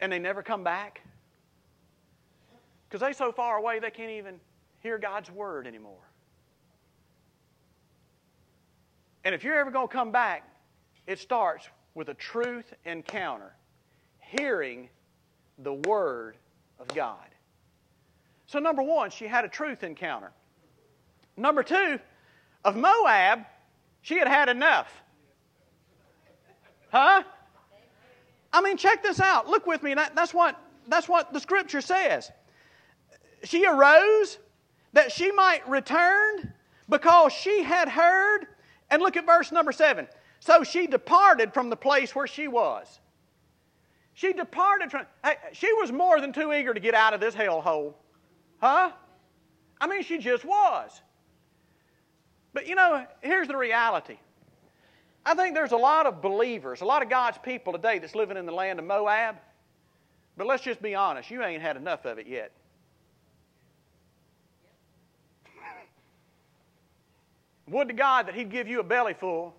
and 0.00 0.10
they 0.10 0.18
never 0.18 0.42
come 0.42 0.64
back. 0.64 1.00
Because 2.88 3.00
they're 3.00 3.12
so 3.12 3.32
far 3.32 3.56
away 3.56 3.78
they 3.78 3.90
can't 3.90 4.10
even 4.10 4.40
hear 4.86 4.98
God's 4.98 5.30
word 5.32 5.66
anymore. 5.66 6.08
And 9.24 9.34
if 9.34 9.42
you're 9.42 9.58
ever 9.58 9.72
going 9.72 9.88
to 9.88 9.92
come 9.92 10.12
back, 10.12 10.48
it 11.08 11.18
starts 11.18 11.68
with 11.94 12.08
a 12.08 12.14
truth 12.14 12.72
encounter, 12.84 13.52
hearing 14.20 14.88
the 15.58 15.72
word 15.72 16.36
of 16.78 16.86
God. 16.94 17.26
So, 18.46 18.60
number 18.60 18.82
one, 18.82 19.10
she 19.10 19.26
had 19.26 19.44
a 19.44 19.48
truth 19.48 19.82
encounter. 19.82 20.30
Number 21.36 21.64
two, 21.64 21.98
of 22.64 22.76
Moab, 22.76 23.40
she 24.02 24.18
had 24.18 24.28
had 24.28 24.48
enough. 24.48 25.02
Huh? 26.92 27.24
I 28.52 28.60
mean, 28.60 28.76
check 28.76 29.02
this 29.02 29.18
out. 29.18 29.48
Look 29.48 29.66
with 29.66 29.82
me. 29.82 29.94
That, 29.94 30.14
that's, 30.14 30.32
what, 30.32 30.56
that's 30.86 31.08
what 31.08 31.32
the 31.32 31.40
scripture 31.40 31.80
says. 31.80 32.30
She 33.42 33.66
arose 33.66 34.38
that 34.92 35.12
she 35.12 35.32
might 35.32 35.68
return 35.68 36.52
because 36.88 37.32
she 37.32 37.62
had 37.62 37.88
heard. 37.88 38.46
And 38.90 39.02
look 39.02 39.16
at 39.16 39.26
verse 39.26 39.50
number 39.50 39.72
seven. 39.72 40.06
So 40.40 40.62
she 40.62 40.86
departed 40.86 41.52
from 41.52 41.70
the 41.70 41.76
place 41.76 42.14
where 42.14 42.26
she 42.26 42.46
was. 42.46 43.00
She 44.14 44.32
departed 44.32 44.90
from, 44.90 45.06
she 45.52 45.72
was 45.74 45.92
more 45.92 46.20
than 46.20 46.32
too 46.32 46.52
eager 46.52 46.72
to 46.72 46.80
get 46.80 46.94
out 46.94 47.12
of 47.12 47.20
this 47.20 47.34
hellhole. 47.34 47.94
Huh? 48.60 48.92
I 49.80 49.86
mean, 49.86 50.02
she 50.02 50.18
just 50.18 50.44
was. 50.44 51.02
But 52.54 52.66
you 52.66 52.74
know, 52.74 53.04
here's 53.20 53.48
the 53.48 53.56
reality. 53.56 54.16
I 55.26 55.34
think 55.34 55.54
there's 55.54 55.72
a 55.72 55.76
lot 55.76 56.06
of 56.06 56.22
believers, 56.22 56.80
a 56.80 56.84
lot 56.84 57.02
of 57.02 57.10
God's 57.10 57.36
people 57.38 57.72
today 57.72 57.98
that's 57.98 58.14
living 58.14 58.36
in 58.36 58.46
the 58.46 58.52
land 58.52 58.78
of 58.78 58.84
Moab. 58.84 59.36
But 60.36 60.46
let's 60.46 60.62
just 60.62 60.80
be 60.80 60.94
honest, 60.94 61.30
you 61.30 61.42
ain't 61.42 61.60
had 61.60 61.76
enough 61.76 62.04
of 62.04 62.18
it 62.18 62.26
yet. 62.26 62.52
Would 67.68 67.88
to 67.88 67.94
God 67.94 68.28
that 68.28 68.34
He'd 68.34 68.50
give 68.50 68.68
you 68.68 68.80
a 68.80 68.84
belly 68.84 69.14
full 69.14 69.54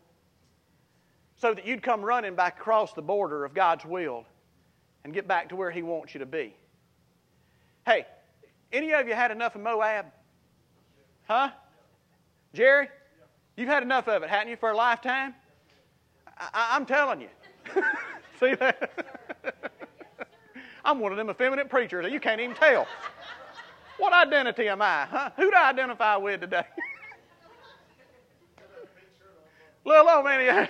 so 1.35 1.53
that 1.53 1.65
you'd 1.65 1.83
come 1.83 2.01
running 2.01 2.35
back 2.35 2.59
across 2.59 2.93
the 2.93 3.01
border 3.01 3.45
of 3.45 3.53
God's 3.53 3.85
will 3.85 4.25
and 5.03 5.13
get 5.13 5.27
back 5.27 5.49
to 5.49 5.55
where 5.55 5.71
He 5.71 5.83
wants 5.83 6.13
you 6.13 6.19
to 6.19 6.25
be. 6.25 6.55
Hey, 7.85 8.05
any 8.71 8.93
of 8.93 9.07
you 9.07 9.13
had 9.13 9.31
enough 9.31 9.55
of 9.55 9.61
Moab? 9.61 10.05
Huh? 11.27 11.49
Jerry? 12.53 12.89
You've 13.55 13.69
had 13.69 13.83
enough 13.83 14.07
of 14.07 14.23
it, 14.23 14.29
hadn't 14.29 14.49
you, 14.49 14.57
for 14.57 14.71
a 14.71 14.75
lifetime? 14.75 15.33
I, 16.37 16.75
am 16.75 16.85
telling 16.85 17.21
you. 17.21 17.29
See 18.39 18.53
that? 18.55 18.91
I'm 20.85 20.99
one 20.99 21.11
of 21.11 21.17
them 21.17 21.29
effeminate 21.29 21.69
preachers 21.69 22.11
you 22.11 22.19
can't 22.19 22.39
even 22.39 22.55
tell. 22.55 22.87
What 23.97 24.13
identity 24.13 24.69
am 24.69 24.81
I? 24.81 25.05
Huh? 25.05 25.31
Who 25.35 25.49
do 25.49 25.57
I 25.57 25.69
identify 25.69 26.15
with 26.17 26.41
today? 26.41 26.63
Little 29.87 30.09
old 30.09 30.25
man. 30.25 30.67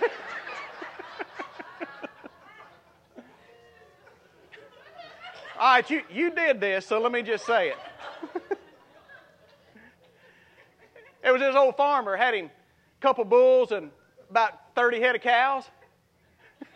All 5.58 5.72
right, 5.72 5.90
you, 5.90 6.02
you 6.08 6.30
did 6.30 6.60
this, 6.60 6.86
so 6.86 7.00
let 7.00 7.10
me 7.10 7.22
just 7.22 7.44
say 7.44 7.70
it. 7.70 7.76
it 11.24 11.32
was 11.32 11.40
this 11.40 11.56
old 11.56 11.76
farmer 11.76 12.16
had 12.16 12.34
him 12.34 12.44
a 12.46 12.50
couple 13.00 13.24
bulls 13.24 13.72
and 13.72 13.90
about 14.30 14.52
30 14.76 15.00
head 15.00 15.16
of 15.16 15.20
cows. 15.20 15.64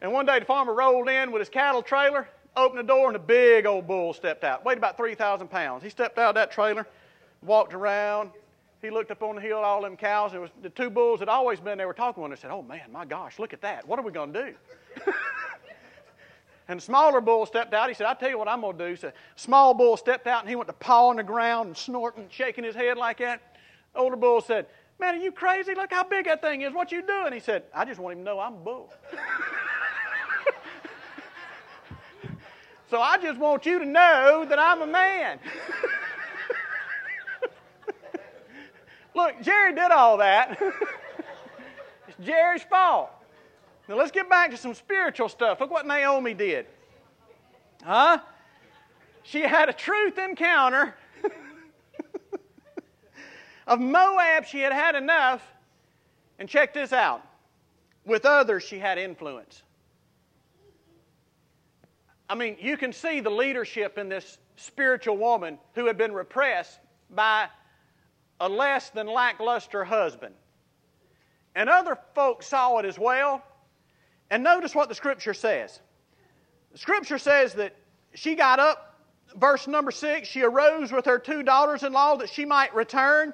and 0.00 0.10
one 0.10 0.24
day 0.24 0.38
the 0.38 0.46
farmer 0.46 0.72
rolled 0.72 1.10
in 1.10 1.32
with 1.32 1.40
his 1.40 1.50
cattle 1.50 1.82
trailer, 1.82 2.30
opened 2.56 2.78
the 2.78 2.82
door, 2.82 3.08
and 3.08 3.16
a 3.16 3.18
big 3.18 3.66
old 3.66 3.86
bull 3.86 4.14
stepped 4.14 4.42
out. 4.42 4.64
Weighed 4.64 4.78
about 4.78 4.96
3,000 4.96 5.48
pounds. 5.48 5.82
He 5.82 5.90
stepped 5.90 6.16
out 6.16 6.30
of 6.30 6.34
that 6.36 6.50
trailer, 6.50 6.86
walked 7.42 7.74
around. 7.74 8.30
He 8.82 8.90
looked 8.90 9.10
up 9.10 9.22
on 9.22 9.36
the 9.36 9.40
hill 9.40 9.58
all 9.58 9.82
them 9.82 9.96
cows. 9.96 10.34
It 10.34 10.40
was 10.40 10.50
the 10.62 10.70
two 10.70 10.90
bulls 10.90 11.20
had 11.20 11.28
always 11.28 11.60
been 11.60 11.78
there 11.78 11.86
were 11.86 11.94
talking 11.94 12.22
him. 12.22 12.30
They 12.30 12.36
said, 12.36 12.50
Oh 12.50 12.62
man, 12.62 12.92
my 12.92 13.04
gosh, 13.04 13.38
look 13.38 13.52
at 13.52 13.62
that. 13.62 13.86
What 13.88 13.98
are 13.98 14.02
we 14.02 14.12
to 14.12 14.26
do? 14.26 14.54
and 16.68 16.78
the 16.78 16.82
smaller 16.82 17.20
bull 17.20 17.46
stepped 17.46 17.72
out. 17.74 17.88
He 17.88 17.94
said, 17.94 18.06
I 18.06 18.14
tell 18.14 18.28
you 18.28 18.38
what 18.38 18.48
I'm 18.48 18.60
to 18.62 18.72
do. 18.72 18.96
So 18.96 19.12
small 19.34 19.72
bull 19.74 19.96
stepped 19.96 20.26
out 20.26 20.40
and 20.40 20.48
he 20.48 20.56
went 20.56 20.68
to 20.68 20.74
pawing 20.74 21.16
the 21.16 21.22
ground 21.22 21.68
and 21.68 21.76
snorting, 21.76 22.24
and 22.24 22.32
shaking 22.32 22.64
his 22.64 22.74
head 22.74 22.98
like 22.98 23.18
that. 23.18 23.56
The 23.94 24.00
Older 24.00 24.16
bull 24.16 24.40
said, 24.40 24.66
Man, 24.98 25.14
are 25.14 25.18
you 25.18 25.32
crazy? 25.32 25.74
Look 25.74 25.92
how 25.92 26.04
big 26.04 26.24
that 26.26 26.40
thing 26.40 26.62
is. 26.62 26.72
What 26.72 26.90
you 26.90 27.02
doing? 27.02 27.32
He 27.32 27.40
said, 27.40 27.64
I 27.74 27.84
just 27.84 28.00
want 28.00 28.14
him 28.14 28.20
to 28.20 28.24
know 28.24 28.40
I'm 28.40 28.54
a 28.54 28.58
bull. 28.58 28.92
so 32.90 33.00
I 33.00 33.18
just 33.18 33.38
want 33.38 33.66
you 33.66 33.78
to 33.78 33.84
know 33.84 34.46
that 34.48 34.58
I'm 34.58 34.80
a 34.82 34.86
man. 34.86 35.38
Look, 39.16 39.40
Jerry 39.40 39.74
did 39.74 39.90
all 39.90 40.18
that. 40.18 40.60
it's 42.08 42.18
Jerry's 42.22 42.62
fault. 42.62 43.10
Now 43.88 43.96
let's 43.96 44.10
get 44.10 44.28
back 44.28 44.50
to 44.50 44.58
some 44.58 44.74
spiritual 44.74 45.30
stuff. 45.30 45.58
Look 45.58 45.70
what 45.70 45.86
Naomi 45.86 46.34
did. 46.34 46.66
Huh? 47.82 48.18
She 49.22 49.40
had 49.40 49.70
a 49.70 49.72
truth 49.72 50.18
encounter 50.18 50.94
of 53.66 53.80
Moab. 53.80 54.44
She 54.44 54.60
had 54.60 54.74
had 54.74 54.94
enough. 54.94 55.42
And 56.38 56.46
check 56.46 56.74
this 56.74 56.92
out. 56.92 57.26
With 58.04 58.26
others, 58.26 58.64
she 58.64 58.78
had 58.78 58.98
influence. 58.98 59.62
I 62.28 62.34
mean, 62.34 62.58
you 62.60 62.76
can 62.76 62.92
see 62.92 63.20
the 63.20 63.30
leadership 63.30 63.96
in 63.96 64.10
this 64.10 64.36
spiritual 64.56 65.16
woman 65.16 65.58
who 65.74 65.86
had 65.86 65.96
been 65.96 66.12
repressed 66.12 66.80
by 67.08 67.48
a 68.40 68.48
less 68.48 68.90
than 68.90 69.06
lackluster 69.06 69.84
husband. 69.84 70.34
And 71.54 71.70
other 71.70 71.98
folks 72.14 72.46
saw 72.46 72.78
it 72.78 72.84
as 72.84 72.98
well. 72.98 73.42
And 74.30 74.42
notice 74.42 74.74
what 74.74 74.88
the 74.88 74.94
scripture 74.94 75.34
says. 75.34 75.80
The 76.72 76.78
scripture 76.78 77.18
says 77.18 77.54
that 77.54 77.74
she 78.14 78.34
got 78.34 78.60
up, 78.60 79.00
verse 79.36 79.66
number 79.66 79.90
six, 79.90 80.28
she 80.28 80.42
arose 80.42 80.92
with 80.92 81.06
her 81.06 81.18
two 81.18 81.42
daughters 81.42 81.82
in 81.82 81.92
law 81.92 82.16
that 82.16 82.28
she 82.28 82.44
might 82.44 82.74
return. 82.74 83.32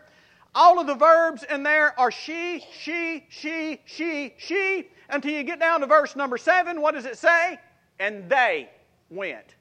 All 0.55 0.79
of 0.79 0.87
the 0.87 0.95
verbs 0.95 1.45
in 1.45 1.63
there 1.63 1.99
are 1.99 2.11
she, 2.11 2.63
she, 2.79 3.27
she, 3.31 3.81
she, 3.87 4.35
she, 4.39 4.89
until 5.09 5.33
you 5.33 5.43
get 5.43 5.59
down 5.59 5.81
to 5.81 5.87
verse 5.87 6.15
number 6.15 6.37
seven. 6.37 6.81
What 6.81 6.95
does 6.95 7.07
it 7.07 7.19
say? 7.19 7.59
And 7.99 8.29
they 8.29 8.69
went. 9.11 9.57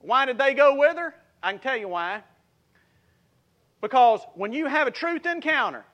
Why 0.00 0.26
did 0.26 0.38
they 0.38 0.54
go 0.54 0.76
with 0.76 0.96
her? 0.96 1.14
I 1.42 1.52
can 1.52 1.60
tell 1.60 1.76
you 1.76 1.88
why. 1.88 2.22
Because 3.82 4.20
when 4.34 4.52
you 4.54 4.66
have 4.66 4.86
a 4.86 4.90
truth 4.90 5.26
encounter, 5.26 5.84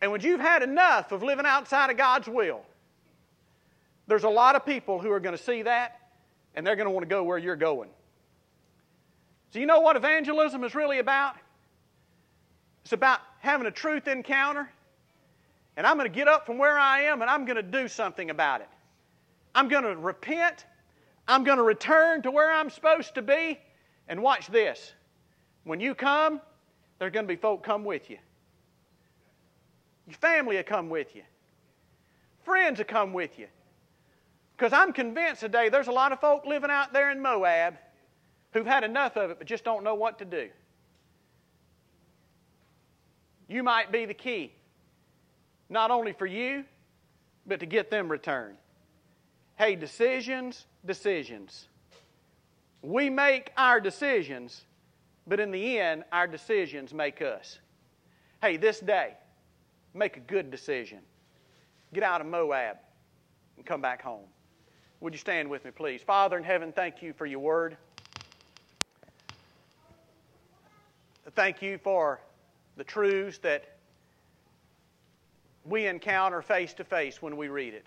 and 0.00 0.12
when 0.12 0.20
you've 0.20 0.40
had 0.40 0.62
enough 0.62 1.10
of 1.10 1.22
living 1.22 1.46
outside 1.46 1.90
of 1.90 1.96
God's 1.96 2.28
will, 2.28 2.60
there's 4.06 4.24
a 4.24 4.28
lot 4.28 4.54
of 4.54 4.64
people 4.66 5.00
who 5.00 5.10
are 5.10 5.20
going 5.20 5.36
to 5.36 5.42
see 5.42 5.62
that 5.62 5.98
and 6.54 6.66
they're 6.66 6.76
going 6.76 6.86
to 6.86 6.90
want 6.90 7.02
to 7.02 7.08
go 7.08 7.24
where 7.24 7.38
you're 7.38 7.56
going. 7.56 7.88
So, 9.52 9.58
you 9.58 9.66
know 9.66 9.80
what 9.80 9.96
evangelism 9.96 10.64
is 10.64 10.74
really 10.74 10.98
about? 10.98 11.34
It's 12.84 12.92
about 12.92 13.20
having 13.38 13.66
a 13.66 13.70
truth 13.70 14.06
encounter, 14.06 14.70
and 15.76 15.86
I'm 15.86 15.96
going 15.96 16.10
to 16.10 16.14
get 16.14 16.28
up 16.28 16.44
from 16.44 16.58
where 16.58 16.78
I 16.78 17.02
am 17.02 17.22
and 17.22 17.30
I'm 17.30 17.46
going 17.46 17.56
to 17.56 17.62
do 17.62 17.88
something 17.88 18.28
about 18.28 18.60
it. 18.60 18.68
I'm 19.54 19.68
going 19.68 19.84
to 19.84 19.96
repent, 19.96 20.66
I'm 21.26 21.44
going 21.44 21.58
to 21.58 21.62
return 21.62 22.22
to 22.22 22.30
where 22.30 22.50
I'm 22.52 22.68
supposed 22.68 23.14
to 23.14 23.22
be, 23.22 23.58
and 24.08 24.22
watch 24.22 24.48
this. 24.48 24.92
When 25.64 25.80
you 25.80 25.94
come, 25.94 26.40
there's 26.98 27.12
going 27.12 27.26
to 27.26 27.32
be 27.32 27.36
folk 27.36 27.62
come 27.62 27.84
with 27.84 28.10
you. 28.10 28.18
Your 30.06 30.16
family 30.16 30.56
will 30.56 30.62
come 30.62 30.88
with 30.88 31.14
you. 31.14 31.22
Friends 32.44 32.78
will 32.78 32.84
come 32.84 33.12
with 33.12 33.38
you. 33.38 33.46
Because 34.56 34.72
I'm 34.72 34.92
convinced 34.92 35.40
today 35.40 35.68
there's 35.68 35.88
a 35.88 35.92
lot 35.92 36.12
of 36.12 36.20
folk 36.20 36.46
living 36.46 36.70
out 36.70 36.92
there 36.92 37.10
in 37.10 37.20
Moab 37.20 37.76
who've 38.52 38.66
had 38.66 38.84
enough 38.84 39.16
of 39.16 39.30
it 39.30 39.38
but 39.38 39.46
just 39.46 39.64
don't 39.64 39.84
know 39.84 39.94
what 39.94 40.18
to 40.18 40.24
do. 40.24 40.48
You 43.48 43.62
might 43.62 43.92
be 43.92 44.06
the 44.06 44.14
key, 44.14 44.52
not 45.68 45.90
only 45.90 46.12
for 46.12 46.26
you, 46.26 46.64
but 47.46 47.60
to 47.60 47.66
get 47.66 47.90
them 47.90 48.08
returned. 48.10 48.56
Hey, 49.56 49.74
decisions, 49.74 50.66
decisions. 50.84 51.68
We 52.82 53.10
make 53.10 53.52
our 53.56 53.80
decisions 53.80 54.64
but 55.32 55.40
in 55.40 55.50
the 55.50 55.78
end, 55.78 56.04
our 56.12 56.26
decisions 56.26 56.92
make 56.92 57.22
us. 57.22 57.58
Hey, 58.42 58.58
this 58.58 58.80
day, 58.80 59.14
make 59.94 60.18
a 60.18 60.20
good 60.20 60.50
decision. 60.50 60.98
Get 61.94 62.02
out 62.02 62.20
of 62.20 62.26
Moab 62.26 62.76
and 63.56 63.64
come 63.64 63.80
back 63.80 64.02
home. 64.02 64.26
Would 65.00 65.14
you 65.14 65.18
stand 65.18 65.48
with 65.48 65.64
me, 65.64 65.70
please? 65.70 66.02
Father 66.02 66.36
in 66.36 66.44
heaven, 66.44 66.70
thank 66.70 67.00
you 67.00 67.14
for 67.14 67.24
your 67.24 67.38
word. 67.38 67.78
Thank 71.34 71.62
you 71.62 71.78
for 71.78 72.20
the 72.76 72.84
truths 72.84 73.38
that 73.38 73.78
we 75.64 75.86
encounter 75.86 76.42
face 76.42 76.74
to 76.74 76.84
face 76.84 77.22
when 77.22 77.38
we 77.38 77.48
read 77.48 77.72
it. 77.72 77.86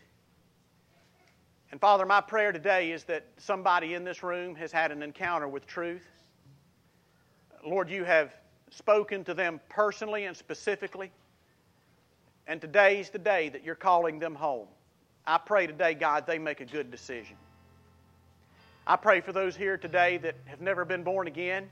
And 1.69 1.79
Father, 1.79 2.07
my 2.07 2.21
prayer 2.21 2.51
today 2.51 2.91
is 2.91 3.03
that 3.03 3.27
somebody 3.37 3.93
in 3.93 4.03
this 4.03 4.23
room 4.23 4.55
has 4.55 4.71
had 4.71 4.91
an 4.91 5.03
encounter 5.03 5.47
with 5.47 5.67
truth. 5.67 6.07
Lord, 7.65 7.89
you 7.89 8.03
have 8.03 8.31
spoken 8.69 9.23
to 9.23 9.33
them 9.33 9.59
personally 9.69 10.25
and 10.25 10.37
specifically. 10.37 11.11
And 12.47 12.61
today's 12.61 13.09
the 13.09 13.17
day 13.17 13.49
that 13.49 13.63
you're 13.63 13.73
calling 13.73 14.19
them 14.19 14.35
home. 14.35 14.67
I 15.25 15.39
pray 15.39 15.65
today, 15.65 15.95
God, 15.95 16.27
they 16.27 16.37
make 16.37 16.61
a 16.61 16.65
good 16.65 16.91
decision. 16.91 17.35
I 18.85 18.97
pray 18.97 19.21
for 19.21 19.33
those 19.33 19.55
here 19.55 19.77
today 19.77 20.17
that 20.17 20.35
have 20.45 20.61
never 20.61 20.85
been 20.85 21.03
born 21.03 21.27
again. 21.27 21.67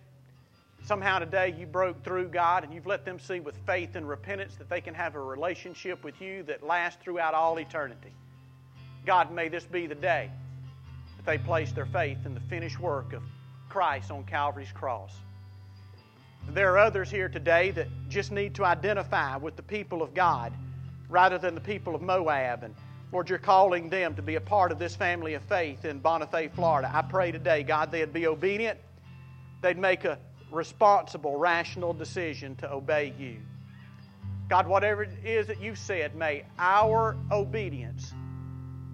Somehow 0.84 1.20
today 1.20 1.56
you 1.58 1.68
broke 1.68 2.04
through, 2.04 2.30
God, 2.30 2.64
and 2.64 2.74
you've 2.74 2.88
let 2.88 3.06
them 3.06 3.20
see 3.20 3.39
with 3.39 3.56
faith 3.68 3.96
and 3.96 4.10
repentance 4.10 4.56
that 4.56 4.70
they 4.70 4.82
can 4.82 4.96
have 4.96 5.14
a 5.14 5.22
relationship 5.22 6.04
with 6.04 6.20
you 6.20 6.41
that 6.44 6.64
lasts 6.64 7.00
throughout 7.04 7.36
all 7.36 7.60
eternity. 7.60 8.12
God, 9.06 9.32
may 9.32 9.48
this 9.48 9.64
be 9.64 9.86
the 9.86 9.96
day 9.96 10.32
that 11.18 11.26
they 11.26 11.38
place 11.38 11.72
their 11.72 11.86
faith 11.86 12.26
in 12.26 12.34
the 12.34 12.39
finished 12.41 12.80
work 12.80 13.14
of 13.14 13.22
Christ 13.70 14.10
on 14.10 14.24
Calvary's 14.24 14.72
cross. 14.72 15.14
There 16.50 16.72
are 16.74 16.78
others 16.78 17.10
here 17.10 17.30
today 17.30 17.72
that 17.72 17.88
just 18.10 18.32
need 18.32 18.56
to 18.56 18.66
identify 18.66 19.38
with 19.38 19.56
the 19.56 19.64
people 19.64 20.02
of 20.02 20.14
God 20.14 20.54
rather 21.10 21.38
than 21.38 21.56
the 21.56 21.62
people 21.62 21.96
of 21.96 22.02
Moab. 22.02 22.64
And 22.64 22.76
Lord, 23.12 23.30
you're 23.30 23.39
calling 23.39 23.89
them 23.89 24.16
to 24.16 24.22
be 24.22 24.36
a 24.36 24.41
part 24.41 24.72
of 24.72 24.80
this 24.80 24.96
family 24.96 25.34
of 25.36 25.44
faith 25.44 25.86
in 25.86 26.00
Bonifay, 26.00 26.52
Florida. 26.52 26.91
I 26.94 27.02
pray 27.02 27.32
today, 27.32 27.64
God, 27.64 27.91
they'd 27.91 28.14
be 28.14 28.28
obedient. 28.28 28.80
They'd 29.62 29.78
make 29.78 30.04
a 30.06 30.20
responsible, 30.52 31.38
rational 31.38 31.94
decision 31.94 32.56
to 32.58 32.72
obey 32.72 33.14
you. 33.18 33.38
God, 34.50 34.68
whatever 34.68 35.04
it 35.04 35.26
is 35.26 35.48
that 35.48 35.62
you've 35.62 35.80
said, 35.80 36.16
may 36.16 36.46
our 36.60 37.18
obedience 37.32 38.14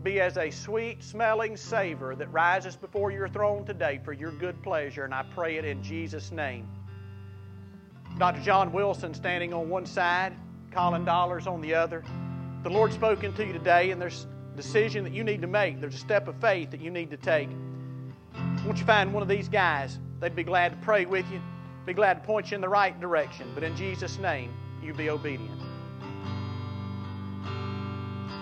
be 0.03 0.21
as 0.21 0.37
a 0.37 0.49
sweet 0.49 1.03
smelling 1.03 1.57
savor 1.57 2.15
that 2.15 2.31
rises 2.31 2.75
before 2.75 3.11
your 3.11 3.27
throne 3.27 3.65
today 3.65 3.99
for 4.05 4.13
your 4.13 4.31
good 4.31 4.61
pleasure. 4.63 5.03
And 5.03 5.13
I 5.13 5.23
pray 5.35 5.57
it 5.57 5.65
in 5.65 5.83
Jesus' 5.83 6.31
name. 6.31 6.67
Dr. 8.19 8.41
John 8.41 8.73
Wilson 8.73 9.13
standing 9.13 9.53
on 9.53 9.69
one 9.69 9.85
side, 9.85 10.35
Colin 10.71 11.05
Dollars 11.05 11.47
on 11.47 11.61
the 11.61 11.73
other. 11.73 12.03
The 12.63 12.69
Lord's 12.69 12.93
spoken 12.93 13.33
to 13.35 13.45
you 13.45 13.53
today, 13.53 13.91
and 13.91 14.01
there's 14.01 14.27
a 14.53 14.57
decision 14.57 15.05
that 15.05 15.13
you 15.13 15.23
need 15.23 15.39
to 15.39 15.47
make. 15.47 15.79
There's 15.79 15.95
a 15.95 15.99
step 15.99 16.27
of 16.27 16.35
faith 16.41 16.69
that 16.71 16.81
you 16.81 16.91
need 16.91 17.11
to 17.11 17.17
take. 17.17 17.47
Won't 18.65 18.77
you 18.77 18.85
find 18.85 19.13
one 19.13 19.23
of 19.23 19.29
these 19.29 19.47
guys? 19.47 19.99
They'd 20.19 20.35
be 20.35 20.43
glad 20.43 20.73
to 20.73 20.77
pray 20.85 21.05
with 21.05 21.31
you, 21.31 21.39
be 21.85 21.93
glad 21.93 22.15
to 22.15 22.19
point 22.27 22.51
you 22.51 22.55
in 22.55 22.61
the 22.61 22.67
right 22.67 22.99
direction. 22.99 23.53
But 23.55 23.63
in 23.63 23.73
Jesus' 23.77 24.19
name, 24.19 24.51
you 24.83 24.93
be 24.93 25.09
obedient. 25.09 25.68